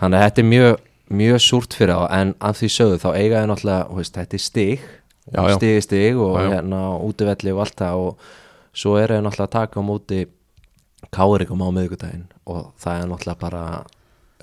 þannig 0.00 0.18
að 0.18 0.24
þetta 0.26 0.42
er 0.42 0.48
mjög 0.50 0.76
mjög 1.16 1.42
súrt 1.44 1.76
fyrir 1.78 1.94
á 1.94 2.02
en 2.18 2.32
að 2.42 2.60
því 2.60 2.70
sögðu 2.74 3.02
þá 3.04 3.10
eiga 3.14 3.42
þið 3.42 3.50
náttúrulega, 3.52 3.96
veist, 3.96 4.16
þetta 4.16 4.36
er 4.36 4.42
stig 4.42 4.88
stig 5.56 5.76
er 5.76 5.84
stig 5.84 6.18
og 6.18 6.34
Já, 6.36 6.42
já. 6.42 6.50
hérna 6.56 6.80
útivelli 7.02 7.54
og 7.54 7.62
allt 7.62 7.78
það 7.78 8.02
og 8.06 8.26
svo 8.76 8.96
er 8.98 9.14
þið 9.14 9.22
náttúrulega 9.26 9.46
að 9.46 9.54
taka 9.56 9.80
á 9.80 9.88
móti 9.88 10.20
kárikum 11.14 11.62
á 11.62 11.68
miðvikudaginn 11.70 12.26
og 12.46 12.72
það 12.82 13.00
er 13.02 13.10
náttúrulega 13.12 13.40
bara 13.40 13.62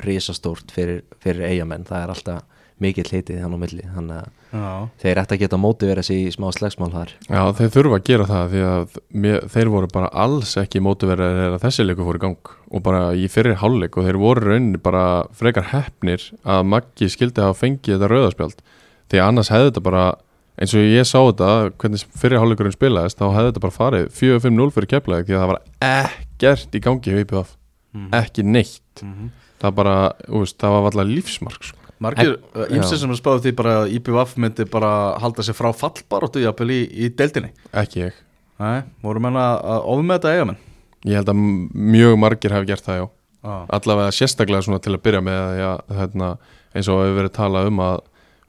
risastórt 0.04 0.72
fyrir, 0.74 1.04
fyrir 1.22 1.50
eigamenn 1.52 1.86
það 1.88 2.04
er 2.04 2.14
alltaf 2.16 2.44
á 2.80 3.58
milli 3.60 3.86
þannig 3.94 4.24
að 4.24 4.43
Já, 4.54 4.88
þeir 5.02 5.20
ætti 5.24 5.34
að 5.36 5.40
geta 5.44 5.58
móti 5.58 5.88
verið 5.90 6.06
sig 6.06 6.20
í 6.28 6.32
smá 6.36 6.52
slagsmál 6.54 6.92
þar 6.94 7.14
já 7.26 7.42
þeir 7.58 7.72
þurfa 7.74 7.98
að 7.98 8.04
gera 8.10 8.26
það 8.30 8.52
því 8.54 8.62
að 8.70 8.98
mér, 9.24 9.40
þeir 9.50 9.72
voru 9.74 9.88
bara 9.94 10.12
alls 10.26 10.52
ekki 10.62 10.82
mótiverið 10.86 11.38
þegar 11.40 11.64
þessi 11.64 11.86
leiku 11.88 12.06
fór 12.06 12.20
í 12.20 12.22
gang 12.22 12.52
og 12.74 12.84
bara 12.86 13.02
í 13.18 13.26
fyrir 13.34 13.58
hálfleik 13.64 13.98
og 13.98 14.06
þeir 14.06 14.20
voru 14.22 14.46
rauninni 14.52 14.78
bara 14.84 15.06
frekar 15.34 15.72
heppnir 15.74 16.28
að 16.46 16.64
Maggi 16.70 17.10
skildi 17.10 17.42
hafa 17.42 17.58
fengið 17.64 17.96
þetta 17.98 18.12
rauðaspjald 18.14 18.62
því 19.10 19.20
að 19.24 19.28
annars 19.32 19.50
hefði 19.54 19.72
þetta 19.72 19.86
bara 19.90 20.06
eins 20.54 20.74
og 20.78 20.86
ég 20.86 21.08
sá 21.10 21.18
þetta, 21.18 21.50
hvernig 21.82 22.04
fyrir 22.22 22.38
hálfleikurinn 22.44 22.76
spilaðist 22.78 23.18
þá 23.18 23.26
hefði 23.34 23.50
þetta 23.52 23.64
bara 23.66 23.78
farið 23.80 24.10
4-5-0 24.22 24.74
fyrir 24.76 24.92
keflaði 24.94 25.26
því 25.26 25.34
að 25.34 25.42
það 25.42 25.52
var 25.56 25.62
ekkert 25.90 26.78
í 26.78 26.84
gangi 26.86 27.10
hjá 27.16 27.24
IPF, 27.26 27.56
Mhm. 27.94 28.10
ekki 28.22 28.44
neitt 28.46 29.02
Mhm. 29.02 29.32
það 29.62 29.76
bara, 29.76 29.96
úst, 30.30 30.58
það 30.62 30.70
var 30.78 30.92
alltaf 30.92 31.10
lífsmark 31.10 31.64
sko. 31.64 31.78
Margir, 32.04 32.36
ímsið 32.68 32.98
já. 32.98 33.02
sem 33.02 33.16
er 33.16 33.20
spáðið 33.22 33.48
því 33.48 33.56
bara 33.62 33.78
að 33.82 33.96
IBF 34.00 34.36
myndi 34.44 34.68
bara 34.72 34.92
halda 35.24 35.46
sér 35.46 35.58
frá 35.58 35.70
fallbaróttu 35.78 36.44
jafnvel 36.44 36.74
í, 36.76 36.84
í 36.92 37.10
deildinni. 37.16 37.54
Ekki 37.84 38.06
ég. 38.08 38.22
Nei, 38.62 38.84
voru 39.04 39.24
menna 39.24 39.48
að 39.58 39.90
ofmeta 39.96 40.36
eigamenn 40.36 40.62
ég 41.08 41.20
held 41.20 41.32
að 41.32 41.44
mjög 41.74 42.18
margir 42.20 42.56
hafi 42.56 42.70
gert 42.70 42.88
það 42.88 43.02
já. 43.02 43.06
Ah. 43.44 43.64
allavega 43.76 44.12
sérstaklega 44.16 44.64
svona 44.64 44.80
til 44.80 44.94
að 44.96 45.02
byrja 45.04 45.20
með 45.20 45.38
að 45.42 45.58
já, 45.60 45.70
hérna, 45.98 46.28
eins 46.72 46.88
og 46.88 47.02
hefur 47.02 47.18
verið 47.18 47.34
talað 47.36 47.66
um 47.68 47.82
að, 47.84 47.98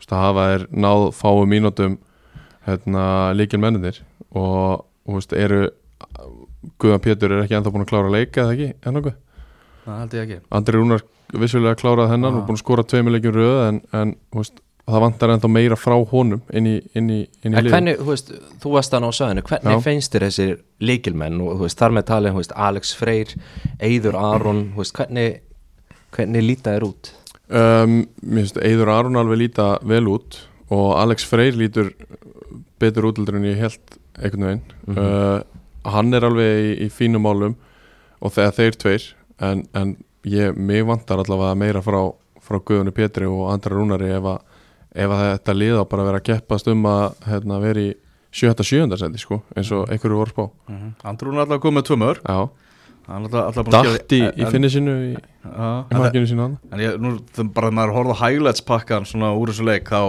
að 0.04 0.20
hafa 0.20 0.44
er 0.52 0.66
náð 0.70 1.06
fáum 1.18 1.50
mínútum 1.50 1.96
hérna, 2.68 3.06
líkil 3.34 3.58
menninir 3.58 3.98
og 4.30 4.84
þú 5.02 5.16
veist, 5.18 5.34
eru 5.34 5.64
Guðan 6.78 7.02
Pétur 7.02 7.34
er 7.34 7.42
ekki 7.42 7.56
ennþá 7.58 7.72
búin 7.74 7.82
að 7.82 7.90
klára 7.90 8.06
að 8.06 8.14
leika 8.14 8.44
eða 8.44 8.54
ekki, 8.54 8.68
en 8.86 8.96
nokkuð 8.96 9.18
Það 9.84 9.98
held 10.00 10.14
ég 10.18 10.22
ekki 10.28 10.38
Andri 10.58 10.78
Rúnar 10.78 11.02
vissulega 11.34 11.78
klárað 11.80 12.12
hennan 12.14 12.36
og 12.38 12.46
búin 12.46 12.56
að 12.58 12.62
skora 12.62 12.84
tveimur 12.86 13.14
leikjum 13.16 13.34
röð 13.34 13.58
en, 13.68 13.80
en 13.96 14.12
veist, 14.36 14.60
það 14.84 15.00
vantar 15.06 15.32
ennþá 15.34 15.48
meira 15.50 15.76
frá 15.80 15.94
honum 16.12 16.42
inn 16.52 16.66
í, 16.68 16.74
inn 16.94 17.08
í, 17.10 17.18
inn 17.42 17.54
í 17.56 17.58
En 17.58 17.68
hvernig, 17.72 17.96
þú 18.00 18.08
veist, 18.12 18.30
þú 18.62 18.72
varst 18.76 18.92
þannig 18.94 19.10
á 19.10 19.18
söðinu 19.18 19.44
hvernig 19.48 19.74
Já. 19.78 19.82
finnst 19.88 20.14
þér 20.14 20.26
þessir 20.28 20.54
líkilmenn 20.84 21.40
og 21.40 21.56
þú 21.58 21.66
veist, 21.66 21.78
þar 21.80 21.96
með 21.96 22.06
talið, 22.12 22.34
þú 22.36 22.42
veist, 22.42 22.54
Alex 22.68 22.94
Freyr 23.00 23.34
Eyður 23.88 24.18
Aron, 24.20 24.62
þú 24.76 24.82
veist, 24.84 24.94
hvernig 25.00 25.40
hvernig 26.14 26.44
líta 26.46 26.76
þér 26.76 26.86
út? 26.90 27.10
Um, 27.54 27.96
mér 28.22 28.44
finnst 28.46 28.60
Eidur 28.64 28.88
Aron 28.94 29.18
alveg 29.20 29.40
líta 29.42 29.66
vel 29.84 30.06
út 30.12 30.38
og 30.72 30.94
Alex 31.00 31.26
Freyr 31.28 31.56
lítur 31.60 31.90
betur 32.80 33.08
útlöldur 33.10 33.36
en 33.40 33.48
ég 33.50 33.58
held 33.60 33.98
einhvern 34.20 34.46
veginn 34.46 34.62
Mhm. 34.86 34.98
uh, 35.00 35.90
hann 35.90 36.14
er 36.14 36.24
alveg 36.24 36.60
í, 36.60 36.86
í 36.86 36.88
fínum 36.92 37.24
málum 37.26 37.56
og 38.24 38.32
þegar 38.32 38.54
þeir 38.60 38.78
tveir 38.80 39.04
en, 39.40 39.64
en 39.74 39.96
ég, 40.24 40.56
mig 40.56 40.84
vantar 40.86 41.18
allavega 41.22 41.54
meira 41.58 41.82
frá, 41.82 42.00
frá 42.44 42.58
Guðunni 42.60 42.92
Pétri 42.94 43.26
og 43.26 43.48
Andra 43.52 43.74
Rúnari 43.76 44.10
ef 44.14 44.24
að, 44.24 44.38
ef 44.94 45.10
að 45.10 45.24
þetta 45.32 45.54
liða 45.58 45.84
bara 45.90 46.04
vera 46.08 46.20
að 46.22 46.26
keppast 46.30 46.68
um 46.72 46.84
að 46.86 47.14
hérna, 47.28 47.60
vera 47.62 47.80
í 47.80 47.94
7-7. 48.34 48.96
sendi 48.98 49.18
sko, 49.22 49.42
eins 49.56 49.70
og 49.74 49.88
einhverju 49.94 50.16
voru 50.18 50.32
spá 50.34 50.46
Andrún 51.06 51.36
er 51.38 51.44
alltaf 51.44 51.60
komið 51.62 51.78
með 51.80 51.88
tvö 51.90 51.98
mörg 52.02 52.22
Já, 52.26 52.38
Hann 53.04 53.26
er 53.26 53.28
alltaf, 53.28 53.44
alltaf 53.50 53.66
búinn 53.66 53.74
að 53.76 53.98
dætt 53.98 54.12
í, 54.16 54.18
gera- 54.22 54.32
í 54.34 54.40
í, 55.12 55.12
Já, 55.44 55.68
í 55.92 56.00
en- 56.72 56.80
ég, 56.80 56.94
nú, 57.04 57.10
bara 57.52 57.68
þegar 57.68 57.76
maður 57.78 57.92
horfði 57.98 58.14
á 58.16 58.22
highlights 58.24 58.64
pakkan 58.64 59.04
svona 59.06 59.34
úr 59.36 59.52
þessu 59.52 59.66
leik 59.68 59.90
þá 59.92 60.00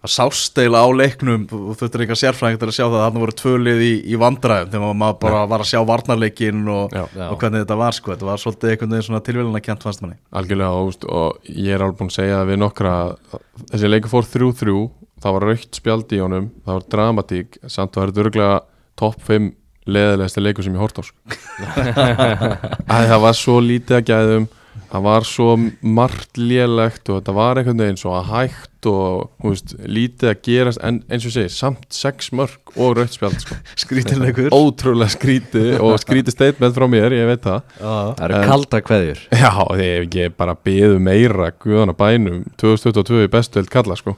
að 0.00 0.12
sást 0.14 0.56
eila 0.62 0.80
á 0.80 0.88
leiknum 0.96 1.42
og 1.44 1.74
þú 1.74 1.74
þurftir 1.82 2.02
eitthvað 2.04 2.20
sérfræðing 2.22 2.60
til 2.62 2.68
að 2.70 2.76
sjá 2.76 2.84
það 2.86 2.94
að 2.96 3.02
þarna 3.04 3.22
voru 3.24 3.34
tvölið 3.40 3.82
í, 3.84 3.90
í 4.08 4.20
vandræðum 4.20 4.70
þegar 4.72 4.94
maður 5.02 5.18
bara 5.26 5.42
var 5.50 5.64
að 5.64 5.68
sjá 5.68 5.80
varnarleikin 5.90 6.62
og, 6.72 6.94
Já. 6.96 7.02
Já. 7.18 7.26
og 7.26 7.36
hvernig 7.42 7.64
þetta 7.66 7.76
var 7.82 7.96
sko, 7.98 8.14
þetta 8.14 8.28
var 8.30 8.40
svolítið 8.40 8.72
einhvern 8.72 8.94
veginn 8.94 9.06
svona 9.10 9.22
tilvíluna 9.26 9.62
kjent 9.66 9.84
fannst 9.84 10.04
manni 10.04 10.16
Algjörlega 10.40 10.80
og, 10.80 11.04
og 11.04 11.52
ég 11.52 11.76
er 11.76 11.84
alveg 11.84 11.98
búin 12.00 12.12
að 12.12 12.16
segja 12.16 12.40
við 12.48 12.60
nokkra 12.64 12.94
að 13.04 13.44
þessi 13.74 13.92
leikur 13.92 14.14
fór 14.14 14.30
3-3 14.32 14.76
það 15.20 15.36
var 15.36 15.48
raukt 15.50 15.80
spjald 15.82 16.14
í 16.16 16.22
honum 16.24 16.48
það 16.64 16.78
var 16.78 16.86
dramatík, 16.96 17.60
samt 17.68 18.00
var 18.00 18.08
þetta 18.08 18.24
örgulega 18.24 18.60
topp 19.00 19.20
5 19.28 19.50
leðilegasti 19.90 20.42
leikur 20.44 20.64
sem 20.64 20.74
ég 20.76 20.80
hort 20.80 20.96
á 20.96 21.02
sko. 21.04 21.16
að 22.94 23.06
það 23.10 23.22
var 23.24 23.36
svo 23.36 23.58
lítið 23.64 23.96
að 24.00 24.08
gæðum 24.10 24.48
það 24.90 25.04
var 25.06 25.26
svo 25.26 25.54
margt 25.80 26.38
lélegt 26.38 27.10
og 27.10 27.20
þetta 27.20 27.34
var 27.36 27.60
einhvern 27.60 27.82
veginn 27.84 27.98
svo 28.00 28.12
að 28.16 28.30
hægt 28.30 28.88
og 28.90 29.44
veist, 29.44 29.74
lítið 29.84 30.30
að 30.30 30.40
gerast 30.46 30.80
en 30.86 31.00
eins 31.10 31.26
og 31.26 31.30
ég 31.30 31.36
segir, 31.36 31.52
samt 31.54 31.86
6 31.94 32.30
mörg 32.38 32.72
og 32.76 32.94
raukt 32.98 33.16
spjald 33.16 33.42
sko. 33.42 33.58
skrítilegur. 33.84 34.48
Ótrúlega 34.56 35.14
skrítið 35.14 35.74
og 35.84 35.98
skrítið 36.02 36.36
statement 36.36 36.76
frá 36.76 36.86
mér, 36.90 37.14
ég 37.16 37.28
veit 37.28 37.44
það. 37.44 37.74
Það 37.80 38.24
eru 38.28 38.40
kalda 38.52 38.82
kveðjur. 38.86 39.24
Já, 39.42 39.50
ef 39.76 40.06
ekki 40.06 40.30
bara 40.38 40.56
beðu 40.68 41.02
meira 41.10 41.50
guðan 41.62 41.94
að 41.94 42.00
bænum 42.00 42.46
2022 42.62 43.26
í 43.26 43.32
bestu 43.32 43.60
held 43.60 43.74
kalla 43.74 43.98
sko. 44.00 44.16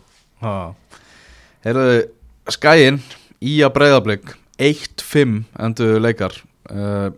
Heyrðu, 1.63 1.99
skæin 2.51 3.03
í 3.43 3.59
að 3.67 3.75
breyðablик 3.77 4.37
1-5 4.63 5.43
endur 5.63 5.99
leikar. 6.03 6.39
Uh, 6.71 7.11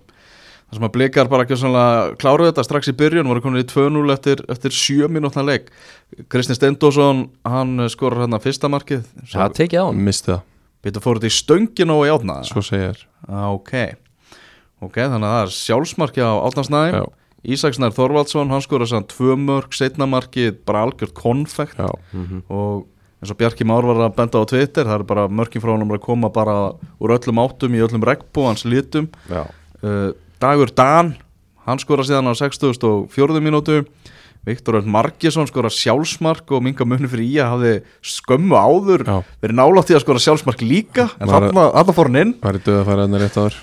það 0.75 0.81
sem 0.81 0.89
að 0.89 0.95
blikar 0.97 1.31
bara 1.31 1.45
ekki 1.47 1.59
svona 1.59 1.85
kláruðu 2.19 2.51
þetta 2.51 2.65
strax 2.67 2.91
í 2.91 2.97
byrjun 2.99 3.29
voru 3.31 3.43
komin 3.45 3.63
í 3.63 3.67
2-0 3.71 4.15
eftir, 4.15 4.43
eftir 4.51 4.75
7 4.75 5.11
minútna 5.13 5.45
leik. 5.47 5.71
Kristinn 6.33 6.59
Steindósson 6.59 7.29
hann 7.47 7.87
skorur 7.93 8.25
hérna 8.25 8.41
fyrsta 8.43 8.71
markið. 8.73 9.05
Það 9.31 9.59
tekið 9.61 9.85
á 9.85 9.87
hann 9.87 10.01
Misti 10.05 10.33
það, 10.33 10.47
Býttu 10.85 11.03
fóruð 11.05 11.29
í 11.29 11.33
stöngin 11.33 11.93
og 11.95 12.05
í 12.05 12.13
átna 12.13 12.41
svo 12.45 12.63
segir 12.65 13.05
ah, 13.29 13.53
ok. 13.55 13.75
Ok, 14.85 14.99
þannig 14.99 15.29
að 15.29 15.37
það 15.37 15.45
er 15.45 15.55
sjálfsmarki 15.59 16.25
á 16.25 16.33
átnarsnæði 16.45 16.99
Já, 16.99 17.05
Ísaksnær 17.55 17.95
Þorvaldsson, 17.95 18.51
hann 18.53 18.65
skorur 18.65 18.89
sann 18.89 19.07
tvö 19.09 19.37
mörg, 19.37 19.73
setna 19.77 20.09
markið 20.09 20.59
bara 20.65 20.87
algjört 20.87 21.13
konfekt. 21.17 21.77
Já, 21.77 21.91
og 22.49 22.87
eins 23.21 23.33
og 23.33 23.39
Bjarki 23.41 23.67
Már 23.69 23.85
var 23.85 24.01
að 24.05 24.17
benda 24.17 24.41
á 24.41 24.49
Twitter 24.49 24.89
það 24.89 24.97
er 24.99 25.07
bara 25.09 25.27
mörkin 25.29 25.63
frá 25.65 25.75
hann 25.75 25.85
að 25.89 26.03
koma 26.05 26.31
bara 26.33 26.57
úr 27.01 27.15
öllum 27.17 27.41
áttum 27.45 27.77
í 27.77 27.83
öllum 27.85 28.05
regnbúans 28.05 28.65
litum. 28.69 29.11
Já, 29.29 29.45
uh, 29.85 30.11
Dagur 30.45 30.69
Dan 30.77 31.15
hann 31.65 31.81
skora 31.81 32.05
síðan 32.05 32.29
á 32.29 32.33
64. 32.37 33.41
mínútu. 33.41 33.85
Viktor 34.45 34.77
Örn 34.77 34.91
Margesson 34.93 35.47
skora 35.49 35.71
sjálfsmark 35.73 36.51
og 36.53 36.61
minga 36.67 36.85
munni 36.85 37.09
fyrir 37.09 37.25
í 37.25 37.39
að 37.41 37.53
hafði 37.55 37.71
skömmu 38.05 38.59
áður 38.61 39.05
já. 39.09 39.15
verið 39.41 39.57
nálátt 39.57 39.89
í 39.89 39.97
að 39.97 40.03
skora 40.05 40.21
sjálfsmark 40.21 40.61
líka. 40.61 41.07
En 41.17 41.33
Var- 41.33 41.47
þarna 41.49 41.95
fór 41.97 42.11
hann 42.11 42.21
inn. 42.21 42.35
Það 42.43 42.59
döð 42.67 42.77
að 42.83 42.85
fara 42.91 43.07
hérna 43.07 43.23
rétt 43.23 43.39
áður. 43.41 43.57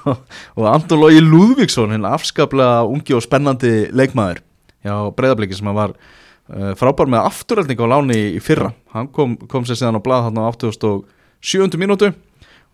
Og 0.56 0.70
Anton 0.72 1.02
Lógi 1.04 1.20
Lúðvíksson 1.20 1.92
hinn 1.92 2.08
afskaplega 2.08 2.80
ungi 2.88 3.12
og 3.18 3.26
spennandi 3.26 3.74
leikmaður 3.92 4.40
hjá 4.80 4.96
breyðabliki 5.12 5.58
sem 5.60 5.68
hann 5.68 5.76
var 5.82 5.92
uh, 5.92 6.72
frábær 6.80 7.12
með 7.12 7.28
afturöldning 7.28 7.84
á 7.84 7.92
láni 7.92 8.20
í 8.32 8.40
fyrra. 8.40 8.72
Hann 8.96 9.12
kom, 9.12 9.36
kom 9.36 9.68
sér 9.68 9.82
síðan 9.82 10.00
á 10.00 10.06
blað 10.08 10.30
hann 10.30 10.40
á 10.40 10.48
87. 10.48 11.76
mínútu 11.76 12.14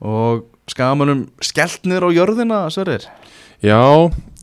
og 0.05 0.47
skamunum 0.71 1.27
skellt 1.45 1.87
niður 1.89 2.11
á 2.13 2.17
jörðina 2.17 2.59
Sverrir? 2.73 3.07
Já, 3.65 3.81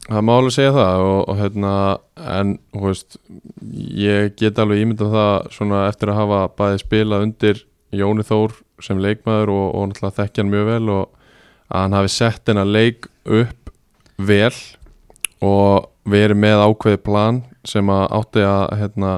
það 0.10 0.26
má 0.28 0.34
alveg 0.36 0.56
segja 0.56 0.76
það 0.76 1.04
og, 1.06 1.20
og 1.32 1.40
hérna, 1.40 1.74
en 2.40 2.56
þú 2.74 2.86
veist, 2.90 3.18
ég 4.02 4.36
get 4.40 4.60
alveg 4.62 4.84
ímyndað 4.84 5.16
það 5.16 5.50
svona 5.56 5.86
eftir 5.90 6.12
að 6.12 6.22
hafa 6.22 6.42
bæði 6.60 6.82
spilað 6.84 7.28
undir 7.30 7.62
Jóni 7.96 8.26
Þór 8.28 8.58
sem 8.84 9.00
leikmaður 9.00 9.54
og, 9.54 9.68
og 9.72 9.90
náttúrulega 9.90 10.18
þekkja 10.20 10.44
hann 10.44 10.52
mjög 10.52 10.72
vel 10.72 10.90
og 10.98 11.06
að 11.70 11.82
hann 11.82 11.98
hafi 11.98 12.12
sett 12.14 12.52
hennar 12.52 12.70
leik 12.70 13.08
upp 13.26 13.72
vel 14.18 14.54
og 15.46 15.88
verið 16.10 16.40
með 16.42 16.64
ákveði 16.66 17.02
plan 17.06 17.42
sem 17.66 17.90
að 17.90 18.06
átti 18.20 18.44
að 18.46 18.66
hérna, 18.82 19.14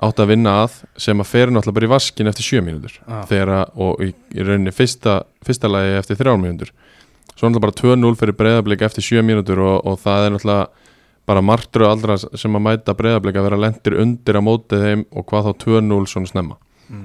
átti 0.00 0.22
að 0.24 0.30
vinna 0.32 0.52
að 0.64 0.76
sem 0.96 1.20
að 1.20 1.28
fer 1.28 1.50
náttúrulega 1.52 1.76
bara 1.76 1.88
í 1.88 1.92
vaskin 1.92 2.30
eftir 2.30 2.46
sjö 2.46 2.60
mínútur 2.64 2.94
Ah. 3.06 3.24
að, 3.28 3.64
og 3.76 4.00
í, 4.04 4.12
í 4.34 4.40
rauninni 4.46 4.72
fyrsta, 4.72 5.22
fyrsta 5.44 5.68
lagi 5.68 5.98
eftir 5.98 6.16
þrjár 6.16 6.38
mínútur 6.40 6.70
svo 7.36 7.48
náttúrulega 7.48 7.66
bara 7.66 7.78
2-0 7.80 8.16
fyrir 8.20 8.36
breyðablик 8.38 8.82
eftir 8.82 9.02
7 9.04 9.22
mínútur 9.26 9.60
og, 9.60 9.86
og 9.86 9.98
það 10.00 10.26
er 10.26 10.30
náttúrulega 10.36 10.68
bara 11.30 11.42
margtur 11.44 11.84
og 11.84 11.90
aldra 11.92 12.16
sem 12.18 12.56
að 12.56 12.64
mæta 12.64 12.94
breyðablik 12.96 13.36
að 13.38 13.44
vera 13.50 13.58
lendir 13.60 13.98
undir 14.02 14.38
á 14.40 14.42
mótið 14.42 14.82
þeim 14.86 15.04
og 15.12 15.26
hvað 15.28 15.50
þá 15.50 15.52
2-0 15.66 16.06
svona 16.14 16.32
snemma 16.32 16.56
Mm. 16.90 17.04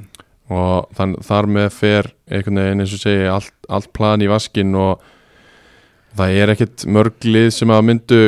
og 0.50 0.88
þann, 0.98 1.12
þar 1.22 1.46
með 1.46 1.68
fer 1.76 2.08
einhvern 2.32 2.58
veginn 2.58 2.80
eins 2.82 2.94
og 2.96 3.02
segi 3.04 3.28
allt, 3.30 3.52
allt 3.70 3.92
plan 3.94 4.22
í 4.24 4.30
vaskin 4.32 4.72
og 4.74 5.04
það 6.18 6.38
er 6.42 6.52
ekkit 6.56 6.86
mörglið 6.90 7.52
sem 7.54 7.70
að 7.70 7.84
myndu 7.92 8.20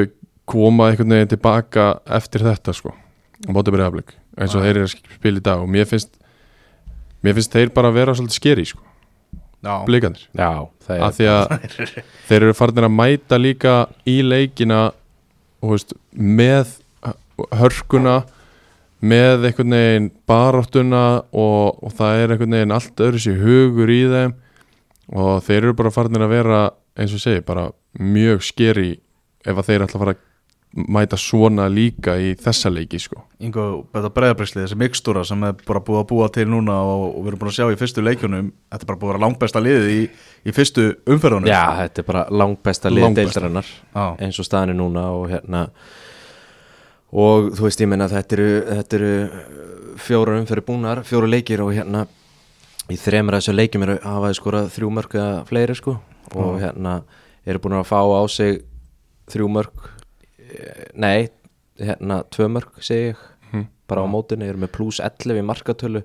koma 0.46 0.92
einhvern 0.92 1.16
veginn 1.16 1.32
tilbaka 1.34 1.88
eftir 2.20 2.46
þetta 2.46 2.76
sko 2.78 2.94
á 2.94 3.50
mótið 3.50 3.74
breyðablik 3.74 4.14
eins 4.38 4.54
og 4.56 4.62
Nei. 4.62 4.68
þeir 4.68 4.76
eru 4.76 4.88
að 4.88 4.94
spila 5.18 5.42
í 5.42 5.46
dag 5.48 5.64
og 5.64 5.72
mér 5.74 5.90
finnst 5.90 6.14
mér 7.26 7.38
finnst 7.38 7.58
þeir 7.58 7.74
bara 7.76 7.92
að 7.92 8.00
vera 8.00 8.16
svolítið 8.18 8.40
skeri 8.40 8.66
sko, 8.70 8.84
Já, 9.66 9.74
blikandir 9.88 10.28
það 10.38 11.04
af 11.08 11.18
því 11.18 11.30
að 11.34 11.54
þeir 12.30 12.40
eru 12.42 12.58
farin 12.58 12.88
að 12.88 12.96
mæta 12.96 13.40
líka 13.42 13.78
í 14.08 14.20
leikina 14.26 14.82
veist, 15.66 15.96
með 16.14 16.78
hörkuna 17.58 18.22
með 18.98 19.50
einhvern 19.50 19.76
veginn 19.78 20.12
baráttuna 20.30 21.04
og, 21.30 21.78
og 21.86 21.94
það 21.98 22.22
er 22.22 22.34
einhvern 22.34 22.56
veginn 22.58 22.74
allt 22.74 23.04
öðru 23.08 23.22
sér 23.22 23.42
hugur 23.44 23.92
í 23.94 24.00
þeim 24.10 24.38
og 25.18 25.44
þeir 25.46 25.60
eru 25.62 25.76
bara 25.78 25.94
farin 25.94 26.24
að 26.26 26.34
vera 26.34 26.62
eins 26.98 27.14
og 27.14 27.22
segi, 27.22 27.44
bara 27.46 27.70
mjög 28.02 28.42
skeri 28.46 28.96
ef 29.46 29.54
að 29.54 29.70
þeir 29.70 29.86
ætla 29.86 30.00
að 30.00 30.04
fara 30.04 30.16
að 30.16 30.24
mæta 30.76 31.18
svona 31.18 31.66
líka 31.72 32.18
í 32.22 32.34
þessa 32.38 32.70
leiki 32.70 33.00
sko. 33.02 33.22
Ingo, 33.42 33.64
þetta 33.96 34.10
breyðabriksli, 34.14 34.62
þessi 34.66 34.78
mikstúra 34.78 35.24
sem 35.26 35.44
er 35.48 35.56
bara 35.66 35.80
búið 35.82 36.02
að 36.02 36.08
búa 36.12 36.28
til 36.36 36.46
núna 36.52 36.76
og, 36.84 37.06
og 37.16 37.24
við 37.24 37.32
erum 37.32 37.40
búin 37.42 37.52
að 37.54 37.56
sjá 37.58 37.72
í 37.74 37.78
fyrstu 37.80 38.04
leikjunum 38.04 38.52
þetta 38.74 38.84
er 38.84 38.90
bara 38.92 39.00
búið 39.00 39.08
að 39.10 39.14
vera 39.16 39.24
langbesta 39.26 39.62
liðið 39.64 39.88
í, 39.94 40.02
í 40.46 40.54
fyrstu 40.54 40.86
umferðunum 41.16 41.50
Já, 41.50 41.62
þetta 41.80 42.04
er 42.04 42.08
bara 42.12 42.26
langbesta 42.44 42.92
lið 42.94 43.06
Langbesta. 43.08 43.40
deildarinnar 43.40 43.72
Já. 43.72 44.06
eins 44.28 44.40
og 44.44 44.50
staðan 44.50 44.76
er 44.76 44.80
núna 44.84 45.08
og 45.16 45.26
hérna 45.32 45.64
og 47.18 47.50
þú 47.58 47.68
veist 47.70 47.82
ég 47.82 47.90
menna 47.90 48.10
þetta 48.12 48.38
eru, 48.38 48.50
þetta 48.82 49.00
eru 49.00 49.12
fjóra 50.04 50.38
umferði 50.42 50.66
búnar, 50.68 51.04
fjóra 51.08 51.30
leikir 51.32 51.64
og 51.64 51.74
hérna 51.74 52.06
í 52.92 52.98
þremur 53.00 53.38
af 53.38 53.44
þessu 53.46 53.56
leikjum 53.58 53.86
eru 53.88 53.98
hafa 54.04 54.30
þið 54.32 54.40
skorað 54.42 54.70
þrjú 54.76 54.94
mörg 55.00 55.16
eða 55.18 55.44
fleiri 55.50 55.76
sko 55.80 55.98
og 56.36 56.58
hérna 56.62 57.00
eru 57.48 57.64
búin 57.64 57.80
að 57.80 57.88
fá 57.90 58.00
á 58.04 58.22
sig 58.30 58.62
þrjú 59.32 59.48
mörg 59.52 59.88
nei, 60.96 61.28
hérna 61.80 62.24
tvö 62.34 62.48
mörg 62.52 62.80
segi 62.82 63.12
ég, 63.12 63.16
Mhm. 63.54 63.68
bara 63.88 64.02
á 64.04 64.08
mótinu 64.12 64.44
eru 64.50 64.58
með 64.60 64.72
pluss 64.76 65.00
11 65.00 65.38
í 65.40 65.46
markatölu. 65.46 66.02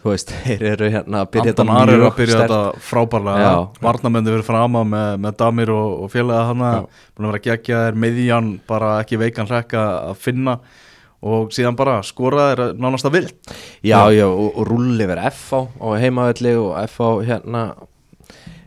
Þú 0.00 0.08
veist, 0.14 0.30
þeir 0.46 0.62
eru 0.72 0.86
hérna 0.90 1.18
að 1.26 1.30
byrja 1.34 1.52
Anton 1.52 1.68
að 1.68 2.14
byrja 2.16 2.36
sterkt. 2.38 2.48
þetta 2.48 2.84
frábærlega. 2.88 3.40
Já. 3.44 3.80
Varnamendi 3.84 4.30
fyrir 4.32 4.46
frama 4.46 4.80
með, 4.88 5.18
með 5.20 5.34
Damir 5.42 5.72
og, 5.74 5.90
og 6.06 6.10
félaga 6.14 6.46
hana 6.48 6.70
búin 7.16 7.26
að 7.28 7.32
vera 7.34 7.42
gegja 7.48 7.80
þeir 7.84 7.98
miðjan 8.06 8.48
bara 8.66 8.94
ekki 9.02 9.18
veikan 9.20 9.46
hrekka 9.50 9.82
að 10.08 10.16
finna. 10.16 10.54
Og 11.20 11.50
síðan 11.52 11.76
bara 11.76 11.98
skora 12.00 12.46
þeir 12.54 12.78
nánast 12.80 13.04
að 13.04 13.12
vild. 13.18 13.34
Já, 13.84 14.08
já, 14.16 14.24
og, 14.24 14.54
og 14.56 14.64
rulli 14.70 15.04
verið 15.04 15.28
FH 15.34 15.60
á 15.84 15.88
heimavelli 16.00 16.54
og 16.56 16.72
FH 16.88 17.10
hérna. 17.28 17.66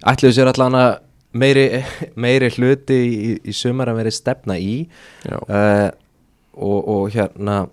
Ætluðu 0.06 0.36
sér 0.38 0.52
allan 0.54 0.78
að 0.78 0.92
meiri, 1.34 1.84
meiri 2.16 2.50
hluti 2.56 2.98
í, 3.04 3.32
í 3.44 3.56
sumar 3.56 3.92
að 3.92 4.04
verið 4.04 4.18
stefna 4.18 4.58
í 4.62 4.76
uh, 5.30 5.90
og, 6.54 6.80
og 6.80 7.08
hérna 7.14 7.64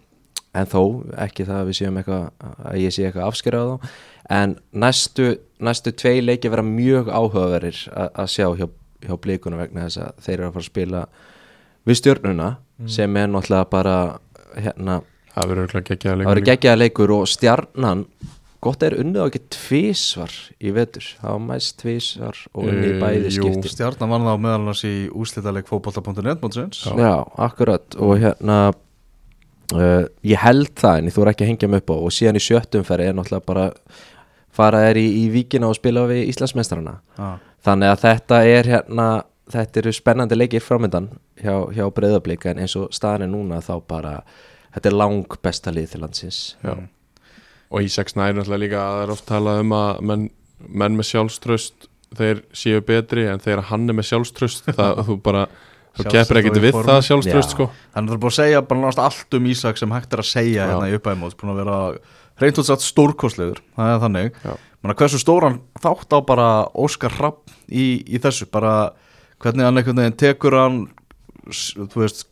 en 0.57 0.67
þó 0.67 0.81
ekki 1.27 1.47
það 1.47 1.61
að 1.61 1.69
við 1.69 1.79
séum 1.79 2.01
eitthvað 2.01 2.49
að 2.71 2.79
ég 2.83 2.95
sé 2.95 3.05
eitthvað 3.07 3.29
afskerað 3.29 3.69
á 3.69 3.71
þá. 3.71 3.93
En 4.31 4.57
næstu, 4.83 5.29
næstu 5.63 5.93
tvei 5.99 6.21
leiki 6.23 6.51
vera 6.51 6.65
mjög 6.67 7.11
áhugaverir 7.11 7.79
að 7.95 8.33
sjá 8.35 8.47
hjá, 8.59 8.67
hjá 9.07 9.15
blíkunum 9.23 9.63
vegna 9.63 9.87
þess 9.87 10.03
að 10.05 10.25
þeir 10.27 10.37
eru 10.37 10.49
að 10.49 10.57
fara 10.57 10.65
að 10.65 10.71
spila 10.71 11.05
við 11.89 12.01
stjörnuna 12.01 12.51
sem 12.91 13.17
er 13.17 13.31
náttúrulega 13.31 13.71
bara 13.71 13.97
hérna 14.57 15.01
það 15.35 15.51
verður 15.53 15.73
geggjaða 16.49 16.81
leikur 16.81 17.15
og 17.15 17.27
stjarnan 17.31 18.05
gott 18.61 18.83
er 18.85 18.97
unnið 19.01 19.23
á 19.25 19.29
ekki 19.31 19.41
tvísvar 19.55 20.35
í 20.61 20.73
vetur. 20.77 21.07
Það 21.21 21.33
var 21.35 21.43
mæst 21.47 21.77
tvísvar 21.81 22.43
og 22.53 22.69
unnið 22.69 22.91
Eh, 22.91 23.01
bæði 23.01 23.33
jú. 23.33 23.43
skipti 23.47 23.73
Stjarnan 23.73 24.13
var 24.13 24.21
það 24.27 24.43
meðal 24.45 24.61
annars 24.61 24.85
í 24.85 24.95
úslitaleg 25.17 25.69
fótbolta.net 25.71 26.43
mótsins. 26.45 26.85
Já, 26.85 27.15
akkurat. 27.41 27.97
Og 27.97 28.19
hérna 28.21 28.59
uh, 29.75 30.05
ég 30.27 30.37
held 30.45 30.75
það 30.77 30.99
en 30.99 31.11
ég 31.11 31.17
þú 31.17 31.27
ekki 31.31 31.47
að 31.47 31.53
hengja 31.55 31.69
mig 31.73 31.85
upp 31.85 31.91
á. 31.95 31.97
Og 31.97 32.13
síðan 32.15 32.37
í 32.41 32.45
sjöttumferði 32.45 33.09
er 33.09 33.17
náttúrulega 33.17 33.47
bara 33.47 33.67
fara 34.53 34.85
er 34.91 34.99
í, 35.01 35.07
í 35.25 35.27
víkina 35.33 35.71
og 35.71 35.79
spila 35.79 36.05
við 36.11 36.29
Íslandsmeistarana. 36.33 37.01
Já. 37.19 37.39
þannig 37.65 37.91
að 37.93 38.01
þetta 38.05 38.45
er 38.49 38.69
hérna 38.75 39.09
þetta 39.51 39.81
eru 39.83 39.93
spennandi 39.93 40.37
leikir 40.39 40.63
framöndan 40.65 41.11
hjá, 41.43 41.55
hjá 41.75 41.85
breyðablika 41.93 42.51
en 42.53 42.63
eins 42.63 42.77
og 42.79 42.89
staðan 42.95 43.27
er 43.27 43.31
núna 43.33 43.59
þá 43.61 43.75
bara 43.87 44.13
þetta 44.75 44.89
er 44.91 44.97
lang 44.97 45.37
besta 45.43 45.73
lið 45.75 45.91
til 45.93 46.01
landsins. 46.05 46.39
Já. 46.65 46.77
Og 47.71 47.85
í 47.87 47.89
6 47.93 48.17
næri 48.19 48.35
náttúrulega 48.39 48.63
líka 48.65 48.79
að 48.83 48.95
það 48.97 49.03
er 49.07 49.13
oft 49.15 49.27
talað 49.31 49.61
um 49.65 49.75
að 49.79 50.01
menn, 50.11 50.25
menn 50.69 50.97
með 50.99 51.09
sjálfströst 51.13 51.89
þeir 52.19 52.41
séu 52.59 52.81
betri 52.83 53.27
en 53.31 53.39
þegar 53.43 53.67
hann 53.71 53.85
er 53.89 53.95
með 54.01 54.09
sjálfströst 54.11 54.71
það 54.79 55.03
þú 55.07 55.17
bara 55.23 55.45
þú 56.01 56.07
keppir 56.11 56.41
ekkert 56.41 56.57
og 56.59 56.65
við 56.65 56.75
formi. 56.75 56.89
það 56.91 57.05
sjálfströst 57.11 57.51
Já. 57.51 57.55
sko 57.55 57.69
Þannig 57.95 57.95
að 57.95 58.11
það 58.11 58.17
er 58.17 58.23
búin 58.25 58.33
að 58.33 58.39
segja 58.41 58.63
bara 58.71 58.81
náttúrulega 58.85 59.07
allt 59.11 59.39
um 59.39 59.47
Ísak 59.53 59.79
sem 59.81 59.95
hægt 59.95 60.17
er 60.17 60.23
að 60.25 60.29
segja 60.31 60.59
Já. 60.65 60.67
hérna 60.73 60.91
í 60.91 60.97
uppæðimót 60.99 61.37
búin 61.41 61.53
að 61.55 61.61
vera 61.63 61.79
reynt 62.41 62.61
út 62.63 62.69
satt 62.71 62.85
stórkostlegur 62.87 63.63
það 63.79 63.95
er 63.95 64.03
þannig 64.07 64.31
Já. 64.45 64.53
Menna, 64.81 64.97
hversu 64.97 65.19
stóran 65.21 65.59
þátt 65.83 66.15
á 66.17 66.19
bara 66.25 66.49
Óskar 66.75 67.13
Rapp 67.21 67.51
í, 67.69 68.01
í 68.09 68.19
þessu 68.23 68.47
bara 68.51 68.75
hvernig 69.43 69.67
hann 69.67 69.77
einhvern 69.81 69.99
veginn 70.01 70.17
tekur 70.23 70.57
hann 70.57 70.79
þú 71.51 72.01
veist, 72.03 72.27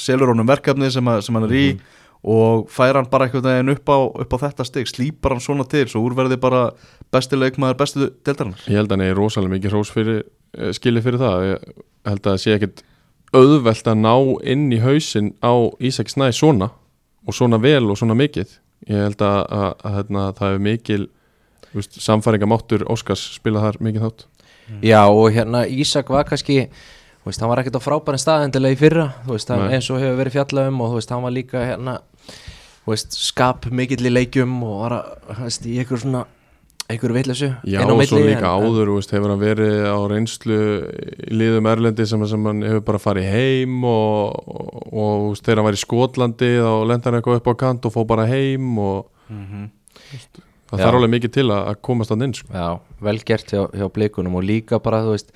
selur 0.00 0.30
honum 0.32 0.48
verkefni 0.48 0.88
sem, 0.92 1.06
að, 1.10 1.22
sem 1.26 1.36
hann 1.38 1.46
er 1.48 1.54
í 1.56 1.64
Mhm. 1.74 1.96
Og 2.20 2.68
fær 2.68 2.98
hann 2.98 3.08
bara 3.10 3.26
einhvern 3.26 3.46
veginn 3.46 3.72
upp 3.72 3.88
á, 3.88 3.98
upp 4.24 4.34
á 4.36 4.38
þetta 4.44 4.66
stig 4.68 4.88
slípar 4.90 5.34
hann 5.34 5.44
svona 5.44 5.64
til, 5.68 5.86
svo 5.88 6.02
úrverði 6.04 6.36
bara 6.40 6.66
besti 7.12 7.38
leikmaður, 7.38 7.78
bestu 7.80 8.10
deildarinnar. 8.26 8.64
Ég 8.68 8.76
held 8.76 8.90
að 8.90 8.98
hann 8.98 9.06
er 9.06 9.16
rosalega 9.16 9.54
mikið 9.54 9.74
hrós 9.74 9.92
fyrir 9.94 10.18
eh, 10.20 10.72
skilið 10.76 11.06
fyrir 11.06 11.22
það. 11.22 11.46
Ég 11.48 11.70
held 12.10 12.20
að 12.20 12.28
það 12.28 12.42
sé 12.44 12.56
ekkert 12.58 12.84
auðvelt 13.32 13.88
að 13.88 14.02
ná 14.02 14.14
inn 14.52 14.68
í 14.74 14.82
hausinn 14.82 15.32
á 15.40 15.54
Ísak 15.80 16.12
Snæ 16.12 16.28
svona 16.36 16.72
og 17.24 17.36
svona 17.36 17.60
vel 17.62 17.86
og 17.88 17.98
svona 18.00 18.18
mikið. 18.18 18.52
Ég 18.90 19.06
held 19.06 19.24
að, 19.24 19.40
að, 19.40 19.72
að, 19.84 19.96
hérna, 19.96 20.28
það 20.36 20.52
hefur 20.52 20.64
mikil 20.66 21.02
veist, 21.72 22.00
samfæringamáttur 22.04 22.86
Óskars 22.90 23.26
spila 23.36 23.64
þar 23.64 23.80
mikið 23.86 24.06
þátt. 24.06 24.26
Já 24.84 25.02
og 25.08 25.28
hérna 25.34 25.64
Ísak 25.66 26.10
var 26.12 26.28
kannski 26.28 26.66
veist, 27.24 27.40
hann 27.40 27.50
var 27.50 27.60
ekkert 27.62 27.80
á 27.80 27.82
frábærin 27.84 28.22
stað 28.22 28.46
endilega 28.46 28.76
í 28.76 28.80
fyrra 28.80 29.06
veist, 29.28 29.50
eins 29.50 29.90
og 29.92 30.00
hefur 30.00 30.20
verið 30.20 30.36
fjallað 30.38 30.70
um 30.70 30.80
og 30.86 30.96
hann 30.96 31.26
var 31.26 31.34
líka 31.34 31.64
hérna 31.64 31.98
veist, 32.88 33.14
skap 33.14 33.66
mikill 33.70 34.06
í 34.08 34.12
leikjum 34.12 34.58
og 34.66 34.76
var 34.84 34.96
að, 34.98 35.10
veist, 35.44 35.66
í 35.70 35.78
einhver 35.82 36.00
svona 36.02 36.24
einhver 36.90 37.12
vitleysu 37.14 37.52
Já, 37.70 37.84
og 37.86 38.00
svo 38.08 38.18
líka 38.18 38.48
en- 38.48 38.64
áður 38.66 38.88
veist, 38.96 39.12
hefur 39.14 39.30
hann 39.30 39.38
verið 39.42 39.76
á 39.86 39.98
reynslu 40.10 40.56
í 41.30 41.36
liðum 41.38 41.68
Erlendi 41.70 42.06
sem, 42.10 42.24
sem 42.26 42.48
hann 42.50 42.64
hefur 42.66 42.82
bara 42.88 42.98
farið 43.04 43.28
heim 43.30 43.84
og, 43.86 44.40
og, 44.50 44.80
og 44.90 45.36
þegar 45.38 45.60
hann 45.62 45.68
var 45.68 45.78
í 45.78 45.82
Skotlandi 45.84 46.50
þá 46.58 46.72
lenda 46.90 47.10
hann 47.12 47.20
eitthvað 47.20 47.38
upp 47.44 47.52
á 47.52 47.54
kant 47.62 47.86
og 47.86 47.94
fór 47.94 48.08
bara 48.10 48.26
heim 48.26 48.72
og 48.82 49.06
það 49.30 50.78
Já. 50.78 50.84
þarf 50.84 50.98
alveg 50.98 51.12
mikið 51.14 51.32
til 51.38 51.46
að, 51.50 51.62
að 51.72 51.78
komast 51.86 52.12
hann 52.14 52.26
inn 52.26 52.34
sko. 52.36 52.50
Já, 52.54 52.68
vel 53.06 53.18
gert 53.26 53.50
hjá, 53.54 53.62
hjá 53.74 53.86
blikunum 53.94 54.36
og 54.38 54.44
líka 54.46 54.78
bara, 54.82 55.00
þú 55.06 55.14
veist 55.16 55.30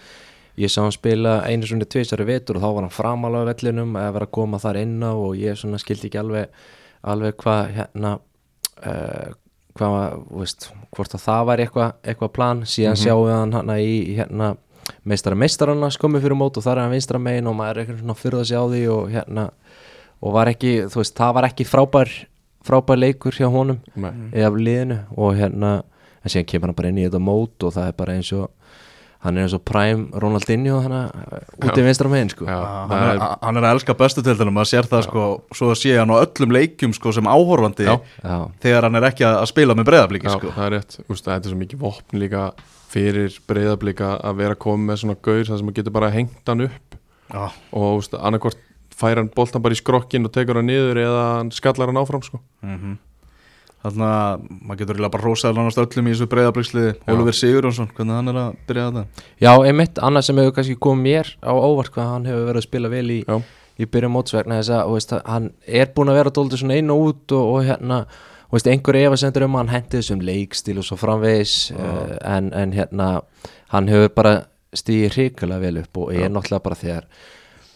ég 0.61 0.71
sá 0.71 0.83
hann 0.83 0.95
spila 0.95 1.41
einu 1.49 1.67
svona 1.67 1.89
tvisari 1.91 2.27
vetur 2.29 2.59
og 2.59 2.65
þá 2.65 2.69
var 2.69 2.87
hann 2.87 2.95
framalega 2.95 3.47
á 3.47 3.51
vellinum 3.51 3.97
að 3.99 4.11
vera 4.17 4.29
að 4.29 4.35
koma 4.39 4.61
þar 4.63 4.81
inn 4.85 4.99
á 5.03 5.13
og 5.13 5.39
ég 5.39 5.59
svona 5.59 5.81
skildi 5.83 6.11
ekki 6.11 6.21
alveg 6.23 6.67
alveg 7.05 7.39
hvað 7.43 7.73
hérna 7.79 8.13
uh, 8.19 9.33
hvað, 9.75 9.97
veist 10.31 10.69
hvort 10.95 11.17
að 11.17 11.25
það 11.25 11.49
væri 11.51 11.67
eitthvað 11.67 11.97
eitthva 12.13 12.29
plan. 12.33 12.63
Síðan 12.69 13.01
sjáum 13.01 13.25
við 13.27 13.35
hann 13.35 13.57
hana 13.59 13.79
í 13.83 13.97
hérna 14.15 14.53
meistara 15.05 15.39
meistaranna 15.39 15.91
skömmu 15.93 16.21
fyrir 16.23 16.39
mót 16.39 16.59
og 16.61 16.65
þar 16.65 16.79
er 16.79 16.87
hann 16.87 16.95
vinstra 16.95 17.21
megin 17.21 17.49
og 17.51 17.57
maður 17.59 17.81
er 17.81 17.83
eitthvað 17.85 18.03
svona 18.03 18.19
fyrir 18.21 18.41
að 18.41 18.49
sjá 18.51 18.61
því 18.71 18.83
og 18.95 19.11
hérna 19.13 19.49
og 20.25 20.37
var 20.37 20.51
ekki, 20.53 20.73
þú 20.93 21.01
veist, 21.01 21.17
það 21.19 21.35
var 21.39 21.49
ekki 21.49 21.67
frábær 21.69 22.13
frábær 22.65 23.01
leikur 23.01 23.37
hjá 23.37 23.49
honum 23.53 23.81
eða 24.33 24.49
af 24.49 24.59
liðinu 24.61 24.99
og 25.21 25.35
hérna 25.37 25.73
en 26.25 26.33
síðan 26.33 26.49
kemur 26.49 26.71
hann 26.71 26.79
bara 26.79 26.93
inn 26.93 27.01
í 27.01 27.07
þetta 27.07 27.21
mót 27.21 27.67
og 27.67 27.75
það 27.75 27.91
er 27.91 27.99
bara 27.99 28.17
eins 28.17 28.31
og 28.37 28.47
hann 29.25 29.39
er 29.39 29.47
eins 29.47 29.55
og 29.57 29.63
Prime 29.65 30.21
Ronaldinho 30.21 30.83
þannig 30.85 31.65
út 31.65 31.79
í 31.81 31.85
vinstra 31.87 32.11
megin 32.13 32.31
sko 32.33 32.45
Já, 32.49 32.59
hann, 32.91 33.05
er, 33.09 33.23
hann 33.41 33.59
er 33.61 33.67
að 33.67 33.77
elska 33.79 33.97
bestu 33.99 34.25
deildina 34.25 34.53
maður 34.53 34.71
sér 34.73 34.89
það 34.91 35.07
sko, 35.09 35.25
svo 35.57 35.71
að 35.73 35.81
sé 35.81 35.95
hann 35.97 36.13
á 36.13 36.17
öllum 36.21 36.53
leikjum 36.59 36.93
sko, 36.97 37.15
sem 37.17 37.31
áhorfandi 37.31 37.89
Já. 37.89 37.95
Þegar 38.65 38.89
hann 38.89 39.01
er 39.01 39.09
ekki 39.09 39.27
að 39.29 39.39
að 39.41 39.49
spila 39.55 39.79
með 39.79 39.89
breyðablíki 39.91 40.29
Já, 40.29 40.37
sko. 40.37 40.53
það 40.59 40.69
er 40.69 40.77
rétt, 40.77 40.99
Úst, 41.09 41.25
það 41.25 41.39
er 41.39 41.55
svo 41.55 41.61
mikið 41.63 41.83
vopn 41.87 42.21
líka 42.21 42.45
fyrir 42.95 43.41
breyðablika 43.49 44.13
að 44.21 44.39
vera 44.43 44.55
að 44.59 44.63
koma 44.67 44.93
með 44.93 45.01
svona 45.03 45.17
gaur 45.25 45.49
sem 45.49 45.73
að 45.73 45.81
getur 45.81 45.97
bara 45.97 46.13
hengt 46.15 46.53
hann 46.53 46.67
upp 46.69 47.01
Já. 47.33 47.49
og 47.75 47.99
úst, 48.03 48.15
annarkvort 48.21 48.61
fær 48.95 49.19
hann 49.19 49.33
boltan 49.35 49.63
bara 49.65 49.75
í 49.75 49.81
skrokkin 49.81 50.29
og 50.29 50.33
tekur 50.37 50.61
hann 50.61 50.69
niður 50.71 51.01
eða 51.03 51.25
hann 51.41 51.51
skallar 51.55 51.91
hann 51.91 51.99
áfram 51.99 52.23
sko. 52.23 52.39
Mm 52.63 52.97
Þannig 53.85 54.07
að 54.09 54.45
maður 54.65 54.79
getur 54.81 54.97
eiginlega 54.97 55.13
bara 55.13 55.27
rósaði 55.29 55.57
nánast 55.59 55.81
öllum 55.83 56.07
í 56.09 56.13
þessu 56.15 56.29
breyðablíksliði 56.33 56.93
Ólfur 57.13 57.37
Sigurjónsson, 57.37 57.91
hvernig 57.93 58.17
hann 58.17 58.31
er 58.33 58.39
að 58.41 58.55
byrja 58.69 58.85
þetta? 58.89 59.25
Já 59.45 59.51
einmitt, 59.53 60.01
annað 60.09 60.25
sem 60.29 60.41
hefur 60.41 60.55
kannski 60.57 60.77
komið 60.87 61.05
mér 61.05 61.33
á 61.45 61.53
óvart 61.53 61.93
hvað 61.93 62.09
hann 62.15 62.29
hefur 62.31 62.47
verið 62.49 62.63
að 62.63 62.67
spila 62.69 62.93
vel 62.95 63.05
í, 63.13 63.19
Já. 63.29 63.37
í 63.77 63.89
byrjun 63.93 64.15
mótsvegna 64.15 64.63
þess 64.63 64.73
að 64.79 64.95
veist, 64.95 65.13
hann 65.29 65.51
er 65.83 65.93
búin 65.93 66.15
að 66.15 66.19
vera 66.23 66.35
dóldi 66.39 66.63
svona 66.63 66.81
inn 66.81 66.95
og 66.95 67.05
út 67.11 67.37
og, 67.37 67.53
og 67.59 67.69
hérna 67.69 68.01
veist, 68.55 68.73
einhver 68.73 69.01
efasendur 69.03 69.45
um 69.51 69.59
að 69.59 69.65
hann 69.67 69.75
hendi 69.77 70.01
þessum 70.01 70.25
leikstíl 70.31 70.79
og 70.81 70.89
svo 70.89 71.01
framvegis 71.05 71.55
uh, 71.77 72.17
en, 72.25 72.53
en 72.57 72.73
hérna 72.73 73.13
hann 73.75 73.93
hefur 73.93 74.17
bara 74.17 74.35
stíði 74.75 75.13
hrikalega 75.13 75.61
vel 75.69 75.83
upp 75.85 76.01
og 76.07 76.15
er 76.17 76.33
náttúrulega 76.33 76.65
bara 76.65 76.81
þegar 76.81 77.09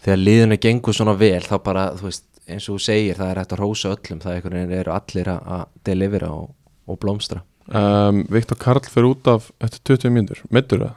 þegar 0.05 0.21
liðinu 0.23 0.59
gengur 0.63 0.97
svona 0.97 1.15
vel 1.19 1.43
þá 1.45 1.57
bara, 1.65 1.89
þú 1.99 2.09
veist, 2.09 2.28
eins 2.49 2.69
og 2.69 2.79
þú 2.79 2.85
segir 2.87 3.19
það 3.19 3.33
er 3.33 3.41
hægt 3.43 3.55
að 3.57 3.63
rósa 3.63 3.93
öllum, 3.95 4.23
það 4.25 4.35
einhvern 4.35 4.59
veginn 4.59 4.79
eru 4.79 4.95
allir 4.95 5.33
að, 5.35 5.67
delivera 5.89 6.31
og, 6.35 6.49
og 6.89 7.01
blómstra. 7.03 7.43
Um, 7.69 8.23
Viktor 8.33 8.57
Karl 8.61 8.89
fyrir 8.89 9.11
út 9.11 9.29
af 9.29 9.51
eftir 9.61 9.85
20 9.93 10.15
mínútur, 10.15 10.43
meittur 10.55 10.87
það? 10.87 10.97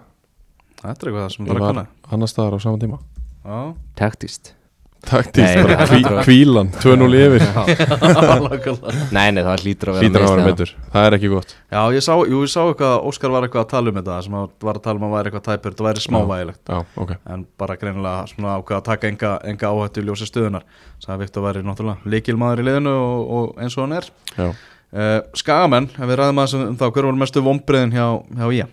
Þetta 0.81 1.05
er 1.05 1.11
eitthvað 1.11 1.29
sem 1.35 1.45
það 1.45 1.51
er 1.51 1.59
að 1.59 1.65
var 1.65 1.75
kanna. 1.75 2.13
annar 2.15 2.31
staðar 2.31 2.57
á 2.57 2.59
sama 2.63 2.81
tíma. 2.81 3.01
Já, 3.41 3.59
taktist 3.99 4.53
Það 5.01 5.31
að- 6.05 6.19
kvílan, 6.27 6.67
2-0 6.77 7.15
yfir. 7.17 7.43
Nei, 9.15 9.31
nei, 9.33 9.41
það 9.41 9.63
hlýtur 9.63 9.89
að 9.89 9.95
vera 9.97 10.03
Hlýtur 10.03 10.21
að 10.21 10.29
vera 10.35 10.45
meittur, 10.45 10.73
það 10.93 11.07
er 11.07 11.15
ekki 11.17 11.31
gott. 11.31 11.53
Já, 11.73 11.79
ég 11.95 12.03
sá, 12.05 12.11
jú, 12.29 12.41
ég 12.45 12.51
sá 12.53 12.59
eitthvað, 12.61 12.93
Óskar 13.09 13.33
var 13.33 13.47
eitthvað 13.47 13.63
að 13.65 13.71
tala 13.73 13.91
um 13.91 13.97
þetta 13.97 14.17
sem 14.27 14.35
að 14.37 14.51
var 14.67 14.77
að 14.77 14.83
tala 14.85 15.01
um 15.01 15.05
að 15.07 15.15
væri 15.15 15.31
eitthvað 15.31 15.45
tæpur 15.47 15.73
þetta 15.73 15.87
væri 15.87 16.03
smávægilegt, 16.05 16.61
Já, 16.69 16.83
ok. 17.03 17.13
En 17.33 17.45
bara 17.63 17.77
greinilega 17.81 18.27
svona 18.29 18.57
ákveða 18.59 18.77
að 18.81 18.85
taka 18.91 19.09
enga, 19.11 19.31
enga 19.51 19.71
áhættu 19.73 20.03
í 20.03 20.07
ljósi 20.07 20.27
stöðunar 20.29 20.67
sagði 21.01 21.23
Viktor 21.25 21.45
væri 21.47 21.63
náttúrulega 21.65 22.13
líkilmaður 22.13 22.61
í 22.61 22.67
liðinu 22.69 22.93
og, 22.93 23.33
og 23.39 23.63
eins 23.65 23.77
og 23.79 23.87
hann 23.87 23.97
er. 23.97 24.11
Já. 24.37 24.47
uh, 24.51 25.17
Skagamenn, 25.41 25.89
ef 25.97 26.05
við 26.11 26.21
ræðum 26.21 26.43
að 26.45 26.55
um 26.61 26.77
þá 26.77 26.85
hver 26.91 27.09
var 27.09 27.19
mestu 27.25 27.43
vombriðin 27.49 27.95
hjá, 27.97 28.05
hjá 28.37 28.45
Ía 28.61 28.69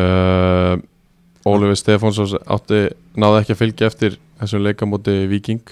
uh, 0.00 0.74
Ólefur 1.44 1.78
Stefánsson 1.80 2.40
átti, 2.52 2.82
náði 3.20 3.44
ekki 3.44 3.54
að 3.56 3.62
fylgja 3.62 3.88
eftir 3.92 4.18
þessum 4.40 4.64
leikamóti 4.64 5.16
Viking 5.30 5.62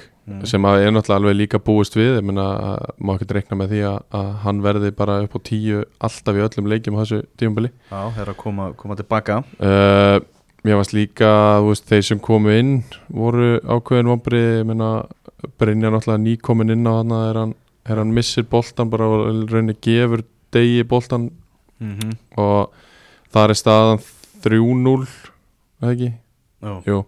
sem 0.48 0.64
að 0.68 0.82
er 0.84 0.92
náttúrulega 0.92 1.20
alveg 1.22 1.36
líka 1.38 1.60
búist 1.62 1.94
við. 1.96 2.18
Ég 2.18 2.24
meina, 2.26 2.46
að 2.72 2.90
má 3.00 3.14
ekki 3.14 3.28
reikna 3.32 3.58
með 3.58 3.74
því 3.74 3.82
að, 3.88 3.98
að 4.18 4.26
hann 4.44 4.64
verði 4.64 4.90
bara 4.98 5.20
upp 5.24 5.36
á 5.36 5.40
tíu 5.48 5.84
alltaf 6.04 6.36
í 6.38 6.42
öllum 6.44 6.68
leikjum 6.72 6.98
á 6.98 7.02
þessu 7.02 7.20
tíumbili 7.40 7.70
Já, 7.88 8.00
þeir 8.16 8.32
að 8.32 8.38
koma, 8.42 8.66
koma 8.78 8.98
tilbaka 8.98 9.38
uh, 9.40 10.18
Mér 10.66 10.80
varst 10.80 10.94
líka, 10.96 11.30
veist, 11.64 11.86
þeir 11.88 12.04
sem 12.04 12.20
komu 12.20 12.52
inn 12.52 12.72
voru 13.14 13.56
ákveðin 13.62 14.66
meina, 14.68 14.90
Brynja 15.58 15.92
náttúrulega 15.94 16.24
nýkomin 16.24 16.74
inn 16.74 16.88
á 16.90 16.92
hann 16.98 17.14
er 17.14 17.38
hann, 17.38 17.54
er 17.86 18.02
hann 18.02 18.14
missir 18.14 18.44
boltan 18.50 18.90
bara 18.90 19.06
og 19.06 19.46
raunir 19.52 19.78
gefur 19.80 20.24
degi 20.52 20.82
boltan 20.82 21.30
mm 21.78 21.94
-hmm. 21.94 22.16
og 22.36 22.72
þar 23.32 23.50
er 23.50 23.54
staðan 23.54 24.02
3-0 24.42 25.06
eða 25.82 25.92
ekki? 25.92 26.12
Já, 26.62 27.04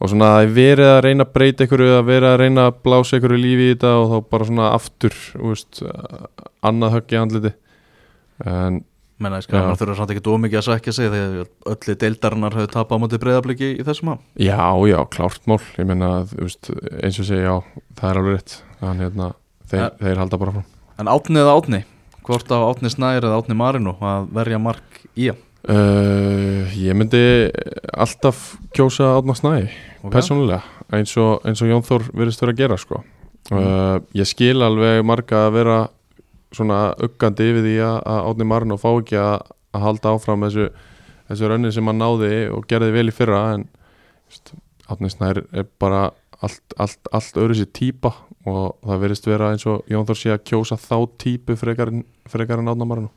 og 0.00 0.10
svona 0.12 0.32
það 0.34 0.42
er 0.46 0.50
verið 0.56 0.90
að 0.92 0.98
reyna 1.06 1.24
að 1.26 1.32
breyta 1.36 1.64
ykkur 1.66 1.84
eða 1.86 2.02
verið 2.06 2.28
að 2.32 2.40
reyna 2.42 2.66
að 2.70 2.80
blása 2.84 3.16
ykkur 3.20 3.36
lífi 3.40 3.68
í 3.70 3.70
þetta 3.74 3.92
og 4.00 4.10
þá 4.12 4.16
bara 4.34 4.48
svona 4.50 4.66
aftur 4.76 5.14
þú 5.32 5.52
veist, 5.54 5.80
annað 6.66 6.94
högg 6.98 7.14
í 7.16 7.20
andliti. 7.22 7.52
En 8.44 8.82
menna, 9.16 9.38
Skagamenn 9.40 9.72
Já. 9.72 9.80
þurfa 9.80 9.96
samt 9.96 10.10
ekki 10.12 10.28
ómikið 10.28 10.58
að 10.60 10.66
sækja 10.66 10.92
sig 10.92 11.08
þegar 11.14 11.46
öllu 11.72 11.94
deildarinnar 12.02 12.56
höfðu 12.58 12.72
tapað 12.74 13.00
á 13.00 13.02
móti 13.06 13.20
breyðabliki 13.22 13.70
í 13.80 13.86
þessum 13.86 14.10
að 14.12 14.44
já, 14.44 14.60
já, 14.90 14.98
klárt 15.16 15.48
mál. 15.48 15.60
Ég 15.80 15.92
veist, 16.42 16.68
eins 17.00 17.20
og 17.22 17.28
segja 17.30 17.46
já, 17.48 17.54
það 17.96 18.10
er 18.10 18.20
alveg 18.20 18.36
rétt. 18.36 18.56
En 18.84 19.00
hérna, 19.00 19.30
þeir, 19.70 19.80
Ja. 19.80 19.90
þeir 20.04 20.20
halda 20.20 20.38
bara 20.44 20.52
frá 20.58 20.64
En 21.00 21.08
átni 21.12 21.40
eða 21.40 21.56
átni, 21.56 21.80
hvort 22.28 22.52
á 22.52 22.58
átni 22.68 22.92
Snær 22.92 23.24
eða 23.24 23.40
átni 23.40 23.56
Marino 23.56 23.96
að 24.00 24.28
verja 24.36 24.60
mark 24.60 25.00
í? 25.16 25.30
að 25.32 25.40
uh, 25.68 26.76
ég 26.78 26.94
myndi 26.96 27.20
alltaf 27.96 28.56
kjósa 28.76 29.12
átna 29.18 29.34
snæði 29.38 29.68
Ok. 30.06 30.12
persónulega, 30.14 30.62
eins 30.94 31.16
og, 31.18 31.40
eins 31.48 31.62
og 31.64 31.70
Jón 31.72 31.82
Þór 31.86 32.04
virðist 32.14 32.42
vera 32.44 32.52
að 32.54 32.60
gera 32.60 32.76
sko 32.78 33.00
uh, 33.02 33.96
ég 34.14 34.28
skil 34.28 34.60
alveg 34.62 35.00
marga 35.06 35.46
að 35.48 35.56
vera 35.58 35.78
svona 36.54 36.92
uggandi 37.02 37.48
yfir 37.50 37.64
því 37.66 37.72
að, 37.82 37.96
Átni 38.30 38.46
Marino 38.46 38.76
fá 38.80 38.90
ekki 39.00 39.18
að, 39.18 39.48
að 39.74 39.82
halda 39.88 40.12
áfram 40.14 40.44
þessu, 40.46 40.68
þessu 41.28 41.50
rönni 41.50 41.72
sem 41.74 41.90
hann 41.90 41.98
náði 42.00 42.30
og 42.54 42.68
gerði 42.70 42.92
vel 42.94 43.08
í 43.10 43.14
fyrra 43.16 43.40
en 43.56 43.66
just, 44.30 44.54
Átni 44.86 45.10
Snær 45.10 45.42
er 45.50 45.66
bara 45.82 46.04
allt, 46.44 46.62
allt, 46.78 47.10
allt 47.16 47.36
öðru 47.42 47.56
sér 47.58 47.72
típa 47.74 48.12
og 48.46 48.76
það 48.86 49.02
verðist 49.02 49.26
vera 49.26 49.50
eins 49.52 49.66
og 49.66 49.82
Jón 49.90 50.06
Þór 50.06 50.20
sé 50.22 50.30
að 50.36 50.44
kjósa 50.46 50.78
þá 50.78 50.96
típu 51.18 51.56
frekar, 51.58 51.90
en- 51.90 52.06
Átna 52.70 52.86
Marino 52.86 53.10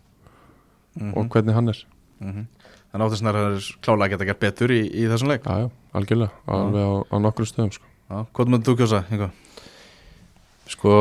Mhm. 1.00 1.14
og 1.16 1.28
hvernig 1.30 1.54
hann 1.54 1.70
er 1.70 1.78
Mhm. 2.20 2.48
Þannig 2.90 3.04
að 3.06 3.12
Áttisnar 3.12 3.36
er 3.38 3.66
klálega 3.86 4.06
að 4.08 4.12
geta 4.16 4.26
gert 4.26 4.40
betur 4.42 4.72
í, 4.74 4.80
í 4.90 5.04
þessum 5.12 5.30
leik 5.30 5.44
Já, 5.46 5.58
já, 5.62 5.70
algjörlega, 5.94 6.32
alveg 6.50 6.82
á, 6.90 6.94
á 7.06 7.16
nokkrum 7.22 7.46
stöðum 7.50 7.72
sko. 7.76 7.86
Já, 8.10 8.18
Hvað 8.34 8.50
myndir 8.50 8.72
þú 8.72 8.78
kjósa? 8.80 9.02
Ingo? 9.14 9.28
Sko, 10.70 10.94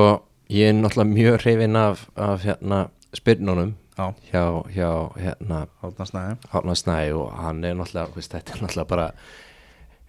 ég 0.52 0.68
er 0.68 0.76
náttúrulega 0.76 1.12
mjög 1.14 1.38
hrifin 1.42 1.76
af, 1.80 2.06
af 2.16 2.44
hérna 2.44 2.82
spyrnunum 3.16 3.74
Já, 3.98 4.12
hjá, 4.30 4.42
hjá 4.76 4.90
hérna 5.18 5.62
Hárna 5.82 6.74
Snæ 6.76 6.98
og 7.16 7.32
hann 7.40 7.64
er 7.64 7.74
náttúrulega, 7.74 8.14
veist, 8.14 8.32
þetta 8.36 8.54
er 8.54 8.62
náttúrulega 8.62 8.88
bara 8.92 9.08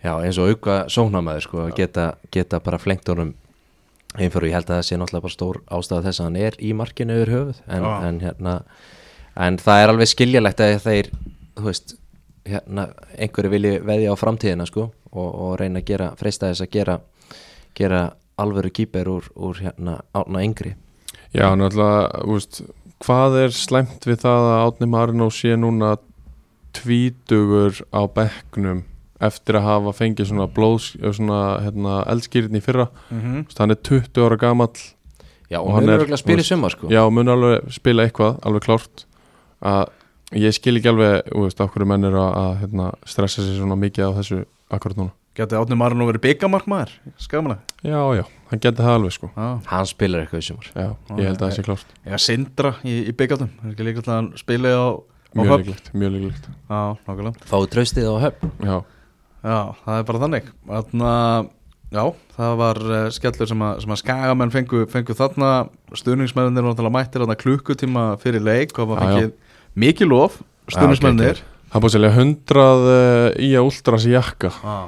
já, 0.03 0.13
eins 0.23 0.37
og 0.39 0.51
auka 0.51 0.75
sóknamaður 0.91 1.47
sko, 1.47 1.63
að 1.65 1.73
geta, 1.79 2.05
geta 2.31 2.59
bara 2.63 2.77
flengt 2.79 3.07
honum 3.09 3.33
einfyrir, 4.19 4.51
ég 4.51 4.59
held 4.59 4.69
að 4.69 4.77
það 4.79 4.85
sé 4.87 4.99
náttúrulega 4.99 5.25
bara 5.25 5.35
stór 5.35 5.61
ástæða 5.79 6.05
þess 6.07 6.21
að 6.21 6.27
hann 6.29 6.39
er 6.43 6.59
í 6.59 6.71
markinu 6.77 7.17
yfir 7.19 7.33
höfuð 7.33 7.59
en, 7.67 7.89
en 8.09 8.21
hérna 8.23 8.53
en 9.39 9.57
það 9.61 9.83
er 9.83 9.93
alveg 9.93 10.11
skiljalegt 10.11 10.63
að 10.63 10.75
þeir 10.83 11.11
veist, 11.59 11.95
hérna 12.49 12.89
einhverju 13.17 13.53
vilji 13.53 13.75
veðja 13.85 14.15
á 14.15 14.15
framtíðina 14.19 14.67
sko 14.69 14.89
og, 15.11 15.29
og 15.29 15.55
reyna 15.59 15.81
að 15.81 15.89
gera, 15.91 16.11
freista 16.19 16.49
þess 16.51 16.65
að 16.65 16.73
gera 16.75 16.99
gera 17.77 18.03
alvöru 18.39 18.71
kýper 18.73 19.09
úr, 19.11 19.31
úr 19.35 19.63
hérna 19.63 19.99
átna 20.15 20.43
yngri 20.45 20.75
Já, 21.29 21.51
náttúrulega, 21.53 22.23
úst, 22.25 22.63
hvað 23.05 23.35
er 23.43 23.51
slæmt 23.53 24.07
við 24.09 24.23
það 24.23 24.47
að 24.49 24.61
Átni 24.63 24.87
Marino 24.89 25.27
sé 25.29 25.53
núna 25.59 25.91
tvítugur 26.73 27.83
á 27.93 28.01
bekknum 28.09 28.81
eftir 29.21 29.59
að 29.59 29.67
hafa 29.67 29.93
fengið 29.93 30.31
svona 30.31 30.47
blóðs, 30.49 30.93
svona 30.97 31.59
hérna, 31.61 31.99
eldskýrni 32.09 32.61
í 32.61 32.63
fyrra? 32.63 32.87
Mm 33.11 33.19
-hmm. 33.21 33.45
Hann 33.59 33.71
er 33.71 33.77
20 33.83 34.25
ára 34.25 34.37
gamall 34.39 34.79
Já, 35.49 35.59
Og 35.59 35.67
og 35.67 35.75
hann 35.75 35.89
er, 35.89 35.99
er 36.05 36.17
spila 36.17 36.69
sko. 36.69 36.87
já, 36.87 37.09
mun 37.09 37.27
alveg 37.27 37.71
spila 37.73 38.03
eitthvað, 38.05 38.37
alveg 38.45 38.61
klárt 38.61 39.05
að 39.65 39.89
ég 40.39 40.53
skil 40.55 40.77
ekki 40.79 40.91
alveg 40.91 41.31
úst, 41.39 41.61
af 41.61 41.71
hverju 41.73 41.87
menn 41.89 42.05
eru 42.09 42.19
að, 42.21 42.35
að 42.43 42.51
hérna, 42.63 42.89
stressa 43.09 43.41
sig 43.45 43.57
svona 43.57 43.77
mikið 43.79 44.11
á 44.13 44.17
þessu 44.19 44.43
akkurat 44.69 44.99
núna. 44.99 45.13
Geti 45.39 45.55
Átni 45.55 45.77
Marino 45.77 46.03
verið 46.09 46.23
byggamarkmaður 46.25 46.89
Skamlega 47.21 47.61
Já, 47.85 47.99
já, 48.17 48.23
hann 48.49 48.59
geti 48.59 48.81
það 48.83 48.95
alveg 48.97 49.13
sko. 49.15 49.29
Já, 49.37 49.45
Hann 49.69 49.87
spilar 49.87 50.23
eitthvað 50.25 50.41
í 50.41 50.47
sumar. 50.49 50.69
Já, 50.73 50.87
ég 51.15 51.29
held 51.29 51.37
að 51.37 51.43
það 51.45 51.53
sé 51.55 51.63
klárt. 51.67 51.93
Að 52.09 52.23
sindra 52.25 52.71
í, 52.83 52.95
í 53.07 53.13
byggaldum 53.15 53.51
Það 53.59 53.69
er 53.69 53.75
ekki 53.75 53.87
líka 53.87 54.03
til 54.03 54.11
að 54.11 54.17
hann 54.19 54.29
spili 54.41 54.73
á, 54.73 54.85
á 54.99 55.39
Mjög 55.39 55.53
líklegt, 55.61 55.91
mjög 55.93 56.15
líklegt. 56.17 56.49
Já, 56.49 56.79
nákvæmlega. 57.05 57.47
Fáðu 57.53 57.69
traustið 57.75 58.09
á 58.09 58.15
höfn. 58.25 58.51
Já, 58.65 58.75
Já, 59.39 59.57
það 59.85 59.95
er 60.01 60.07
bara 60.09 60.21
þannig. 60.25 60.49
Þarna, 60.67 61.11
Já, 61.89 62.03
það 62.35 62.55
var 62.59 62.79
uh, 62.85 62.97
skellur 63.15 63.49
sem 63.49 63.61
að, 63.65 63.79
sem 63.85 63.93
að 63.95 63.99
skagamenn 64.03 64.51
fengu, 64.53 64.81
fengu 64.91 65.15
þarna. 65.17 65.51
Stuðningsmennir 65.97 66.65
og 66.65 66.73
náttúrulega 66.73 66.95
mættir 66.97 67.23
þarna 67.23 67.37
klukkutíma 67.39 68.03
fyrir 68.21 68.43
leik 68.45 68.75
og 68.77 68.91
það 68.91 68.99
Já, 68.99 69.05
já. 69.05 69.13
fengið 69.13 69.31
mikið 69.79 70.11
lof 70.11 70.39
stuðningsmennir 70.69 71.43
það 71.69 71.83
búið 71.83 71.89
að 71.89 71.95
selja 71.97 72.13
100 72.15 72.63
uh, 72.63 73.27
í 73.37 73.51
að 73.57 73.69
últras 73.69 74.07
jakka 74.09 74.53
ah. 74.63 74.87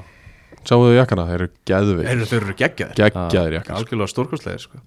Sáuðu 0.62 0.94
jakkana, 0.94 1.24
þeir 1.26 1.48
eru 1.48 2.06
Eru 2.06 2.26
þau 2.30 2.36
eru 2.38 2.54
geggjaðir. 2.54 2.94
Geggjaðir 2.94 3.56
jakkar. 3.56 3.72
Sko. 3.72 3.78
Algjörlega 3.80 4.12
stórkostlegir 4.12 4.62
sko. 4.62 4.82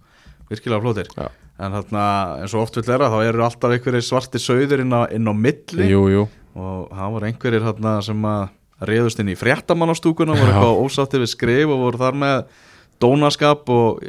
Virkilega 0.47 0.85
flótir 0.85 1.09
Já. 1.11 1.25
En 1.65 1.75
þarna, 1.75 2.05
eins 2.43 2.55
og 2.57 2.65
oft 2.65 2.79
vill 2.79 2.87
vera 2.89 3.09
þá 3.13 3.17
eru 3.29 3.43
alltaf 3.47 3.75
einhverjir 3.75 4.03
svarti 4.03 4.41
sauðir 4.43 4.83
inn 4.83 4.95
á, 4.95 5.07
inn 5.15 5.31
á 5.31 5.35
milli. 5.35 5.87
Jú, 5.87 6.05
jú, 6.11 6.25
og 6.59 6.89
það 6.91 7.13
voru 7.15 7.29
einhverjir 7.29 7.67
þarna 7.67 7.93
sem 8.03 8.27
að 8.27 8.89
reyðust 8.91 9.23
inn 9.23 9.31
í 9.31 9.37
fréttamannastúkuna 9.39 10.35
voru 10.35 10.51
eitthvað 10.51 10.81
ósáttir 10.83 11.23
við 11.23 11.31
skrif 11.31 11.71
og 11.71 11.85
voru 11.85 12.01
þar 12.03 12.19
með 12.25 12.41
dónaskap 13.03 13.71
og 13.71 14.03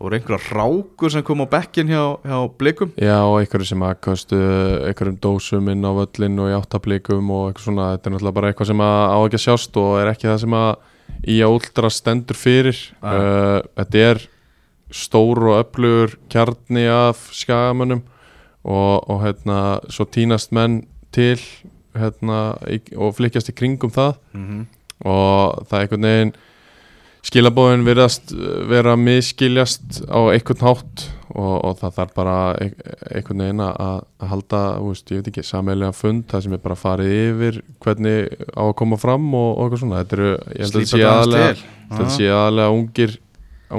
það 0.00 0.06
voru 0.06 0.16
einhverja 0.16 0.54
rákur 0.56 1.12
sem 1.12 1.24
kom 1.28 1.42
á 1.44 1.46
bekkin 1.52 1.90
hjá, 1.92 2.04
hjá 2.24 2.36
blikum. 2.56 2.92
Já, 2.96 3.20
og 3.20 3.36
einhverju 3.42 3.66
sem 3.68 3.82
aðkastu 3.84 4.38
einhverjum 4.88 5.18
dósum 5.20 5.68
inn 5.68 5.84
á 5.84 5.92
völlin 5.92 6.40
og 6.40 6.48
í 6.48 6.56
áttablikum 6.56 7.32
og 7.36 7.50
eitthvað 7.50 7.66
svona. 7.66 7.88
Þetta 7.92 8.08
er 8.08 8.14
náttúrulega 8.14 8.36
bara 8.38 8.52
eitthvað 8.52 8.70
sem 8.70 8.82
að 8.86 9.00
á 9.12 9.18
ekki 9.20 9.36
að 9.36 9.44
sjást 9.44 9.76
og 9.76 9.90
er 10.00 10.12
ekki 10.14 10.30
það 10.30 10.38
sem 10.44 10.56
að 10.56 10.70
í 11.28 11.36
últras 11.44 12.00
stendur 12.00 12.40
fyrir. 12.40 12.80
Uh, 13.04 13.60
Þetta 13.76 14.04
er 14.06 14.22
stór 14.90 15.42
og 15.50 15.58
öflugur 15.60 16.16
kjarni 16.32 16.86
af 16.88 17.20
skagamönnum 17.36 18.00
og, 18.64 19.04
og 19.04 19.20
hérna, 19.20 19.58
svo 19.92 20.08
tínast 20.08 20.54
menn 20.56 20.86
til 21.12 21.36
hérna, 21.92 22.56
og 22.96 23.18
flykkjast 23.18 23.52
í 23.52 23.56
kringum 23.58 23.92
það. 23.92 24.16
Mm 24.32 24.46
-hmm. 24.48 24.64
og 25.04 25.66
það 25.68 25.76
er 25.76 25.82
einhvern 25.84 26.08
veginn 26.08 26.34
skilabóðin 27.26 27.82
virðast 27.84 28.30
uh, 28.32 28.60
vera 28.70 28.94
miskiljast 28.96 30.00
á 30.08 30.20
einhvern 30.32 30.62
hátt 30.64 31.02
og, 31.30 31.56
og 31.68 31.74
það 31.78 31.92
þarf 31.98 32.14
bara 32.16 32.36
ein- 32.58 32.76
einhvern 33.14 33.42
veginn 33.44 33.60
að, 33.66 33.98
halda, 34.32 34.60
veist, 34.82 35.10
ég 35.12 35.20
veit 35.20 35.28
ekki, 35.30 35.44
sameilega 35.46 35.92
fund 35.94 36.24
það 36.32 36.46
sem 36.46 36.56
er 36.56 36.62
bara 36.64 36.78
farið 36.80 37.12
yfir 37.18 37.60
hvernig 37.84 38.32
á 38.56 38.62
að 38.64 38.72
koma 38.80 38.98
fram 39.00 39.28
og, 39.34 39.50
og 39.58 39.66
eitthvað 39.68 39.82
svona. 39.84 40.00
Þetta 40.02 40.18
eru, 40.18 40.30
ég 40.56 40.64
held 40.64 40.72
að 40.72 40.80
þetta 40.80 40.96
sé 40.96 41.04
aðalega 41.10 41.52
þetta 41.90 42.08
sé 42.16 42.30
aðalega 42.34 42.74
ungir 42.80 43.14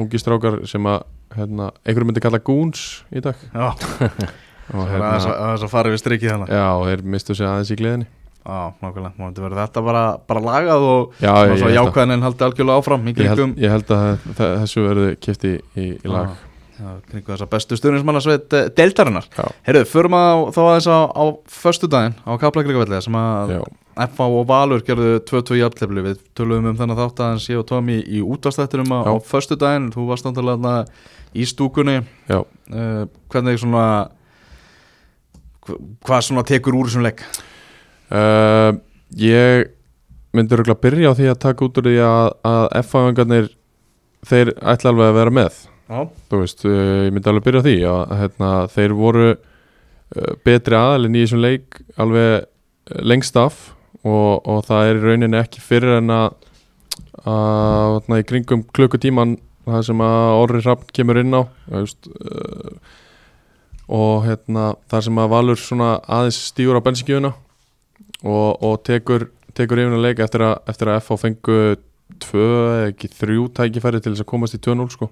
ungir 0.01 0.23
strákar 0.23 0.61
sem 0.71 0.87
að 0.87 1.01
hérna, 1.35 1.71
einhverjum 1.83 2.09
myndi 2.11 2.23
kalla 2.23 2.39
goons 2.43 2.85
í 3.15 3.21
dag. 3.23 3.39
Já, 3.51 3.67
það 4.71 4.95
er 4.95 5.65
að 5.65 5.69
fara 5.71 5.91
við 5.91 5.99
strikið 6.05 6.31
hana 6.37 6.47
já, 6.51 6.65
og 6.77 6.85
þeir 6.87 7.01
mistu 7.17 7.35
sig 7.35 7.47
aðeins 7.47 7.71
í 7.73 7.77
gleðinni 7.79 8.07
Verður 8.45 9.59
þetta 9.61 9.83
bara, 9.85 10.03
bara 10.27 10.41
lagað 10.41 10.85
og 10.87 11.11
já, 11.21 11.31
ég, 11.45 11.57
svo 11.59 11.67
ég, 11.69 11.75
að, 11.75 11.75
jákvæðin 11.77 12.23
haldi 12.25 12.45
algjörlega 12.47 12.79
áfram 12.81 13.03
í 13.07 13.13
ég, 13.13 13.27
held, 13.29 13.57
ég 13.61 13.69
held 13.75 13.91
að 13.93 14.07
þe- 14.39 14.53
þessu 14.63 14.85
verði 14.87 15.11
kipti 15.21 15.51
í, 15.77 15.85
í 16.01 16.09
lag. 16.09 16.31
Já, 16.81 16.87
kringum 17.11 17.35
þessa 17.35 17.45
bestu 17.51 17.77
stuðnismannasveit 17.77 18.53
uh, 18.57 18.63
deildarinnar. 18.73 19.27
Já. 19.37 19.43
Heyrðu, 19.67 19.83
förum 19.91 20.15
að 20.17 20.39
þá 20.55 20.59
aðeins 20.63 20.87
á, 20.89 20.97
á 21.13 21.23
föstudaginn 21.61 22.15
á 22.25 22.31
Kaplakrikavelli 22.41 23.01
sem 23.05 23.17
að 23.21 23.51
Já. 23.53 23.59
FA 24.15 24.25
og 24.25 24.47
Valur 24.49 24.81
gerðu 24.87 25.11
2-2 25.29 25.59
jafntefli. 25.59 26.01
Við 26.07 26.23
töluðum 26.39 26.71
um 26.71 26.79
þennan 26.79 26.97
þátt 26.97 27.21
aðeins 27.21 27.45
ég 27.51 27.61
og 27.61 27.67
Tómi 27.69 27.99
í 28.01 28.23
útastætturum 28.25 28.89
á, 28.97 28.99
Já. 29.05 29.13
á 29.13 29.15
föstudaginn. 29.29 29.91
Þú 29.93 30.07
varst 30.09 30.25
náttúrulega 30.25 30.73
í 31.37 31.45
stúkunni. 31.45 31.99
Uh, 32.31 33.05
hvernig 33.29 33.61
svona 33.61 33.85
hva- 35.67 35.77
hvað 36.07 36.25
svona 36.31 36.43
tekur 36.49 36.79
úr 36.81 36.89
þessum 36.89 37.05
leik 37.05 37.21
Uh, 38.11 38.75
ég 39.15 39.69
myndi 40.35 40.57
röglega 40.59 40.83
byrja 40.83 41.11
á 41.11 41.17
því 41.17 41.27
að 41.31 41.41
taka 41.45 41.67
út 41.67 41.79
úr 41.79 41.87
því 41.87 41.97
að, 42.03 42.27
að 42.47 42.63
F-fæðingarnir 42.81 43.49
þeir 44.27 44.53
ætla 44.59 44.91
alveg 44.91 45.11
að 45.11 45.19
vera 45.19 45.35
með. 45.39 45.59
Já, 45.91 45.99
þú 46.31 46.41
veist, 46.43 46.65
uh, 46.67 47.05
ég 47.07 47.15
myndi 47.15 47.31
alveg 47.31 47.47
byrja 47.47 47.63
á 47.63 47.67
því 47.67 47.75
að 47.91 48.15
hérna, 48.21 48.51
þeir 48.75 48.95
voru 48.99 49.27
uh, 49.31 50.31
betri 50.47 50.79
aðalinn 50.79 51.15
í 51.15 51.25
þessum 51.25 51.43
leik 51.45 51.81
alveg 51.95 52.49
lengst 53.07 53.37
af 53.39 53.61
og, 54.01 54.41
og 54.49 54.63
það 54.67 54.89
er 54.89 54.99
í 54.99 55.03
rauninni 55.05 55.39
ekki 55.39 55.63
fyrir 55.63 55.99
en 55.99 56.11
að 56.15 56.33
að 57.21 57.99
þarna, 57.99 58.17
í 58.17 58.25
kringum 58.27 58.63
klukkutíman 58.73 59.35
það 59.67 59.85
sem 59.87 60.03
að 60.03 60.39
Orri 60.39 60.61
Rapp 60.65 60.87
kemur 60.95 61.19
inn 61.21 61.35
á 61.37 61.41
veist, 61.69 62.09
og 63.91 64.25
hérna, 64.25 64.71
það 64.89 65.05
sem 65.07 65.21
að 65.21 65.31
Valur 65.35 65.63
aðeins 65.81 66.39
stígur 66.49 66.79
á 66.81 66.85
bensinkjöfuna 66.85 67.33
og, 68.23 68.61
og 68.63 68.77
tekur, 68.87 69.29
tekur 69.57 69.81
yfir 69.81 69.97
að 69.97 70.05
leika 70.05 70.25
eftir 70.27 70.45
eftir 70.69 70.91
að 70.91 71.01
FH 71.01 71.19
fengu 71.23 71.59
tvö 72.21 72.47
eða 72.75 72.87
ekki 72.91 73.09
þrjú 73.17 73.47
tækifæri 73.57 74.01
til 74.03 74.13
þess 74.13 74.25
að 74.25 74.31
komast 74.31 74.57
í 74.57 74.61
2-0 74.61 74.89
sko. 74.93 75.09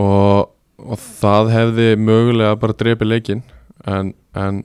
Og, 0.00 0.50
og 0.78 0.98
það 1.20 1.52
hefði 1.54 1.86
mögulega 1.98 2.58
bara 2.60 2.76
drepið 2.78 3.10
leikinn 3.10 3.42
en, 3.88 4.12
en 4.38 4.62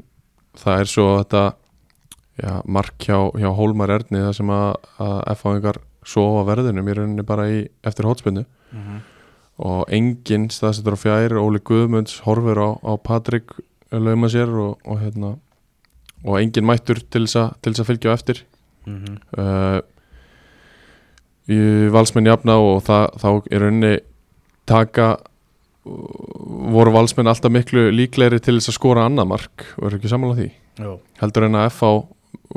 það 0.59 0.84
er 0.84 0.91
svo 0.91 1.07
þetta 1.17 1.43
já, 2.43 2.51
mark 2.67 2.95
hjá, 2.99 3.17
hjá 3.39 3.49
Hólmar 3.57 3.93
Erni 3.95 4.21
það 4.21 4.36
sem 4.38 4.53
að, 4.53 4.69
að 5.01 5.17
F-fáingar 5.34 5.82
sofa 6.05 6.43
verðinum 6.51 6.89
í 6.91 6.95
rauninni 6.99 7.26
bara 7.26 7.47
í, 7.49 7.63
eftir 7.84 8.05
hótspinnu 8.05 8.45
og 9.65 9.86
enginn 9.95 10.49
staðsettur 10.51 10.97
á 10.99 10.99
fjær 10.99 11.38
Óli 11.39 11.61
Guðmunds 11.63 12.19
horfir 12.28 12.59
á, 12.59 12.69
á 12.76 12.93
Patrik 12.99 13.55
lauma 13.91 14.28
sér 14.30 14.51
og, 14.51 14.78
og 14.84 14.99
hérna 14.99 15.38
og 16.26 16.39
enginn 16.41 16.65
mættur 16.65 16.99
til 17.09 17.26
þess 17.28 17.38
að, 17.41 17.53
fylgja 17.91 18.13
eftir 18.17 18.43
Mhm. 18.86 19.17
uh, 19.38 19.80
í 21.49 21.57
valsmenn 21.93 22.28
jafna 22.30 22.55
og 22.61 22.84
það, 22.86 23.05
þá 23.21 23.30
er 23.53 23.63
rauninni 23.63 23.93
taka 24.69 25.07
voru 25.86 26.93
valsmenn 26.95 27.30
alltaf 27.30 27.53
miklu 27.53 27.88
líklegri 27.93 28.39
til 28.41 28.57
þess 28.57 28.71
að 28.71 28.78
skora 28.80 29.03
annað 29.09 29.28
mark 29.30 29.65
og 29.78 29.88
eru 29.89 29.99
ekki 29.99 30.09
samanlega 30.11 30.41
því 30.41 30.86
Jó 30.86 30.93
heldur 31.21 31.45
en 31.47 31.57
að 31.59 31.67
FH 31.71 31.91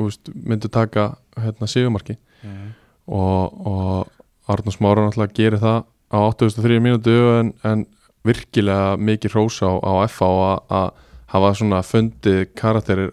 úst, 0.04 0.30
myndu 0.34 0.68
taka 0.72 1.16
hérna, 1.38 1.68
sigumarki 1.70 2.16
Mhm. 2.44 2.68
og, 3.08 3.66
og 3.66 4.08
Arnús 4.48 4.78
Mára 4.80 5.04
náttúrulega 5.04 5.34
gerir 5.36 5.58
það 5.60 5.84
á 6.12 6.18
83 6.32 6.80
mínútu 6.80 7.14
en, 7.40 7.52
en 7.64 7.86
virkilega 8.24 8.96
mikið 8.96 9.32
hrós 9.36 9.60
á, 9.64 9.70
á 9.80 9.92
að- 10.32 10.62
að 10.70 10.92
hafa 11.28 11.50
svona 11.54 11.82
fundið 11.84 12.46
karakterir 12.56 13.12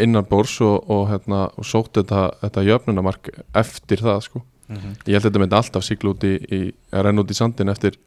innan 0.00 0.24
bórs 0.28 0.54
og, 0.64 0.88
og, 0.90 1.08
hérna, 1.10 1.44
og 1.58 1.66
sótt 1.68 1.98
þetta, 1.98 2.30
þetta 2.40 2.64
jöfnunamark 2.68 3.28
eftir 3.54 4.00
það 4.02 4.22
sko. 4.28 4.42
Mhm. 4.72 4.94
ég 5.04 5.12
held 5.16 5.24
að 5.24 5.28
þetta 5.28 5.42
myndi 5.42 5.58
alltaf 5.58 5.84
síkla 5.84 6.14
út 6.14 6.24
í, 6.24 6.32
í 6.38 6.60
að 6.94 7.04
renna 7.04 7.22
út 7.24 7.30
í 7.30 7.36
sandin 7.36 7.68
eftir, 7.68 7.98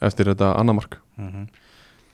eftir 0.00 0.30
þetta 0.30 0.54
annar 0.60 0.78
mark 0.78 0.98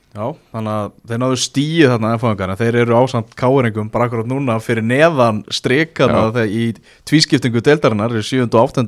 Já, 0.09 0.33
þannig 0.49 0.73
að 0.73 0.93
þeir 1.05 1.19
náðu 1.21 1.35
stíið 1.37 1.91
þarna 1.91 2.11
ennfáðingar 2.15 2.49
en 2.49 2.57
þeir 2.57 2.77
eru 2.81 2.95
ásamt 2.97 3.35
káringum 3.37 3.91
bara 3.93 4.07
akkurat 4.07 4.25
núna 4.25 4.55
fyrir 4.63 4.81
neðan 4.81 5.43
strikana 5.53 6.23
Já. 6.23 6.31
þegar 6.33 6.55
í 6.57 6.63
tvískiptingu 7.05 7.61
deildarinnar 7.61 8.15
í 8.17 8.23
7. 8.25 8.47
og 8.47 8.73
8. 8.73 8.87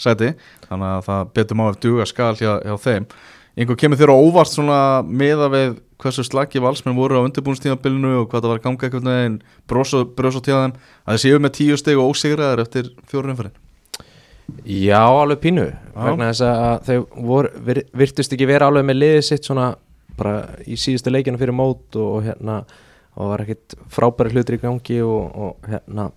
sæti 0.00 0.30
þannig 0.70 0.88
að 0.94 1.04
það 1.10 1.34
betur 1.36 1.58
má 1.60 1.64
ef 1.68 1.80
duga 1.84 2.06
skal 2.08 2.32
hjá, 2.40 2.54
hjá 2.64 2.78
þeim 2.80 3.08
einhver 3.58 3.76
kemur 3.82 4.00
þér 4.00 4.14
á 4.14 4.16
óvart 4.16 4.54
svona 4.54 4.80
meða 5.04 5.50
við 5.52 5.76
hversu 6.04 6.24
slagi 6.26 6.62
valsmenn 6.62 6.96
voru 6.96 7.18
á 7.20 7.24
undirbúinstímabilinu 7.26 8.14
og 8.20 8.30
hvað 8.30 8.44
það 8.44 8.52
var 8.52 8.60
að 8.60 8.66
ganga 8.68 8.88
einhvern 8.88 9.10
veginn 9.10 9.38
brós 9.70 9.94
og 9.96 10.44
þeim 10.44 10.74
að 10.74 11.14
þeir 11.14 11.22
séu 11.24 11.42
með 11.42 11.54
tíu 11.58 11.78
steg 11.80 12.00
og 12.00 12.14
ósigraðar 12.14 12.64
eftir 12.66 12.90
fjóru 13.10 13.32
umfærin 13.32 13.60
Já, 14.68 15.00
alveg 15.00 15.40
pínu 15.40 15.70
vegna 15.96 16.28
þess 16.30 16.44
að 16.44 17.06
vir, 17.64 17.80
virtust 17.96 18.34
ekki 18.36 18.48
vera 18.48 18.68
alveg 18.68 18.84
með 18.84 19.00
liðið 19.00 19.22
sitt 19.30 19.48
svona 19.48 19.70
bara 20.18 20.34
í 20.68 20.76
síðustu 20.78 21.10
leikinu 21.10 21.40
fyrir 21.40 21.56
mót 21.56 21.96
og, 21.96 22.18
og 22.18 22.26
hérna 22.28 22.58
og 23.14 23.30
var 23.30 23.44
ekkit 23.44 23.76
frábæri 23.94 24.34
hlutir 24.34 24.58
í 24.58 24.62
gangi 24.62 25.00
og, 25.06 25.24
og 25.32 25.70
hérna 25.70 26.10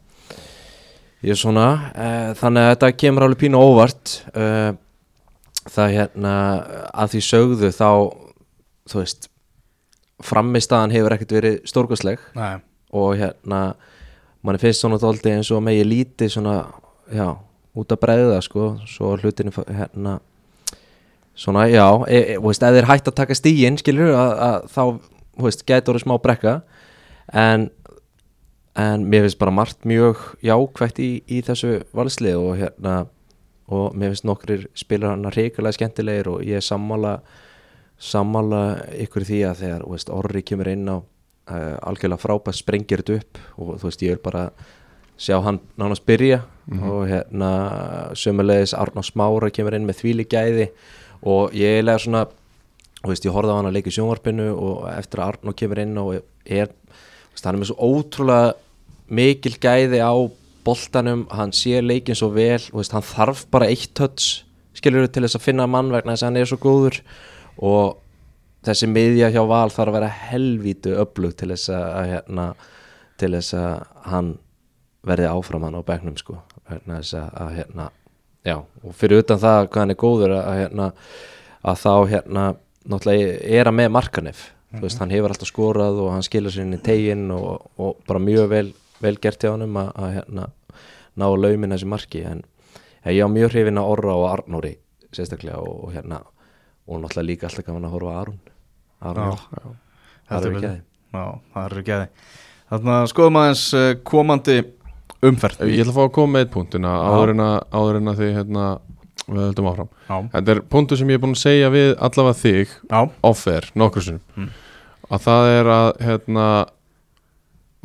ég 1.24 1.34
er 1.34 1.40
svona 1.40 1.68
e, 1.94 2.10
þannig 2.38 2.66
að 2.66 2.72
þetta 2.74 2.92
kemur 3.04 3.26
alveg 3.26 3.42
pínu 3.46 3.62
óvart 3.62 4.14
e, 4.34 4.46
það 5.72 5.96
hérna 5.96 6.36
að 6.92 7.16
því 7.16 7.24
sögðu 7.30 7.72
þá 7.76 7.90
þú 8.92 9.02
veist 9.02 9.30
frammistaðan 10.24 10.94
hefur 10.96 11.16
ekkert 11.16 11.36
verið 11.38 11.60
stórkostleg. 11.70 12.24
Nei, 12.38 12.58
og 12.96 13.18
hérna 13.20 13.62
manni 14.46 14.62
finnst 14.62 14.84
svona 14.84 15.00
dóldi 15.02 15.34
eins 15.34 15.52
og 15.52 15.64
megi 15.66 15.84
lítið 15.86 16.34
svona, 16.38 16.58
já, 17.14 17.28
út 17.78 17.94
að 17.94 18.02
bregða 18.04 18.42
sko, 18.46 18.72
svo 18.90 19.16
hlutinu 19.20 19.54
hérna 19.54 20.18
svona, 21.38 21.68
já, 21.70 21.86
e, 22.08 22.22
e, 22.36 22.38
veist, 22.42 22.64
ef 22.64 22.78
þeir 22.78 22.90
hægt 22.90 23.12
að 23.12 23.20
taka 23.20 23.38
stígin, 23.38 23.78
skilur 23.82 24.16
að, 24.16 24.32
að 24.48 24.70
þá, 24.74 24.84
þú 25.38 25.50
veist, 25.50 25.66
gæti 25.68 25.94
orðið 25.94 26.08
smá 26.08 26.16
brekka. 26.24 26.60
En 27.28 27.70
en 28.78 29.06
mér 29.10 29.26
finnst 29.26 29.40
bara 29.42 29.54
margt 29.54 29.86
mjög 29.90 30.20
jákvætt 30.46 31.00
í, 31.02 31.12
í 31.26 31.42
þessu 31.46 31.80
valsli 31.98 32.34
og 32.38 32.58
hérna 32.60 33.08
og 33.74 33.96
mér 33.98 34.14
finnst 34.14 34.28
nokkrir 34.28 34.68
spilar 34.78 35.16
hann 35.16 35.28
reikulega 35.34 35.76
skemmtilegir 35.76 36.30
og 36.32 36.44
ég 36.46 36.62
er 36.62 36.66
sammála 36.66 37.18
sammála 37.98 38.64
ykkur 39.06 39.26
því 39.26 39.44
að 39.50 39.62
þegar 39.64 39.86
veist, 39.90 40.12
Orri 40.14 40.44
kemur 40.46 40.70
inn 40.72 40.86
á 40.90 40.98
uh, 40.98 41.78
algjörlega 41.90 42.22
frábært 42.22 42.60
sprengir 42.60 43.02
þetta 43.02 43.22
upp 43.22 43.40
og 43.58 43.80
þú 43.82 43.90
veist, 43.90 44.04
ég 44.06 44.16
vil 44.16 44.24
bara 44.24 44.50
sjá 45.18 45.40
hann 45.42 45.60
nánast 45.82 46.06
byrja 46.06 46.44
og 46.86 47.08
hérna 47.10 47.52
sömulegis 48.14 48.76
Arnó 48.78 49.02
Smára 49.02 49.50
kemur 49.50 49.74
inn 49.74 49.88
með 49.88 50.04
þvíli 50.04 50.28
gæði 50.30 50.68
og 51.26 51.56
ég 51.58 51.82
lega 51.82 52.04
svona 52.04 52.26
þú 53.02 53.10
veist, 53.10 53.26
ég 53.26 53.34
horfði 53.34 53.56
á 53.56 53.58
hann 53.58 53.70
að 53.70 53.78
leika 53.80 53.90
í 53.90 53.96
sjónvarpinu 53.96 54.48
og 54.54 54.84
eftir 54.92 55.22
að 55.22 55.32
Arnó 55.32 55.56
kemur 55.58 55.82
inn 55.82 55.98
og 55.98 56.20
er 56.46 56.70
veist, 56.70 57.46
hann 57.46 57.56
er 57.56 57.62
með 57.64 57.72
svo 57.72 57.90
ótrúlega 57.90 58.54
mikil 59.08 59.56
gæði 59.58 60.04
á 60.04 60.14
boltanum, 60.68 61.26
hann 61.32 61.56
sér 61.56 61.82
leikin 61.82 62.18
svo 62.18 62.30
vel 62.36 62.60
og 62.74 62.82
veist, 62.82 62.94
hann 62.94 63.06
þarf 63.06 63.48
bara 63.50 63.72
eitt 63.72 63.96
touch 63.98 64.44
skilur 64.78 65.08
til 65.10 65.24
þess 65.26 65.40
að 65.40 65.48
finna 65.48 65.66
mann 65.66 65.90
vegna 65.94 66.14
þess 66.14 66.26
að 66.26 66.30
hann 66.30 66.42
er 66.44 66.52
svo 66.52 66.60
góður 66.62 67.02
og 67.58 67.98
þessi 68.68 68.90
miðja 68.92 69.32
hjá 69.34 69.42
Val 69.48 69.70
þarf 69.74 69.94
að 69.94 69.98
vera 70.00 70.12
helvítu 70.32 70.98
öflug 71.02 71.38
til 71.38 71.52
þess 71.54 71.72
að, 71.72 71.88
að 71.88 72.12
hérna, 72.12 72.50
til 73.18 73.32
þess 73.38 73.58
að 73.58 73.72
hann 74.12 74.34
verði 75.08 75.32
áfram 75.32 75.66
hann 75.68 75.80
á 75.80 75.88
bekknum 75.88 76.18
sko. 76.20 76.42
Vegna 76.68 77.00
þess 77.00 77.16
að, 77.22 77.32
að 77.44 77.56
hérna 77.62 77.90
já, 78.48 78.58
og 78.60 78.96
fyrir 78.98 79.24
utan 79.24 79.42
það 79.42 79.64
hvað 79.70 79.82
hann 79.84 79.96
er 79.96 80.02
góður 80.04 80.36
að, 80.36 80.44
að 80.44 80.62
hérna 80.62 80.92
að 81.68 81.82
þá 81.84 81.94
hérna 82.12 82.46
náttúrulega 82.88 83.34
er 83.58 83.70
hann 83.70 83.78
með 83.78 83.92
markanef 83.96 84.44
þú 84.72 84.84
veist, 84.84 85.00
hann 85.02 85.14
hefur 85.14 85.34
alltaf 85.34 85.50
skorað 85.50 86.02
og 86.04 86.12
hann 86.14 86.26
skilur 86.26 86.54
sér 86.54 86.66
inn 86.66 86.78
í 86.78 86.84
teginn 86.84 87.30
og, 87.34 87.68
og 87.80 88.02
bara 88.08 88.22
mjög 88.24 88.50
vel, 88.52 88.70
vel 89.04 89.16
gert 89.24 89.44
hjá 89.44 89.54
honum 89.54 89.80
að, 89.80 89.92
að 89.96 90.16
hérna 90.18 90.48
ná 91.18 91.28
laumin 91.34 91.74
þessi 91.74 91.90
marki. 91.90 92.24
En 92.28 92.44
ég 93.08 93.24
á 93.24 93.30
mjög 93.32 93.54
hrifin 93.54 93.82
að 93.82 93.92
Orra 93.94 94.18
og 94.20 94.28
Arnóri 94.30 94.76
sérstaklega 95.16 95.62
og, 95.64 95.88
og 95.88 95.96
hérna 95.96 96.22
og 96.88 97.02
náttúrulega 97.04 97.28
líka 97.28 97.48
alltaf 97.50 97.66
gaman 97.68 97.88
að 97.88 97.96
horfa 97.98 98.14
á 98.14 98.20
Arun 98.22 98.40
Arun, 98.98 99.24
Já, 99.24 99.62
já, 99.62 99.72
það 100.28 100.38
er 100.38 100.44
betur. 100.44 100.58
ekki 100.58 100.68
aðeins 100.68 100.86
Já, 101.14 101.24
það 101.54 101.70
eru 101.72 101.84
gæði 101.88 102.08
Þannig 102.68 102.94
að 102.98 103.10
skoðum 103.14 103.40
aðeins 103.40 103.66
komandi 104.04 104.58
umferð. 105.24 105.62
Ég 105.72 105.82
ætla 105.82 105.94
að 105.94 105.98
fá 105.98 106.04
að 106.04 106.14
koma 106.18 106.34
með 106.36 106.44
eitt 106.46 106.54
punktuna 106.54 106.94
Já. 106.94 107.06
áður 107.78 108.00
en 108.02 108.10
að, 108.12 108.18
þið 108.20 108.34
hérna, 108.36 108.66
við 109.28 109.44
höldum 109.46 109.70
áfram. 109.72 109.90
Já, 110.08 110.18
Þetta 110.34 110.54
er 110.54 110.60
punktu 110.76 110.98
sem 111.00 111.12
ég 111.14 111.18
er 111.20 111.24
búin 111.24 111.36
að 111.38 111.42
segja 111.44 111.70
við 111.74 111.94
allavega 112.08 112.40
þig 112.42 112.74
já, 112.92 113.00
offer 113.30 113.70
nokkur 113.80 114.06
sinnum. 114.06 114.26
Mm. 114.36 114.50
að 115.08 115.24
það 115.24 115.50
er 115.54 115.72
að 115.78 115.88
hérna, 116.04 116.46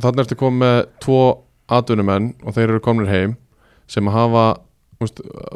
þannig 0.02 0.24
ertu 0.24 0.38
komið 0.42 0.62
með 0.64 0.78
tvo 1.06 1.20
atvinnumenn 1.72 2.28
og 2.42 2.56
þeir 2.56 2.68
eru 2.68 2.82
komnir 2.84 3.12
heim 3.12 3.36
sem 3.90 4.08
að 4.10 4.18
hafa 4.18 4.46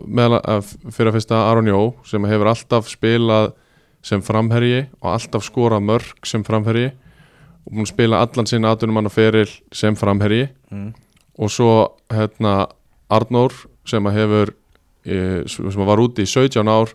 meðal, 0.07 0.41
að, 0.43 0.73
fyrir 0.91 1.11
að 1.11 1.19
fyrsta 1.19 1.41
Aron 1.51 1.71
Jó 1.71 1.81
sem 2.09 2.27
hefur 2.29 2.51
alltaf 2.51 2.91
spilað 2.91 3.53
sem 4.07 4.23
framherji 4.23 4.87
og 5.01 5.11
alltaf 5.15 5.45
skorað 5.47 5.87
mörg 5.89 6.29
sem 6.29 6.45
framherji 6.47 6.93
og 7.67 7.73
búin 7.73 7.87
að 7.87 7.93
spila 7.93 8.23
allan 8.23 8.49
sinna 8.49 8.73
atvinnumann 8.75 9.09
og 9.09 9.15
feril 9.15 9.51
sem 9.75 9.97
framherji 9.99 10.47
mm. 10.71 10.91
og 11.43 11.53
svo 11.53 11.73
hérna 12.13 12.69
Arnór 13.11 13.55
sem 13.87 14.07
að 14.07 14.19
hefur 14.21 14.53
e, 15.07 15.19
sem 15.51 15.83
að 15.83 15.89
var 15.91 16.03
úti 16.03 16.27
í 16.27 16.31
17 16.31 16.71
ár 16.71 16.95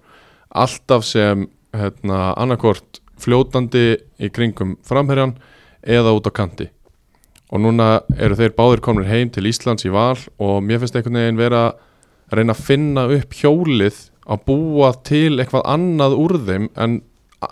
alltaf 0.64 1.08
sem 1.08 1.48
hérna 1.76 2.32
annarkort 2.40 3.02
fljótandi 3.22 3.96
í 4.20 4.32
kringum 4.34 4.78
framherjan 4.88 5.36
eða 5.82 6.16
út 6.16 6.28
á 6.28 6.32
kanti 6.36 6.70
og 7.52 7.60
núna 7.64 8.02
eru 8.16 8.38
þeir 8.40 8.56
báðir 8.56 8.84
komnir 8.84 9.10
heim 9.12 9.32
til 9.32 9.48
Íslands 9.50 9.86
í 9.88 9.92
val 9.92 10.20
og 10.40 10.62
mér 10.64 10.80
finnst 10.82 10.96
einhvern 10.96 11.20
veginn 11.20 11.40
vera 11.40 11.64
að 11.70 11.88
reyna 12.40 12.54
að 12.56 12.66
finna 12.68 13.06
upp 13.18 13.34
hjólið 13.42 13.98
að 14.32 14.44
búa 14.48 14.92
til 15.08 15.40
eitthvað 15.42 15.66
annað 15.74 16.18
úr 16.22 16.38
þeim 16.48 16.70
en 16.78 17.00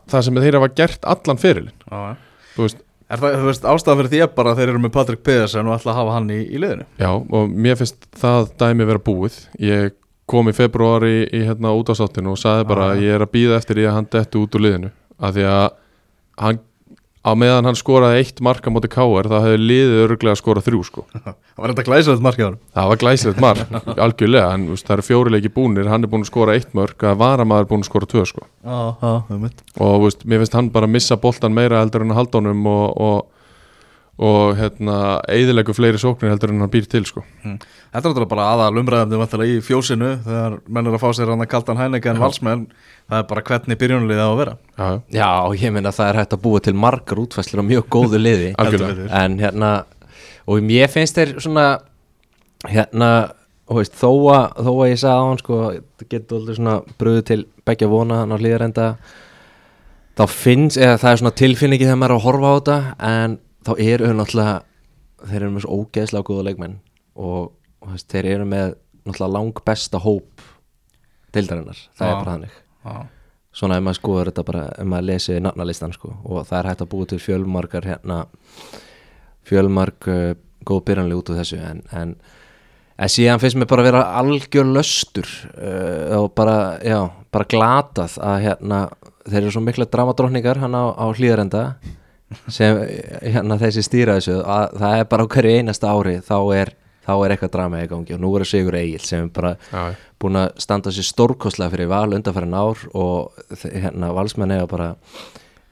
það 0.09 0.21
sem 0.27 0.35
þeir 0.43 0.57
hafa 0.59 0.69
gert 0.77 1.07
allan 1.09 1.41
fyrirlin 1.41 1.73
já. 1.89 2.15
þú 2.55 2.67
veist, 2.67 2.85
Er 3.09 3.17
það, 3.17 3.35
þú 3.41 3.47
veist, 3.49 3.63
ástæða 3.65 3.95
fyrir 3.97 4.09
því 4.11 4.19
er 4.21 4.27
bara 4.37 4.51
að 4.53 4.59
þeir 4.61 4.69
eru 4.69 4.79
með 4.83 4.91
Patrik 4.93 5.21
Pedersen 5.25 5.65
og 5.65 5.73
ætla 5.79 5.95
að 5.95 5.97
hafa 5.97 6.11
hann 6.13 6.27
í, 6.29 6.35
í 6.45 6.59
liðinu 6.61 6.83
Já, 7.01 7.09
og 7.17 7.47
mér 7.49 7.79
finnst 7.79 8.05
það 8.21 8.51
dæmi 8.61 8.85
vera 8.85 9.01
búið 9.01 9.37
Ég 9.65 9.95
kom 10.29 10.51
í 10.51 10.53
februari 10.53 11.23
í 11.33 11.39
hérna 11.47 11.71
útásáttinu 11.73 12.35
og 12.35 12.37
sagði 12.37 12.67
bara 12.69 12.83
Ah. 12.85 12.93
að 12.93 13.01
ég 13.07 13.15
er 13.17 13.25
að 13.25 13.31
býða 13.33 13.57
eftir 13.57 13.79
því 13.79 13.87
að 13.89 13.95
hann 13.97 14.09
detti 14.13 14.37
út 14.43 14.57
úr 14.59 14.61
liðinu 14.67 14.91
af 15.17 15.33
því 15.33 15.47
að 15.49 15.65
hann, 16.45 16.59
á 17.29 17.33
meðan 17.39 17.69
hann 17.69 17.77
skoraði 17.77 18.23
eitt 18.23 18.41
marka 18.45 18.73
móti 18.73 18.89
K.R. 18.91 19.29
þá 19.29 19.37
hefði 19.45 19.61
liðið 19.61 20.03
örglega 20.05 20.35
að 20.35 20.41
skora 20.41 20.63
þrjú 20.65 20.81
sko. 20.87 21.05
Það 21.59 21.63
var 21.63 21.73
þetta 21.73 21.87
glæsilegt 21.89 22.25
markið 22.25 22.45
á 22.45 22.47
hann 22.49 22.59
það 22.75 22.91
var 22.91 23.01
glæsilegt 23.03 23.41
mark, 23.43 23.73
algjörlega 24.05 24.51
en 24.55 24.67
það 24.79 24.93
eru 24.95 25.07
fjórileiki 25.09 25.51
búnir, 25.53 25.89
hann 25.91 26.05
er 26.05 26.11
búin 26.11 26.23
að 26.23 26.31
skora 26.31 26.55
eitt 26.55 26.71
mörk 26.77 27.03
að 27.03 27.19
varamaður 27.19 27.67
búin 27.71 27.83
að 27.83 27.89
skora 27.89 28.09
tvö 28.09 28.23
sko. 28.29 28.45
Það 28.63 29.33
mitt 29.41 29.65
og 29.79 30.05
veist, 30.05 30.23
mér 30.23 30.43
finnst 30.43 30.55
hann 30.55 30.71
bara 30.71 30.87
að 30.87 30.95
missa 30.95 31.19
boltan 31.19 31.55
meira 31.57 31.81
heldur 31.83 32.05
en 32.05 32.13
að 32.15 32.21
halda 32.21 32.39
honum 32.39 32.71
og, 32.71 32.85
og, 32.95 33.19
og 34.19 34.57
hérna, 34.59 34.95
eðilegu 35.31 35.71
fleiri 35.75 35.99
sóknir 36.01 36.33
heldur 36.33 36.51
en 36.51 36.63
hann 36.65 36.71
býr 36.73 36.87
til 36.91 37.05
sko. 37.07 37.23
Þetta 37.39 38.01
er 38.01 38.03
náttúrulega 38.03 38.31
bara 38.33 38.47
aðal 38.51 38.81
umræðandi 38.81 39.47
í 39.47 39.59
fjósinu 39.63 40.09
þegar 40.25 40.57
menn 40.67 40.89
eru 40.89 40.99
að 40.99 41.05
fá 41.05 41.13
sér 41.15 41.31
hann 41.31 41.45
að 41.45 41.51
kaldan 41.53 41.79
hænega 41.79 42.11
en 42.11 42.19
valsmenn. 42.19 42.65
Það 43.09 43.21
er 43.21 43.29
bara 43.29 43.45
hvernig 43.47 43.79
byrjunulið 43.79 44.19
á 44.19 44.27
að 44.27 44.39
vera. 44.41 44.57
Já, 44.75 44.87
já. 44.89 44.99
Já, 45.21 45.29
ég 45.63 45.73
meina 45.77 45.95
það 45.95 46.11
er 46.11 46.19
hægt 46.19 46.35
að 46.35 46.43
búa 46.43 46.63
til 46.65 46.75
margar 46.75 47.23
útfæslur 47.23 47.63
og 47.63 47.69
mjög 47.71 47.87
góðu 47.95 48.19
liði. 48.19 48.51
En 49.23 49.39
hérna 49.39 49.71
og 50.49 50.63
mér 50.65 50.91
finnst 50.91 51.17
þeir 51.17 51.35
svona 51.39 51.65
hérna, 52.67 53.09
veist, 53.69 53.95
þó 53.99 54.11
að 54.33 54.63
þó 54.65 54.71
að 54.73 54.87
ég 54.89 55.01
sagði 55.01 55.15
á 55.15 55.27
hann 55.29 55.41
sko, 55.41 55.59
það 55.69 56.07
getur 56.11 56.39
aldrei 56.39 56.57
svona 56.57 56.77
bröðu 56.99 57.25
til 57.29 57.41
begja 57.67 57.89
vona 57.91 58.23
hann 58.23 58.33
á 58.33 58.37
hlýðarenda 58.39 58.87
þá 60.19 60.23
finnst, 60.33 60.79
eða 60.79 60.97
það 60.99 61.11
er 61.11 61.21
svona 61.21 61.37
tilfinningi 61.39 61.87
þegar 61.87 62.01
maður 62.01 62.15
er 62.15 62.17
að 62.17 62.25
horfa 62.25 62.49
á 62.49 62.55
þetta 62.57 62.79
en 63.09 63.37
þá 63.67 63.71
eru 63.77 64.11
náttúrulega 64.15 64.57
þeir 65.29 65.41
eru 65.41 65.53
með 65.53 65.65
svo 65.65 65.77
ógeðslega 65.79 66.27
góða 66.29 66.47
leikmenn 66.47 66.75
og, 67.19 67.51
og 67.83 67.93
veist, 67.93 68.09
þeir 68.11 68.31
eru 68.35 68.49
með 68.49 68.73
náttúrulega 69.03 69.33
lang 69.35 69.63
besta 69.67 70.01
hóp 70.03 70.43
deildarinnar, 71.35 71.79
það 71.97 72.07
Já. 72.07 72.11
er 72.11 72.19
bara 72.19 72.35
þannig 72.35 72.59
Já, 72.59 72.93
svona 73.59 73.79
ef 73.79 73.85
maður 73.85 73.99
skoður 73.99 74.31
þetta 74.31 74.45
bara 74.47 74.65
ef 74.71 74.89
maður 74.93 75.07
lesi 75.09 75.39
nafnalistan 75.43 75.95
sko 75.95 76.13
og 76.23 76.45
það 76.49 76.59
er 76.59 76.69
hægt 76.71 76.83
að 76.85 76.91
búa 76.93 77.09
til 77.09 77.21
fjölmarkar 77.23 77.89
hérna 77.89 78.19
fjölmark 79.49 80.09
uh, 80.09 80.33
góð 80.67 80.83
byrjanlega 80.89 81.21
út 81.21 81.31
úr 81.33 81.39
þessu 81.41 81.59
en, 81.65 81.83
en, 81.95 82.15
en 82.99 83.11
síðan 83.11 83.41
finnst 83.41 83.59
mér 83.59 83.69
bara 83.69 83.85
að 83.85 83.89
vera 83.91 84.03
algjör 84.21 84.73
löstur 84.73 85.29
uh, 85.53 86.19
og 86.21 86.33
bara, 86.37 86.57
já, 86.85 86.99
bara 87.33 87.49
glatað 87.49 88.17
að 88.23 88.43
hérna 88.47 88.81
þeir 89.25 89.41
eru 89.43 89.55
svo 89.55 89.63
mikla 89.65 89.89
dramadrókningar 89.89 90.61
hann 90.63 90.77
á, 90.77 90.83
á 90.95 91.05
hlýðarenda 91.11 91.63
sem 92.47 92.77
hérna 93.23 93.57
þessi 93.61 93.83
stýra 93.85 94.19
þessu 94.19 94.37
að 94.43 94.77
það 94.81 94.99
er 94.99 95.09
bara 95.13 95.25
á 95.25 95.31
hverju 95.33 95.57
einasta 95.59 95.93
ári 95.93 96.15
þá 96.25 96.37
er, 96.55 96.71
þá 97.07 97.13
er 97.15 97.33
eitthvað 97.33 97.53
drama 97.55 97.81
í 97.83 97.89
gangi 97.89 98.15
og 98.15 98.21
nú 98.23 98.31
er 98.37 98.45
Sigur 98.47 98.77
Egil 98.79 99.01
sem 99.05 99.25
er 99.25 99.33
bara 99.33 99.55
Já, 99.71 99.95
búin 100.21 100.39
að 100.39 100.49
standa 100.61 100.93
sér 100.93 101.07
stórkostlega 101.09 101.73
fyrir 101.73 101.91
val 101.91 102.07
undanfærin 102.13 102.57
ár 102.57 102.85
og 102.93 103.39
hérna 103.63 104.11
valsmenn 104.17 104.55
eiga 104.55 104.67
bara 104.69 104.89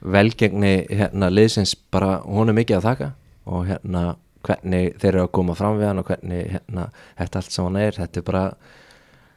velgengni 0.00 0.74
hérna 0.90 1.30
liðsins 1.32 1.74
bara 1.90 2.18
hún 2.24 2.50
er 2.50 2.58
mikið 2.58 2.80
að 2.80 2.88
þakka 2.88 3.12
og 3.48 3.64
hérna 3.68 4.02
hvernig 4.46 4.98
þeir 5.00 5.12
eru 5.12 5.24
að 5.26 5.32
koma 5.38 5.56
fram 5.58 5.78
við 5.80 5.90
hann 5.90 6.02
og 6.02 6.10
hvernig 6.10 6.52
hérna 6.54 6.90
þetta 7.18 7.40
allt 7.40 7.54
sem 7.54 7.66
hann 7.66 7.80
er 7.80 7.96
þetta 7.98 8.20
er 8.20 8.26
bara 8.28 8.44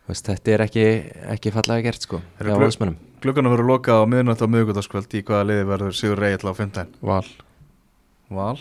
veist, 0.08 0.28
þetta 0.28 0.54
er 0.54 0.66
ekki, 0.68 0.86
ekki 1.36 1.54
fallega 1.56 1.88
gert 1.90 2.06
sko 2.06 2.22
hjá 2.40 2.54
valsmennum 2.54 3.00
Glugganum 3.22 3.54
verður 3.54 3.70
lokað 3.76 4.02
á 4.02 4.06
miðnætt 4.10 4.42
á 4.42 4.48
miðugutaskvöld 4.50 5.12
í 5.14 5.20
hvaða 5.26 5.48
liði 5.50 5.66
verður 5.70 5.98
Sigur 5.98 6.22
Reyðl 6.24 6.50
á 6.50 6.54
15 6.58 6.94
val. 7.06 7.26
Val? 8.34 8.58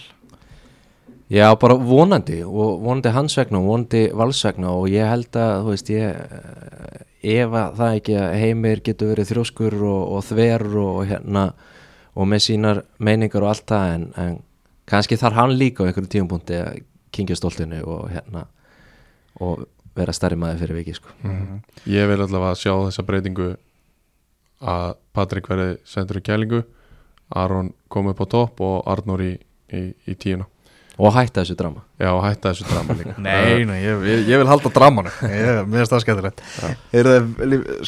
Já, 1.31 1.47
bara 1.63 1.77
vonandi 1.79 2.41
og 2.43 2.83
vonandi 2.83 3.13
hans 3.15 3.39
vegna 3.39 3.61
og 3.63 3.69
vonandi 3.71 4.03
vals 4.19 4.43
vegna 4.45 4.75
og 4.77 4.89
ég 4.91 5.07
held 5.09 5.39
að, 5.39 5.53
þú 5.63 5.73
veist, 5.73 5.93
ég 5.95 6.19
eh, 6.19 7.39
ef 7.39 7.55
að 7.55 7.79
það 7.79 7.97
ekki 8.01 8.17
að 8.19 8.37
heimir 8.43 8.83
getur 8.85 9.13
verið 9.15 9.31
þrjóskur 9.31 9.77
og, 9.79 10.03
og 10.17 10.25
þver 10.27 10.67
og, 10.83 11.01
hérna 11.09 11.45
og 12.19 12.29
með 12.29 12.45
sínar 12.49 12.83
meiningar 12.99 13.47
og 13.47 13.53
allt 13.55 13.67
það 13.71 13.95
en, 13.95 14.07
en 14.21 14.37
kannski 14.91 15.21
þarf 15.21 15.39
hann 15.39 15.57
líka 15.57 15.87
á 15.87 15.89
einhverjum 15.89 16.13
tíumpunkti 16.17 16.59
að 16.59 16.83
kingja 17.15 17.39
stoltinu 17.39 17.81
og 17.87 18.11
hérna 18.11 18.45
og 19.41 19.65
vera 19.97 20.13
stærri 20.13 20.37
maður 20.39 20.65
fyrir 20.65 20.81
viki 20.83 20.99
sko. 20.99 21.15
Ég 21.89 22.11
vil 22.11 22.21
allavega 22.21 22.59
sjá 22.59 22.75
þessa 22.75 23.07
breytingu 23.07 23.55
að 24.61 24.97
Patrik 25.17 25.49
verði 25.51 25.79
sendur 25.89 26.21
í 26.21 26.25
kælingu. 26.25 26.63
Aron 27.31 27.73
kom 27.89 28.11
upp 28.11 28.21
á 28.23 28.27
topp 28.27 28.61
og 28.67 28.89
Arnór 28.91 29.23
í, 29.23 29.35
í, 29.73 29.83
í 30.07 30.15
tíuna 30.19 30.49
og 31.01 31.15
hætta 31.17 31.43
þessu 31.43 31.57
drama. 31.59 31.83
Já, 32.01 32.09
og 32.13 32.21
hætta 32.25 32.53
þessu 32.53 32.67
drama 32.69 32.97
líka. 32.99 33.15
Nei, 33.27 33.65
nei, 33.69 33.79
ég, 33.83 34.03
ég, 34.05 34.23
ég 34.29 34.41
vil 34.43 34.49
halda 34.51 34.73
dramanu 34.75 35.13
ég, 35.31 35.61
Mér 35.65 35.83
finnst 35.83 35.95
það 35.95 36.03
skemmtilegt. 36.05 36.43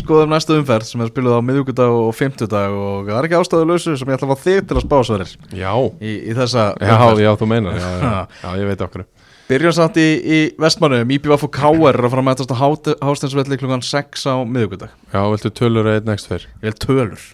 Skoðum 0.01 0.33
næstu 0.33 0.57
umferð 0.59 0.89
sem 0.89 1.05
er 1.05 1.11
spiluð 1.13 1.37
á 1.37 1.41
miðvíkudag 1.45 1.97
og 2.03 2.13
fimmtudag 2.17 2.77
og 2.77 3.11
það 3.11 3.19
er 3.21 3.29
ekki 3.29 3.41
ástæðu 3.41 3.69
lausu 3.73 3.97
sem 4.01 4.13
ég 4.13 4.19
ætla 4.19 4.31
að 4.31 4.33
fá 4.37 4.47
þig 4.47 4.63
til 4.71 4.79
að 4.79 4.87
spá 4.87 4.97
sverir 5.09 5.35
Já, 5.59 5.73
í, 6.01 6.15
í 6.33 6.37
þessa 6.39 6.69
já, 6.81 6.97
já, 7.21 7.33
þú 7.41 7.51
meinar. 7.53 7.77
Já, 7.77 7.91
já, 8.01 8.15
já 8.45 8.63
ég 8.63 8.73
veit 8.73 8.87
okkur 8.89 9.07
Byrjum 9.53 9.75
samt 9.77 9.99
í, 10.01 10.09
í 10.23 10.39
vestmannum 10.63 11.11
IPVF 11.13 11.43
og 11.49 11.53
KR 11.53 11.89
er 11.91 11.99
að 12.07 12.13
fara 12.15 12.23
að 12.23 12.29
mætast 12.31 12.53
á 12.55 12.57
Hásteinsvelli 13.05 13.59
klukkan 13.61 13.83
6 13.85 14.23
á 14.31 14.35
miðvíkudag 14.49 14.93
Já, 15.13 15.21
viltu 15.29 15.51
tölur 15.53 15.89
eða 15.91 16.01
einn 16.01 16.09
next 16.09 16.31
fyrr? 16.31 16.47
Ég 16.63 16.71
vil 16.71 16.79
tölur. 16.87 17.25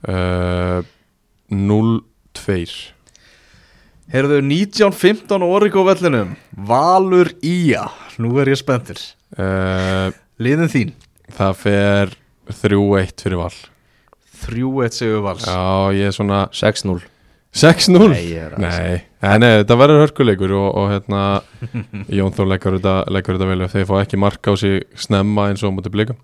Uh, 0.00 0.80
0-2 1.52 2.64
Heyrðu 4.10 4.40
1915 4.42 5.38
á 5.38 5.46
Origo 5.46 5.84
vellinum 5.86 6.32
Valur 6.66 7.28
Ía. 7.46 7.84
Nú 8.18 8.32
er 8.42 8.48
ég 8.50 8.58
spenntur. 8.58 8.98
Uh, 9.38 10.10
Liðin 10.42 10.70
þín? 10.72 10.90
Það 11.36 11.52
fer 11.60 12.12
3-1 12.50 13.22
fyrir 13.22 13.38
val. 13.38 13.54
3-1 14.42 14.98
sigur 14.98 15.22
vals. 15.28 15.46
Já, 15.46 15.94
ég 15.94 16.10
er 16.10 16.16
svona 16.16 16.42
6-0 16.50 16.98
6-0 17.54 18.10
Nei, 18.10 18.18
ég 18.32 18.48
er 18.48 18.52
að 18.54 18.62
Nei, 18.62 18.98
nei, 19.22 19.38
nei 19.42 19.48
þetta 19.60 19.78
verður 19.78 20.04
hörkuleikur 20.04 20.52
og, 20.58 20.68
og 20.78 20.90
hérna 20.92 21.22
Jón 22.18 22.34
Þór 22.34 22.50
leggur 22.50 22.76
þetta, 22.80 22.98
leggur 23.14 23.38
þetta 23.38 23.50
vel 23.50 23.70
þeir 23.72 23.88
fá 23.90 23.96
ekki 24.00 24.20
marka 24.22 24.54
á 24.54 24.58
sig 24.58 24.86
snemma 24.98 25.48
eins 25.50 25.62
og 25.66 25.74
mútið 25.74 25.94
blika 25.94 26.18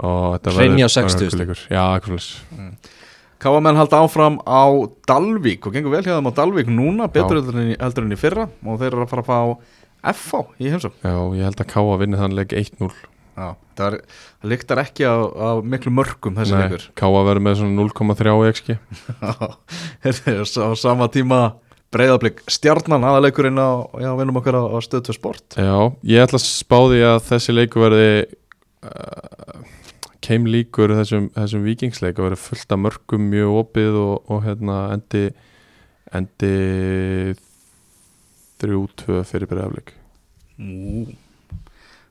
og 0.00 0.36
þetta 0.36 0.56
verður 0.56 0.96
60. 1.00 1.28
hörkuleikur. 1.28 1.68
Já, 1.68 1.82
eitthvað 1.96 2.20
slags 2.20 2.99
Káamenn 3.40 3.78
halda 3.80 4.02
áfram 4.04 4.38
á 4.44 4.62
Dalvík 5.08 5.66
og 5.68 5.76
gengur 5.76 5.94
vel 5.94 6.02
hjá 6.04 6.16
þeim 6.18 6.28
á 6.28 6.32
Dalvík 6.36 6.68
núna 6.72 7.08
betur 7.12 7.40
heldur 7.40 7.56
en, 7.60 8.12
í- 8.14 8.20
fyrra 8.20 8.48
og 8.64 8.80
þeir 8.82 8.90
eru 8.92 9.06
að 9.06 9.12
fara 9.14 9.24
að 9.24 9.30
fá 9.30 10.12
FH 10.16 10.42
í 10.60 10.68
heimsum 10.72 10.92
Já, 11.04 11.14
ég 11.38 11.46
held 11.48 11.62
að 11.64 11.70
Káa 11.72 11.96
vinni 12.00 12.20
þann 12.20 12.36
leik 12.36 12.52
1-0 12.56 12.90
Já, 13.40 13.48
það, 13.78 13.96
lyktar 14.52 14.80
ekki 14.82 15.06
á, 15.08 15.16
á 15.24 15.48
miklu 15.64 15.92
mörgum 15.96 16.36
þessi 16.36 16.52
Nei, 16.56 16.62
leikur. 16.66 16.86
Káa 16.98 17.24
verður 17.24 17.44
með 17.46 17.58
svona 17.62 17.88
0,3 17.88 18.52
XG 18.52 18.76
Heyrðu, 20.04 20.44
á 20.60 20.68
sama 20.76 21.08
tíma 21.12 21.40
breyðablík 21.90 22.42
stjarnan 22.50 23.02
aðaleikurinn 23.06 23.58
á, 23.58 23.82
já, 23.98 24.10
vinnum 24.18 24.38
okkar 24.38 24.60
á, 24.60 24.62
á 24.62 24.78
stöðtu 24.84 25.14
sport. 25.16 25.56
Já, 25.58 25.74
ég 26.06 26.22
ætla 26.22 26.38
að 26.38 26.44
spá 26.46 26.76
því 26.86 27.00
að 27.08 27.16
þessi 27.32 27.54
leiku 27.56 27.82
verði 27.82 28.10
uh, 28.86 29.64
keim 30.20 30.44
líkur 30.50 30.92
þessum, 30.98 31.30
þessum 31.36 31.62
vikingsleik 31.64 32.18
að 32.20 32.26
verði 32.28 32.40
fullt 32.44 32.74
af 32.76 32.80
mörgum 32.84 33.28
mjög 33.32 33.54
opið 33.62 33.96
og, 34.02 34.14
og 34.30 34.42
hérna 34.44 34.78
endi 34.96 35.22
endi 36.12 36.54
3-2 38.60 39.22
fyrir 39.28 39.48
breyðafleik 39.50 39.94
Ú, 40.60 41.06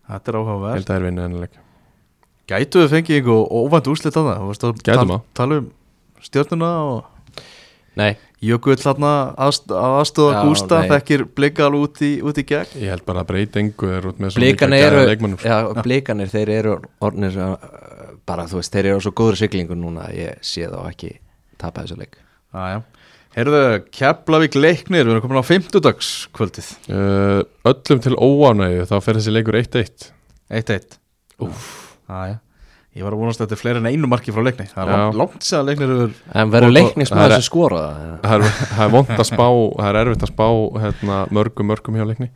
Þetta 0.10 0.32
er 0.32 0.38
Ég 0.40 0.40
áhugaverð 0.40 0.74
held 0.74 0.86
að 0.86 0.90
það 0.90 0.96
er 1.00 1.06
vinnið 1.10 1.28
ennileik 1.28 1.60
Gætu 2.50 2.82
þið 2.82 2.94
fengið 2.96 3.20
einhver 3.20 3.44
óvænt 3.60 3.90
úrslit 3.92 4.16
á 4.18 4.22
það? 4.26 4.40
Að 4.40 4.80
Gætum 4.80 4.82
tal- 4.90 5.12
það. 5.12 5.22
Tala 5.38 5.60
um 5.62 5.68
stjörnuna 6.26 6.72
og 6.90 7.16
Nei, 8.00 8.14
Jökull 8.46 8.78
þarna 8.80 9.10
aðst- 9.44 9.70
að 9.76 9.96
aðstofa 10.00 10.34
Já, 10.34 10.42
Gústa 10.48 10.78
þekkir 10.88 11.24
blika 11.36 11.66
alveg 11.68 11.82
út 11.90 12.02
í, 12.08 12.12
út 12.24 12.38
í 12.40 12.46
gegn 12.48 12.74
Ég 12.80 12.94
held 12.94 13.06
bara 13.06 13.22
að 13.26 13.30
breyta 13.34 13.60
engu 13.62 13.90
er 13.92 14.08
út 14.10 14.22
með 14.24 14.38
blikanir 14.40 14.86
sko. 15.36 15.38
já, 15.44 15.58
blikanir, 15.84 16.30
þeir 16.32 16.50
eru 16.58 16.76
orðnir 17.04 17.36
uh, 17.44 17.58
bara, 18.30 18.46
þú 18.50 18.62
veist, 18.62 18.74
þeir 18.76 18.92
eru 18.94 19.02
á 19.02 19.06
svo 19.08 19.14
góður 19.18 19.40
siglingu 19.42 19.76
núna 19.80 20.06
að 20.10 20.20
ég 20.22 20.40
sé 20.46 20.70
þá 20.70 20.80
ekki 20.92 21.12
tapa 21.60 21.84
þessu 21.84 21.98
leik. 22.00 22.20
Aja. 22.54 22.84
Heyrðu, 23.36 23.60
Keflavík 23.94 24.56
leiknir, 24.58 25.06
við 25.06 25.14
erum 25.16 25.22
komin 25.26 25.42
á 25.42 25.46
fimmtudagskvöldið. 25.46 26.70
Uh, 26.90 27.42
Öllum 27.70 28.00
til 28.06 28.16
óanægu 28.18 28.88
þá 28.90 28.96
fer 29.06 29.20
þessi 29.20 29.34
leikur 29.36 29.58
1-1 29.60 30.08
1-1 30.50 30.98
Aja. 32.10 32.40
Ég 32.98 33.06
var 33.06 33.14
að 33.14 33.20
vonast 33.22 33.38
að 33.40 33.46
þetta 33.46 33.56
er 33.56 33.60
fleiri 33.62 33.80
en 33.84 33.88
einu 33.92 34.08
marki 34.10 34.34
frá 34.34 34.42
leikni. 34.44 34.66
Það 34.72 34.90
er 34.90 34.98
Já. 34.98 35.04
langt, 35.22 35.44
sér 35.46 35.60
að 35.60 35.68
leiknir 35.70 35.92
eru 35.94 36.08
En 36.42 36.50
verður 36.52 36.74
með 36.74 37.12
er- 37.14 37.34
þessu 37.36 37.46
skora 37.46 37.82
Það 38.24 38.34
er, 38.34 38.46
það 38.74 38.82
er 38.88 38.92
vond 38.96 39.12
að 39.14 39.28
spá 39.30 39.46
það 39.46 39.90
er 39.92 40.00
erfitt 40.02 40.26
að 40.26 40.32
spá 40.34 40.48
hérna, 40.88 41.20
mörgum 41.38 41.70
mörgum 41.70 42.00
hjá 42.00 42.08
leikni. 42.10 42.30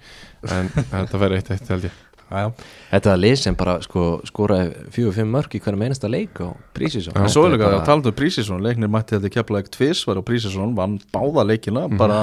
En 0.54 0.70
þetta 0.78 1.22
fer 1.24 1.36
1-1 1.40 1.74
held 1.74 1.88
ég 1.90 1.98
Aja. 2.34 2.50
Þetta 2.92 3.12
er 3.14 3.20
lið 3.22 3.36
sem 3.44 3.56
bara 3.60 3.76
sko, 3.86 4.04
skoraði 4.26 4.72
fjögur, 4.96 5.14
fimm 5.20 5.32
mörg 5.36 5.54
í 5.54 5.62
hverjum 5.62 5.84
einasta 5.86 6.10
leik 6.10 6.42
og 6.46 6.56
prísisum 6.74 7.14
En 7.20 7.30
svo 7.30 7.46
er 7.48 7.54
líka 7.56 7.70
að 7.70 7.86
tala 7.86 8.10
um 8.10 8.18
Prísisson 8.18 8.64
Leiknir 8.66 8.90
mætti 8.92 9.16
þetta 9.20 9.32
Keflavík 9.38 9.70
tvis 9.74 10.02
var 10.10 10.18
og 10.22 10.26
Prísisson 10.28 10.74
vann 10.78 10.98
báða 11.14 11.46
leikina 11.52 11.86
bara 11.94 12.20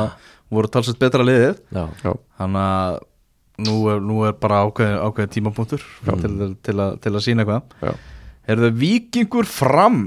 voru 0.51 0.67
talsett 0.67 0.99
betra 0.99 1.23
liðið. 1.23 1.61
Já, 1.71 1.85
Já, 2.03 2.13
Þannig 2.41 2.65
að 2.67 2.99
nú 3.61 3.75
er, 3.93 4.01
nú 4.03 4.23
er 4.27 4.33
bara 4.41 4.63
ákveðin, 4.67 4.97
ákveðin 5.05 5.35
tímapunktur 5.37 5.83
til, 6.09 6.55
til, 6.65 6.75
að, 6.81 6.97
til 7.05 7.13
að 7.15 7.23
sína 7.27 7.45
eitthvað. 7.45 7.77
Já, 7.87 7.93
Er 8.51 8.59
það 8.59 8.79
vikingur 8.81 9.47
fram? 9.47 9.99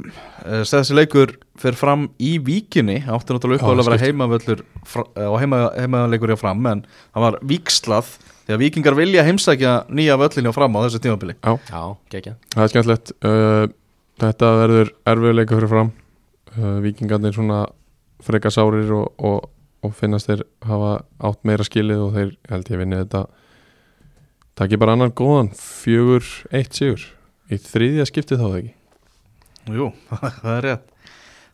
Eh, 0.44 0.64
Þessi 0.68 0.96
leikur 0.98 1.36
fer 1.62 1.78
fram 1.80 2.08
í 2.20 2.34
víkinni 2.44 2.98
Átti 3.06 3.32
náttúrulega 3.38 3.62
Já, 3.62 3.64
uppáðlega 3.64 3.84
að 3.86 3.88
vera 3.88 4.00
skipti. 4.02 4.10
heimavöllur 4.10 4.64
fra- 4.90 5.06
eh, 5.16 5.28
og 5.30 5.38
heima, 5.40 5.60
heimaleikur 5.78 6.34
hjá 6.34 6.40
fram 6.42 6.66
En 6.68 6.82
það 7.14 7.24
var 7.28 7.38
vikslað 7.54 8.10
Því 8.44 8.56
að 8.56 8.62
vikingar 8.66 8.98
vilja 8.98 9.24
heimsækja 9.24 9.74
nýja 9.96 10.18
völlin 10.20 10.50
hjá 10.50 10.54
fram 10.56 10.76
á 10.76 10.80
þessu 10.84 11.00
tímabili. 11.04 11.36
Já, 11.40 11.54
já, 11.70 12.36
það 12.54 12.66
er 12.66 12.74
skemmtilegt. 12.74 13.14
Uh, 13.24 13.66
Þetta 14.22 14.50
verður 14.60 14.92
erfið 15.10 15.34
leikur 15.34 15.58
fyrir 15.58 15.72
fram. 15.72 15.88
Uh, 16.54 16.76
Víkingarnir 16.84 17.34
svona 17.34 17.64
freka 18.24 18.52
sárir 18.54 18.92
og, 18.94 19.08
og, 19.18 19.48
og 19.84 19.96
finnast 19.98 20.30
þeir 20.30 20.44
hafa 20.68 20.92
átt 21.30 21.42
meira 21.48 21.66
skilið 21.66 22.04
og 22.04 22.14
þeir 22.18 22.36
held 22.52 22.70
ég 22.72 22.84
vinni 22.84 23.00
þetta 23.02 23.24
Takk 24.54 24.76
bara 24.78 24.94
annan 24.94 25.10
góðan 25.18 25.48
fjögur, 25.58 26.28
eitt 26.54 26.78
sigur. 26.78 27.02
Í 27.50 27.58
þriðja 27.58 28.06
skiptið 28.06 28.38
þá 28.38 28.44
það 28.46 28.58
ekki? 28.60 28.74
Jú, 29.74 29.88
það 30.44 30.52
er 30.54 30.66
rétt. 30.68 30.84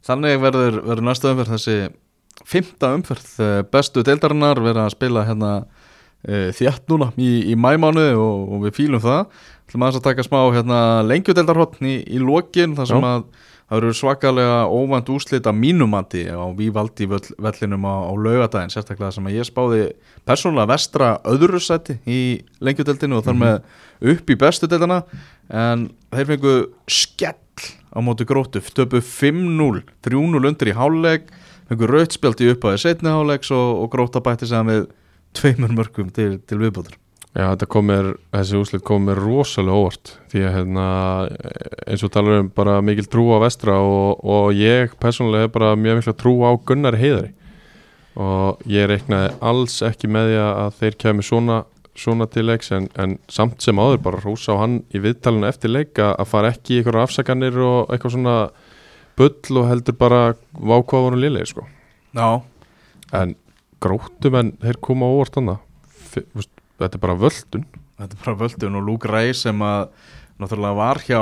Þannig 0.09 0.41
verður, 0.43 0.79
verður 0.83 1.07
næsta 1.07 1.31
umferð 1.31 1.53
þessi 1.55 1.77
fymta 2.49 2.91
umferð 2.97 3.31
Eh, 3.39 3.61
Bestu 3.71 4.03
deildarinnar 4.03 4.59
verða 4.63 4.89
að 4.89 4.95
spila 4.97 5.23
hérna 5.27 5.51
þjátt 6.28 6.89
núna 6.91 7.11
í, 7.15 7.30
í 7.51 7.55
mæmánuði 7.55 8.17
og, 8.20 8.49
og 8.55 8.65
við 8.65 8.76
fýlum 8.76 9.03
það. 9.03 9.22
Ætlum 9.70 9.86
aðeins 9.86 9.99
að 10.01 10.07
taka 10.09 10.26
smá 10.26 10.39
hérna, 10.55 10.80
lengjudeildarhotn 11.07 11.88
í, 11.88 11.99
í 12.09 12.20
lokin 12.24 12.76
þar 12.76 12.89
sem 12.89 13.05
Já. 13.05 13.11
að 13.13 13.47
það 13.70 13.78
eru 13.78 13.93
svakalega 13.93 14.61
óvænt 14.74 15.09
úslit 15.13 15.47
að 15.47 15.59
mínumandi 15.61 16.24
á 16.26 16.41
Vívaldi 16.57 17.05
völl, 17.09 17.28
vellinum 17.38 17.86
á, 17.86 17.95
á 18.09 18.13
laugadaginn 18.17 18.74
sérstaklega 18.74 19.11
sem 19.13 19.28
að 19.30 19.36
ég 19.38 19.45
spáði 19.45 19.84
persónulega 20.26 20.72
vestra 20.72 21.09
öðru 21.30 21.61
sæti 21.61 21.99
í 22.09 22.22
lengjudeildinu 22.65 23.20
og 23.20 23.28
þar 23.28 23.38
með 23.43 23.59
upp 24.15 24.34
í 24.34 24.39
bestu 24.41 24.70
deildana 24.70 25.03
en 25.53 25.86
þeir 26.09 26.32
fengu 26.32 26.55
skell 26.89 27.38
á 27.93 27.99
móti 28.01 28.26
grótu, 28.26 28.61
töpu 28.74 29.03
5-0 29.05 29.84
3-0 30.05 30.49
undir 30.49 30.74
í 30.74 30.78
háluleik 30.78 31.30
fengu 31.70 31.89
rautspjaldi 31.89 32.49
upp 32.55 32.65
á 32.65 32.74
því 32.74 32.82
setni 32.82 33.13
háluleiks 33.13 33.53
og, 33.53 33.86
og 33.86 33.93
gróta 33.93 34.24
bætti 34.26 34.49
sig 34.49 34.65
við 34.65 34.89
tveimur 35.38 35.75
mörgum 35.75 36.09
til, 36.13 36.39
til 36.47 36.61
viðbútur 36.61 36.97
Já, 37.38 37.51
þetta 37.51 37.67
kom 37.69 37.86
mér, 37.86 38.07
þessi 38.34 38.57
úslit 38.57 38.84
kom 38.86 39.03
mér 39.05 39.19
rosalega 39.21 39.77
óvart 39.77 40.15
því 40.32 40.41
að 40.47 40.55
hérna, 40.55 40.86
eins 41.86 42.03
og 42.03 42.11
talar 42.15 42.41
um 42.41 42.47
bara 42.55 42.80
mikil 42.82 43.05
trú 43.05 43.27
á 43.32 43.39
vestra 43.43 43.75
og, 43.86 44.23
og 44.25 44.57
ég 44.57 44.95
persónulega 44.97 45.45
hef 45.45 45.53
bara 45.53 45.75
mjög 45.77 45.99
mikla 45.99 46.13
trú 46.17 46.34
á 46.41 46.51
Gunnar 46.57 46.97
Heiðari. 46.97 47.36
Og 48.19 48.63
ég 48.67 48.89
reiknaði 48.89 49.36
alls 49.45 49.77
ekki 49.86 50.09
með 50.09 50.32
því 50.32 50.39
að 50.41 50.71
þeir 50.80 50.97
kemur 51.05 51.27
svona, 51.27 51.59
svona 51.93 52.27
til 52.34 52.47
leiks 52.49 52.73
en, 52.73 52.89
en 52.97 53.13
samt 53.30 53.61
sem 53.61 53.77
áður 53.77 54.01
bara 54.07 54.23
rósa 54.25 54.57
á 54.57 54.61
hann 54.65 54.80
í 54.89 55.03
viðtalinu 55.03 55.47
eftir 55.51 55.71
leik 55.71 56.01
að 56.01 56.25
fara 56.32 56.49
ekki 56.55 56.80
í 56.80 56.82
einhverja 56.82 57.05
afsakanir 57.05 57.61
og 57.61 57.93
eitthvað 57.93 58.15
svona 58.17 58.39
bull 59.19 59.61
og 59.61 59.69
heldur 59.69 59.99
bara 60.01 60.23
vákváðunum 60.57 61.21
liðlega 61.21 61.53
sko. 61.53 61.69
Já, 62.17 62.41
en 63.21 63.38
gróttum 63.84 64.36
en 64.39 64.51
þeir 64.61 64.80
koma 64.84 65.07
óvart 65.09 65.38
annað 65.39 65.59
þetta 66.80 66.95
er 66.95 67.01
bara 67.03 67.15
völdun. 67.19 67.65
Þetta 67.99 68.15
er 68.15 68.21
bara 68.23 68.38
völdun 68.39 68.77
og 68.80 68.86
Luke 68.88 69.09
Ray 69.11 69.34
sem 69.38 69.59
að 69.65 69.89
náttúrulega 70.39 70.77
var 70.80 71.01
hjá 71.05 71.21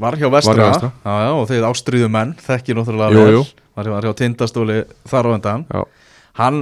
var 0.00 0.16
hjá 0.16 0.28
vestra, 0.30 0.54
Var 0.54 0.70
Vestra. 0.70 0.90
Já, 1.04 1.14
já, 1.26 1.30
og 1.34 1.48
þeir 1.50 1.66
ástriðu 1.68 2.08
menn 2.14 2.34
þekki 2.38 2.76
náttúrulega 2.78 3.10
Jú, 3.14 3.24
vel. 3.26 3.32
jú. 3.34 3.42
Var, 3.76 3.84
hjá- 3.88 3.94
var 3.96 4.06
hjá 4.08 4.14
tindastóli 4.20 4.76
þar 5.10 5.26
á 5.26 5.30
endan 5.36 5.64
Já, 5.70 5.82
hann 6.40 6.60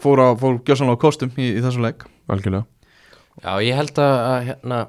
fór, 0.00 0.22
á, 0.22 0.28
fór 0.38 0.58
gjössanlega 0.62 0.96
á 0.96 1.02
kostum 1.02 1.32
í, 1.36 1.48
í 1.58 1.60
þessum 1.64 1.82
leik. 1.84 2.06
Algjörlega. 2.30 2.64
Já, 3.42 3.52
ég 3.66 3.74
held 3.76 3.98
að, 3.98 4.14
að 4.30 4.40
hérna, 4.48 4.80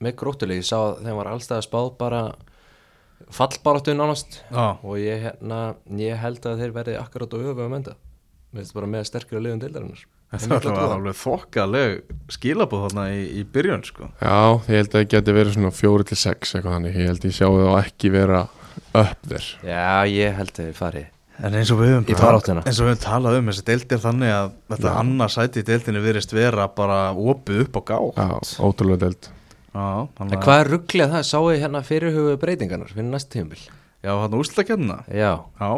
með 0.00 0.16
grótulegi, 0.20 0.60
ég 0.64 0.68
sá 0.68 0.76
að 0.80 1.00
þeim 1.06 1.16
var 1.20 1.30
allstæða 1.30 1.64
spáð 1.66 1.90
bara 2.00 2.20
fallbaráttu 3.30 3.94
nánast. 3.96 4.40
Já, 4.50 4.66
og 4.82 4.98
ég, 5.00 5.22
hérna, 5.24 5.60
ég 6.00 6.18
held 6.20 6.46
að 6.50 6.62
þeir 6.64 6.74
verði 6.76 6.96
akkurat 7.00 7.34
og 7.38 7.44
öfu 7.52 7.64
að 7.64 7.72
menda 7.72 7.96
Bara 8.50 8.88
með 8.90 9.04
sterkir 9.06 9.42
liðum 9.44 9.60
deildarinnar. 9.62 10.00
Þetta 10.30 10.72
var 10.74 10.92
alveg 10.94 11.16
þokkaleg 11.18 11.94
skilabóð 12.30 12.84
þarna 12.88 13.04
í, 13.14 13.22
í 13.40 13.44
byrjun 13.50 13.82
sko. 13.86 14.10
Já, 14.22 14.36
ég 14.70 14.76
held 14.80 14.90
að 14.90 14.98
það 15.00 15.08
geti 15.14 15.34
verið 15.34 15.56
svona 15.56 15.70
fjóri 15.74 16.06
til 16.06 16.18
sex 16.18 16.54
eitthvað 16.54 16.76
þannig, 16.76 16.98
ég 16.98 17.08
held 17.10 17.24
að 17.24 17.30
ég 17.30 17.38
sjá 17.38 17.46
það 17.50 17.78
ekki 17.80 18.12
vera 18.14 18.42
upp 19.00 19.24
þér. 19.32 19.48
Já, 19.66 19.88
ég 20.10 20.38
held 20.38 20.52
að 20.54 20.62
þeir 20.68 20.76
fari. 20.78 21.02
En 21.40 21.56
eins 21.56 21.70
og 21.72 21.78
við 21.80 21.94
höfum 21.94 22.08
og 22.12 22.68
höfum 22.68 22.98
talað 23.00 23.38
um 23.38 23.46
þessi 23.48 23.62
deildir 23.64 24.00
þannig 24.02 24.32
að 24.34 24.48
þetta 24.74 24.90
Já. 24.90 24.96
annars 25.00 25.36
sæti 25.38 25.62
í 25.62 25.66
deildinni 25.70 26.02
virðist 26.04 26.34
vera 26.36 26.66
bara 26.76 26.98
opið 27.16 27.62
upp 27.64 27.78
á 27.80 27.82
gá 27.88 27.96
Já, 28.18 28.26
ótrúlega 28.60 29.06
delt 29.06 29.30
Já, 29.72 29.86
En 30.20 30.34
að- 30.34 30.42
hvað 30.44 30.60
er 30.60 30.70
rugglið 30.74 31.14
það? 31.14 31.24
Sáu 31.30 31.48
ég 31.54 31.62
hérna 31.64 31.82
fyrirhugu 31.86 32.36
breytingarnar 32.42 32.92
fyrir 32.92 33.08
næst 33.08 33.30
tímabil? 33.32 33.62
Já, 34.04 34.12
hann 34.20 34.36
úrstakefna 34.36 34.98
Já, 35.08 35.32
Já, 35.56 35.70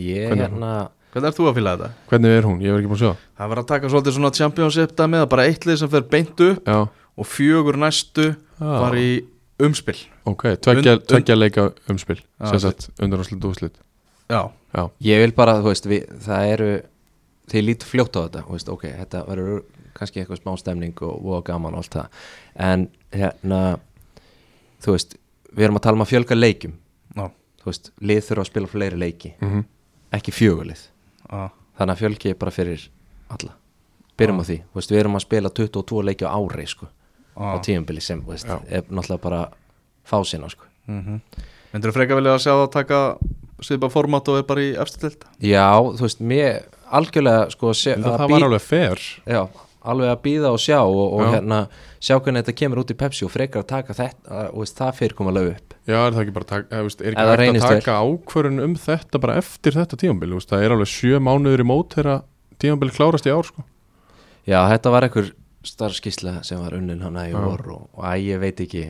ég 0.00 0.32
hérna 0.32 0.72
hvernig 1.12 1.28
er 1.30 1.36
þú 1.36 1.46
að 1.50 1.56
fýla 1.58 1.72
þetta? 1.76 1.90
Hvernig 2.10 2.36
er 2.38 2.46
hún? 2.48 2.60
Ég 2.64 2.72
verð 2.72 2.82
ekki 2.82 2.90
búin 2.92 2.98
að 2.98 3.02
sjá. 3.04 3.12
Það. 3.38 3.48
Verður 3.52 3.62
að 3.62 3.68
taka 3.72 3.90
svolítið 3.92 4.16
svona 4.16 4.30
championship 4.38 4.94
dæmi 4.98 5.18
það 5.18 5.26
er 5.26 5.30
bara 5.34 5.46
eitt 5.50 5.66
lið 5.68 5.78
sem 5.82 5.90
fer 5.92 6.06
beint 6.12 6.42
upp 6.46 6.68
Já, 6.72 6.78
og 7.16 7.28
fjögur 7.28 7.78
næstu 7.82 8.26
Já. 8.32 8.72
var 8.80 8.96
í 8.96 9.08
umspill 9.62 9.98
ok, 10.26 10.44
tveggja, 10.64 10.94
Und- 10.96 11.06
tveggja 11.10 11.36
leika 11.36 11.66
umspil 11.92 12.18
Já, 12.22 12.46
sem 12.50 12.62
sagt 12.64 12.88
undanúslit 12.98 13.44
og 13.44 13.52
úslit 13.56 13.76
Já, 14.30 14.42
Já, 14.72 14.82
Ég 15.04 15.20
vil 15.26 15.32
bara, 15.36 15.58
þú 15.60 15.68
veist, 15.72 15.86
við, 15.90 16.08
það 16.24 16.48
eru 16.56 16.70
Þið 17.52 17.64
lítur 17.66 17.88
fljótt 17.90 18.16
á 18.16 18.20
þetta, 18.24 18.42
þú 18.46 18.54
veist, 18.56 18.68
ok 18.72 18.84
Þetta 19.02 19.24
verður 19.28 19.62
kannski 19.92 20.22
eitthvað 20.22 20.40
smá 20.40 20.54
stemning 20.56 20.94
og, 21.04 21.26
og 21.26 21.42
gaman 21.44 21.74
og 21.76 21.82
allt 21.82 21.92
það. 21.98 22.06
En 22.56 22.86
hérna, 23.12 23.58
þú 24.80 24.94
veist 24.96 25.18
Við 25.52 25.66
erum 25.66 25.76
að 25.76 25.84
tala 25.84 25.98
um 25.98 26.04
að 26.06 26.12
fjölga 26.14 26.38
leikjum. 26.38 26.72
Já, 27.18 27.26
Þú 27.60 27.68
veist, 27.68 27.90
lið 28.00 28.22
þurfa 28.24 28.40
að 28.46 28.48
spila 28.48 28.70
fleiri 28.72 28.96
leiki. 29.02 29.34
Mm 29.42 29.66
Ekki 30.12 30.32
fjögulið 30.32 30.80
Þannig 31.32 31.94
að 31.94 32.02
fjölgi 32.02 32.32
er 32.32 32.38
bara 32.40 32.54
fyrir 32.54 32.88
alla. 33.32 33.54
Byrjum 34.20 34.42
á 34.42 34.44
því, 34.44 34.58
þú 34.68 34.78
veist, 34.80 34.92
við 34.92 35.00
erum 35.00 35.16
að 35.16 35.24
spila 35.24 35.50
22 35.56 36.02
leiki 36.04 36.28
á 36.28 36.36
ári, 36.36 36.66
sko 36.68 36.88
Á 37.32 37.56
tíumbili 37.64 38.02
sem, 38.04 38.20
þú 38.20 38.34
veist, 38.34 38.50
er 38.68 38.84
náttúrulega 38.92 39.22
bara 39.22 39.40
fásina, 40.04 40.50
sko. 40.52 40.68
Mm 40.90 41.20
Myndur 41.72 41.88
þú 41.88 41.96
freka 41.96 42.16
vilja 42.18 42.34
að 42.36 42.42
sjá 42.44 42.50
það 42.52 42.66
taka 42.74 42.96
svipa 43.64 43.88
format 43.88 44.26
og 44.28 44.42
er 44.42 44.42
bara 44.44 44.60
í 44.60 44.72
efstu 44.76 45.06
deild? 45.06 45.22
Já, 45.40 45.70
þú 45.96 46.04
veist, 46.04 46.18
mér 46.20 46.58
algjörlega, 46.92 47.46
sko 47.54 47.70
sé, 47.72 47.94
Það, 47.96 48.08
að 48.10 48.18
það 48.20 48.32
var 48.34 48.44
alveg 48.48 48.64
fair. 48.66 49.04
Já, 49.24 49.40
alveg 49.82 50.12
að 50.12 50.20
býða 50.24 50.52
og 50.54 50.60
sjá 50.62 50.78
og, 50.80 51.02
og 51.16 51.22
hérna 51.32 51.58
sjá 52.02 52.14
hvernig 52.18 52.42
þetta 52.42 52.54
kemur 52.60 52.82
út 52.82 52.92
í 52.92 52.96
Pepsi 52.98 53.26
og 53.26 53.32
frekar 53.34 53.64
að 53.64 53.68
taka 53.72 53.96
þetta 53.98 54.44
og 54.52 54.62
veist, 54.62 54.76
það 54.78 54.98
fyrir 55.00 55.16
koma 55.18 55.34
lög 55.34 55.50
upp. 55.52 55.76
Já, 55.88 55.96
er 55.98 56.14
það 56.14 56.22
ekki 56.22 56.34
bara 56.36 56.48
taka, 56.52 56.68
eða, 56.70 56.86
veist, 56.86 57.02
er 57.02 57.16
ekki 57.16 57.26
hægt 57.42 57.66
að 57.66 57.76
taka 57.82 57.98
ákvörun 58.06 58.62
um 58.62 58.76
þetta 58.78 59.22
bara 59.22 59.36
eftir 59.42 59.78
þetta 59.78 59.98
tímambil 59.98 60.36
veist, 60.36 60.52
Það 60.52 60.66
er 60.66 60.76
alveg 60.76 60.92
sjö 60.92 61.20
mánuður 61.22 61.64
í 61.64 61.68
mót 61.72 61.96
þegar 61.98 62.22
tímambil 62.62 62.92
klárast 62.94 63.26
í 63.26 63.34
ár 63.34 63.48
sko. 63.48 63.66
Já, 64.46 64.58
þetta 64.70 64.94
var 64.94 65.06
einhver 65.08 65.32
starfskísla 65.66 66.38
sem 66.46 66.62
var 66.62 66.74
unnin 66.78 67.02
hana 67.02 67.26
í 67.28 67.34
Já. 67.34 67.38
vor 67.42 67.66
og, 67.74 67.84
og 67.94 68.06
að 68.06 68.24
ég 68.30 68.40
veit 68.42 68.62
ekki 68.64 68.86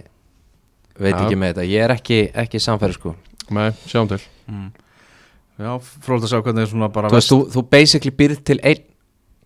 veit 1.00 1.14
Já. 1.16 1.24
ekki 1.24 1.40
með 1.40 1.52
þetta, 1.54 1.66
ég 1.72 1.84
er 1.86 1.96
ekki, 1.96 2.22
ekki 2.44 2.60
samfæri 2.62 2.96
sko. 2.96 3.16
Nei, 3.52 3.68
sjáum 3.88 4.08
til. 4.12 4.20
Já, 5.62 5.72
fróld 6.04 6.24
að 6.24 6.32
sjá 6.32 6.40
hvernig 6.42 6.70
svona 6.70 6.88
bara 6.92 7.10
Þú 7.12 7.18
veist, 7.18 7.32
þú, 7.32 7.38
þú 7.52 7.62
basically 7.72 8.12
býrð 8.16 8.40
til 8.48 8.58
einn 8.64 8.88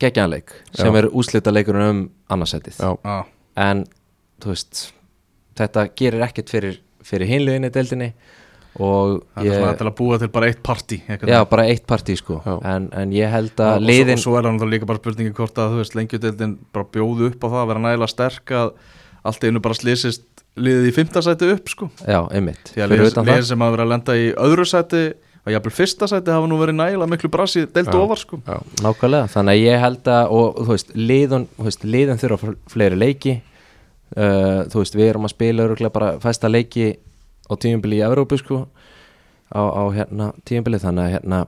geggjanleik 0.02 0.52
sem 0.72 0.92
Já. 0.92 0.98
er 1.00 1.10
úslita 1.12 1.52
leikurinn 1.54 1.88
um 1.88 2.02
annarsætið. 2.32 2.80
Já, 2.80 2.90
Já, 3.04 3.18
en 3.66 3.84
þú 4.42 4.52
veist 4.52 4.82
þetta 5.56 5.86
gerir 5.96 6.26
ekkert 6.26 6.52
fyrir, 6.52 6.80
fyrir 7.06 7.30
hinluginni 7.30 7.70
deildinni 7.72 8.10
og 8.76 9.22
það 9.32 9.46
er 9.48 9.56
svona 9.56 9.76
til 9.78 9.88
að 9.88 9.94
búa 9.96 10.18
til 10.20 10.28
bara 10.34 10.48
eitt 10.50 10.60
partí 10.64 10.98
Já, 11.08 11.38
bara 11.48 11.64
eitt 11.70 11.86
partí 11.88 12.16
sko. 12.18 12.42
Já. 12.44 12.58
en, 12.74 12.90
en 12.92 13.14
ég 13.16 13.32
held 13.32 13.54
og, 13.54 13.64
að 13.64 13.78
svo, 13.78 13.88
liðin 13.88 14.18
og 14.18 14.24
svo 14.26 14.36
er 14.36 14.44
það 14.44 14.56
náttúrulega 14.56 14.76
líka 14.76 14.90
bara 14.90 15.00
spurningi 15.00 15.36
hvort 15.38 15.60
að 15.62 15.72
þú 15.72 15.80
veist 15.80 15.96
lengjudeildin 15.96 16.56
bara 16.76 16.90
bjóðu 16.96 17.30
upp 17.30 17.46
á 17.46 17.48
það 17.48 17.60
að 17.62 17.70
vera 17.72 17.84
nægilega 17.86 18.12
sterk 18.12 18.56
að 18.60 18.72
allt 19.26 19.46
einu 19.48 19.62
bara 19.64 19.78
slýsist 19.78 20.26
liðið 20.56 20.90
í 20.90 20.92
fimmta 20.96 21.22
sæti 21.24 21.48
upp 21.52 21.70
sko. 21.72 21.88
Já, 22.04 22.20
einmitt. 22.32 22.72
Því 22.72 22.84
að 22.84 22.92
lið, 22.94 23.40
sem 23.48 23.64
hafa 23.64 23.74
verið 23.74 23.84
að 23.84 23.90
lenda 23.92 24.16
í 24.16 24.28
öðru 24.46 24.66
sæti 24.68 25.02
og 25.46 25.52
jafnvel 25.54 25.72
fyrsta 25.76 26.08
sæti 26.10 26.32
hafa 26.34 26.48
nú 26.50 26.56
verið 26.58 26.74
nægilega 26.80 27.06
miklu 27.12 27.30
brasi 27.30 27.66
deilt 27.70 27.92
Já. 27.92 27.98
ofar 28.02 28.18
sko. 28.18 28.40
já, 28.46 28.56
Nákvæmlega, 28.82 29.28
þannig 29.30 29.52
að 29.54 29.62
ég 29.62 29.80
held 29.84 30.08
að 30.10 30.30
og 30.34 30.56
þú 30.62 30.68
veist, 30.74 30.94
liðun, 30.96 31.46
þú 31.56 31.64
veist, 31.68 31.84
liðun 31.86 32.18
þurfa 32.22 32.38
fl- 32.42 32.58
fleiri 32.74 32.98
leiki. 32.98 33.36
Uh, 34.16 34.62
þú 34.70 34.82
veist, 34.82 34.94
við 34.94 35.08
erum 35.10 35.26
að 35.26 35.32
spila 35.34 35.64
öruglega 35.66 35.92
bara 35.92 36.12
fæsta 36.22 36.48
leiki 36.50 36.92
á 37.50 37.52
tíumbili 37.58 37.98
í 37.98 38.04
Evrópu 38.06 38.38
sko 38.38 38.60
á, 39.50 39.60
á 39.62 39.82
hérna 39.94 40.32
tíumbili 40.46 40.78
þannig 40.82 41.02
að 41.06 41.14
hérna 41.16 41.40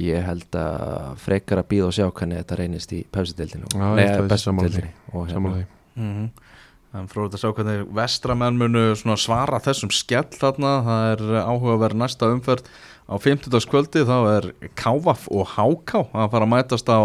ég 0.00 0.24
held 0.24 0.56
að 0.56 1.16
frekar 1.20 1.60
að 1.60 1.68
býða 1.72 1.88
og 1.88 1.96
sjá 1.96 2.06
hvernig 2.12 2.40
þetta 2.40 2.56
reynist 2.60 2.92
í 2.96 3.00
að. 3.12 3.66
Mhm. 3.74 4.88
og 5.12 5.26
hérna, 5.26 5.34
samanlega 5.34 5.66
mm 5.96 6.30
En 6.92 7.06
fróðið 7.06 7.36
að 7.36 7.42
sjá 7.44 7.50
hvernig 7.54 7.82
vestramenn 7.94 8.56
munu 8.58 8.80
svona 8.98 9.14
svara 9.16 9.60
þessum 9.62 9.92
skell 9.94 10.26
þarna, 10.34 10.72
það 10.82 11.04
er 11.12 11.20
áhugaverð 11.46 11.94
næsta 12.00 12.26
umferð 12.34 12.64
á 13.10 13.14
50. 13.18 13.66
kvöldi, 13.70 14.04
þá 14.06 14.16
er 14.36 14.46
Kávaf 14.78 15.26
og 15.34 15.48
Háká 15.56 16.04
að 16.14 16.30
fara 16.32 16.46
að 16.46 16.52
mætast 16.54 16.88
á 16.90 17.00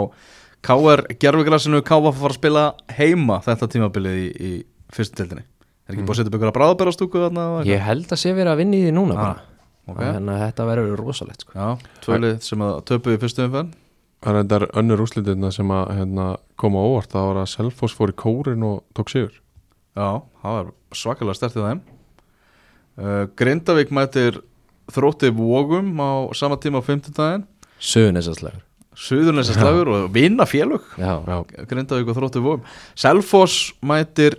KR 0.66 1.04
gerfugrassinu, 1.22 1.82
Kávaf 1.86 2.16
að 2.16 2.22
fara 2.24 2.34
að 2.36 2.40
spila 2.40 2.64
heima 2.98 3.40
þetta 3.46 3.70
tímabilið 3.74 4.22
í, 4.22 4.28
í 4.38 4.52
fyrstu 4.94 5.20
tildinni. 5.24 5.44
Er 5.86 5.94
ekki 5.94 6.06
búið 6.06 6.16
að 6.16 6.20
setja 6.22 6.32
upp 6.32 6.38
ykkur 6.40 6.50
að 6.52 6.56
bráðbærastúku 6.60 7.20
þarna? 7.26 7.44
og 7.46 7.58
eitthvað? 7.60 7.74
ég 7.74 7.84
held 7.86 8.14
að 8.16 8.22
sé 8.22 8.32
verið 8.34 8.52
að 8.54 8.62
vinna 8.64 8.78
í 8.78 8.84
því 8.88 8.94
núna 8.96 9.16
Ah, 9.16 9.22
bara 9.22 9.36
ok. 9.86 9.98
og 9.98 10.00
hérna 10.06 10.38
þetta 10.42 10.66
verður 10.72 11.02
rosalegt 11.02 11.44
sko. 11.46 11.54
Já, 11.58 11.68
tvölið 12.06 12.38
sem 12.48 12.64
að 12.66 12.78
töpuði 12.90 13.18
í 13.20 13.22
fyrstu 13.26 13.44
umferð. 13.46 13.74
Það 14.26 14.32
er 14.32 14.40
þetta 14.48 14.70
önnur 14.82 15.04
úslitirna 15.06 15.52
sem 15.54 15.70
að 15.76 15.92
hérna, 16.00 16.26
koma 16.58 16.82
óvart 16.82 17.12
Það 17.14 17.28
var 17.30 17.40
að 17.44 17.50
Selfoss 17.52 17.94
fór 17.94 18.10
í 18.10 18.16
kórin 18.18 18.64
og 18.66 18.80
tók 18.98 19.12
sigur 19.14 19.36
Já, 19.94 20.08
það 20.42 20.56
var 20.58 20.72
svakalega 20.98 21.38
stertið 21.38 21.68
þeim. 21.70 21.82
Uh, 22.96 23.26
Grindavík 23.38 23.92
mætir 23.94 24.40
þrótti 24.94 25.32
vógum 25.36 25.94
á 25.98 26.30
sama 26.38 26.58
tíma 26.62 26.82
á 26.82 26.84
50 26.86 27.16
daginn. 27.16 27.46
Suðunisaslegur 27.82 28.64
Suðurnesas 28.96 29.58
slagur 29.60 29.90
og 29.92 30.12
vinna 30.16 30.46
félög 30.48 30.84
Já, 30.96 31.20
Já, 31.28 31.38
Grindavík 31.68 32.12
og 32.12 32.16
þróttu 32.16 32.42
vóum 32.44 32.62
Selfoss 32.96 33.74
mætir 33.84 34.38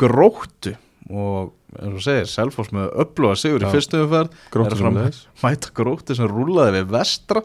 gróttu 0.00 0.74
og 1.12 1.52
eins 1.78 1.96
og 1.96 2.04
segir 2.04 2.30
Selfoss 2.30 2.72
með 2.74 2.90
öfluga 3.04 3.36
sigur 3.38 3.62
í 3.62 3.68
Já. 3.68 3.72
fyrstu 3.72 4.00
umferð. 4.04 4.34
Er 4.52 5.18
mæta 5.44 5.72
gróttu 5.76 6.16
sem 6.18 6.28
rúlaði 6.30 6.80
við 6.80 6.90
vestra. 6.92 7.42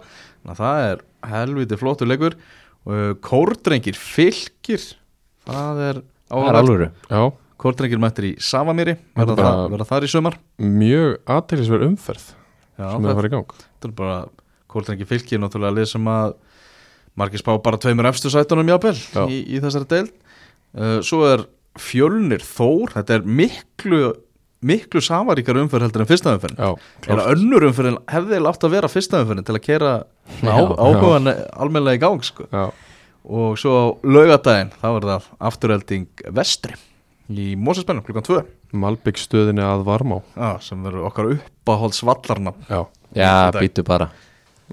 Það 0.47 0.83
er 0.91 1.03
helviti 1.31 1.79
flottur 1.79 2.09
leikur. 2.09 2.37
Og 2.87 3.19
kórdrengir 3.23 3.97
fylgir 3.99 4.83
það 5.47 5.83
er 5.89 6.01
er 6.01 6.89
Já, 7.11 7.21
kórdrengir 7.59 8.03
mættir 8.03 8.29
í 8.29 8.33
Savamýri. 8.43 8.97
Er 9.17 9.31
verða 9.31 9.89
þar 9.89 10.07
í 10.07 10.11
sömar 10.11 10.39
mjög 10.59 11.17
aðtækisverð 11.37 11.89
umferð 11.91 12.29
Já, 12.77 12.91
sem 12.93 13.05
er 13.05 13.11
að 13.11 13.19
fara 13.21 13.29
í 13.31 13.33
gang. 13.33 13.55
þetta 13.57 13.89
er 13.89 13.95
bara 13.97 14.17
kórdrengir 14.71 15.09
fylgir 15.09 15.41
náttúrulega 15.41 15.77
lið 15.79 15.89
sem 15.93 16.09
að 16.11 16.35
margir 17.17 17.41
spá 17.41 17.51
bara 17.65 17.79
tveimur 17.81 18.09
efstu 18.11 18.29
sætunum 18.33 18.69
jápil 18.69 18.93
Já. 18.93 19.23
í, 19.25 19.41
í 19.57 19.61
þessari 19.63 19.89
deil 19.89 20.07
uh, 20.77 20.99
svo 21.05 21.23
er 21.31 21.45
fjölnir 21.81 22.43
þór 22.45 22.93
þetta 22.97 23.17
er 23.19 23.25
miklu 23.39 24.01
miklu 24.67 25.01
samaríkar 25.05 25.57
umferð 25.61 25.85
heldur 25.87 26.03
en 26.03 26.09
fyrsta 26.09 26.33
umferð 26.33 26.57
Já, 26.61 26.69
eða 27.13 27.25
önnur 27.33 27.65
umferð 27.69 27.99
hefði 28.09 28.39
látt 28.41 28.65
að 28.65 28.73
vera 28.73 28.89
fyrsta 28.89 29.21
umferð 29.21 29.45
til 29.45 29.55
að 29.57 29.63
kera 29.65 29.91
Já, 30.41 30.49
á, 30.49 30.61
áhugan 30.81 31.29
almennilega 31.53 31.99
í 31.99 32.01
gang 32.01 32.25
sko. 32.25 32.47
Og 33.27 33.57
svo 33.61 33.73
á 33.77 33.85
laugadaginn 34.07 34.71
þá 34.79 34.87
er 34.89 35.05
það 35.11 35.27
afturölding 35.51 36.23
vestri 36.33 36.77
í 37.29 37.51
Mósesbennum 37.59 38.05
klukkan 38.07 38.25
2 38.25 38.41
Malbygg 38.75 39.19
stöðinni 39.21 39.63
að 39.63 39.83
Varmá. 39.87 40.17
Já, 40.35 40.49
sem 40.65 40.81
verður 40.83 41.07
okkar 41.07 41.29
uppáhalds 41.37 42.01
vallarna 42.03 42.53
Já, 42.67 42.81
Já, 43.15 43.31
býtu 43.55 43.85
bara. 43.87 44.09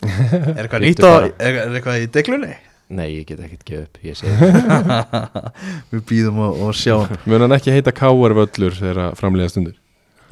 Er 0.02 0.64
eitthvað 0.64 0.82
nýtt 0.88 1.04
á, 1.06 1.12
er, 1.38 1.58
er 1.62 1.76
eitthvað 1.78 2.02
í 2.02 2.08
deglunni? 2.16 2.52
Nei, 2.94 3.06
ég 3.14 3.28
get 3.28 3.40
ekkert 3.40 3.62
gefið 3.64 3.84
upp, 3.86 4.00
ég 4.04 4.18
segi 4.18 4.34
það. 4.42 5.48
Við 5.94 6.02
býðum 6.10 6.42
og, 6.44 6.58
og 6.66 6.74
sjáum. 6.76 7.14
Mun 7.30 7.46
hann 7.46 7.56
ekki 7.56 7.72
heita 7.74 7.94
Káar 7.96 8.34
völlur 8.36 8.76
þegar 8.76 9.14
framlega 9.18 9.54
stundur 9.54 9.78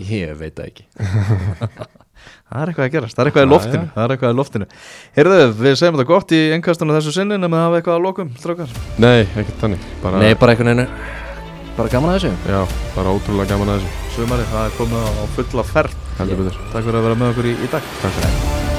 Ég 0.03 0.35
veit 0.41 0.57
það 0.59 0.69
ekki. 0.73 0.89
Það 2.53 2.61
er 2.63 2.69
eitthvað 2.69 2.85
að 2.85 2.93
gerast, 2.93 3.17
það 3.17 3.23
er 3.23 3.29
eitthvað 3.31 3.47
í 3.47 3.49
loftinu. 3.49 3.87
Það 3.95 4.03
er 4.05 4.13
eitthvað 4.13 4.33
í 4.33 4.37
loftinu. 4.37 4.67
Heyrðu, 5.17 5.37
við 5.57 5.77
segjum 5.81 5.97
þetta 5.97 6.09
gott 6.11 6.35
í 6.37 6.41
ennkastunum 6.53 6.97
þessu 6.99 7.15
sinni 7.17 7.39
nema 7.41 7.57
að 7.59 7.65
hafa 7.65 7.79
eitthvað 7.81 7.97
að 7.97 8.05
lokum, 8.05 8.33
strákar. 8.43 8.75
Nei, 9.01 9.23
ekkert 9.25 9.63
þannig 9.63 9.87
bara, 10.03 10.21
Nei, 10.21 10.35
bara 10.37 10.53
einhvern 10.53 10.71
veginn 10.75 11.22
Bara 11.77 11.89
gaman 11.93 12.13
að 12.13 12.19
þessu. 12.19 12.33
Já, 12.53 12.61
bara 12.97 13.15
ótrúlega 13.17 13.55
gaman 13.55 13.73
að 13.75 13.87
þessu. 13.87 14.11
Sumari, 14.17 14.49
það 14.53 14.67
er 14.67 14.77
komið 14.81 15.09
á 15.09 15.25
fulla 15.39 15.65
ferð. 15.73 15.97
Betur. 16.19 16.61
Takk 16.75 16.85
fyrir 16.85 17.01
að 17.01 17.09
vera 17.09 17.23
með 17.23 17.33
okkur 17.33 17.49
í, 17.49 17.57
í 17.57 17.73
dag. 17.73 17.97
Takk 18.03 18.21
fyrir 18.21 18.72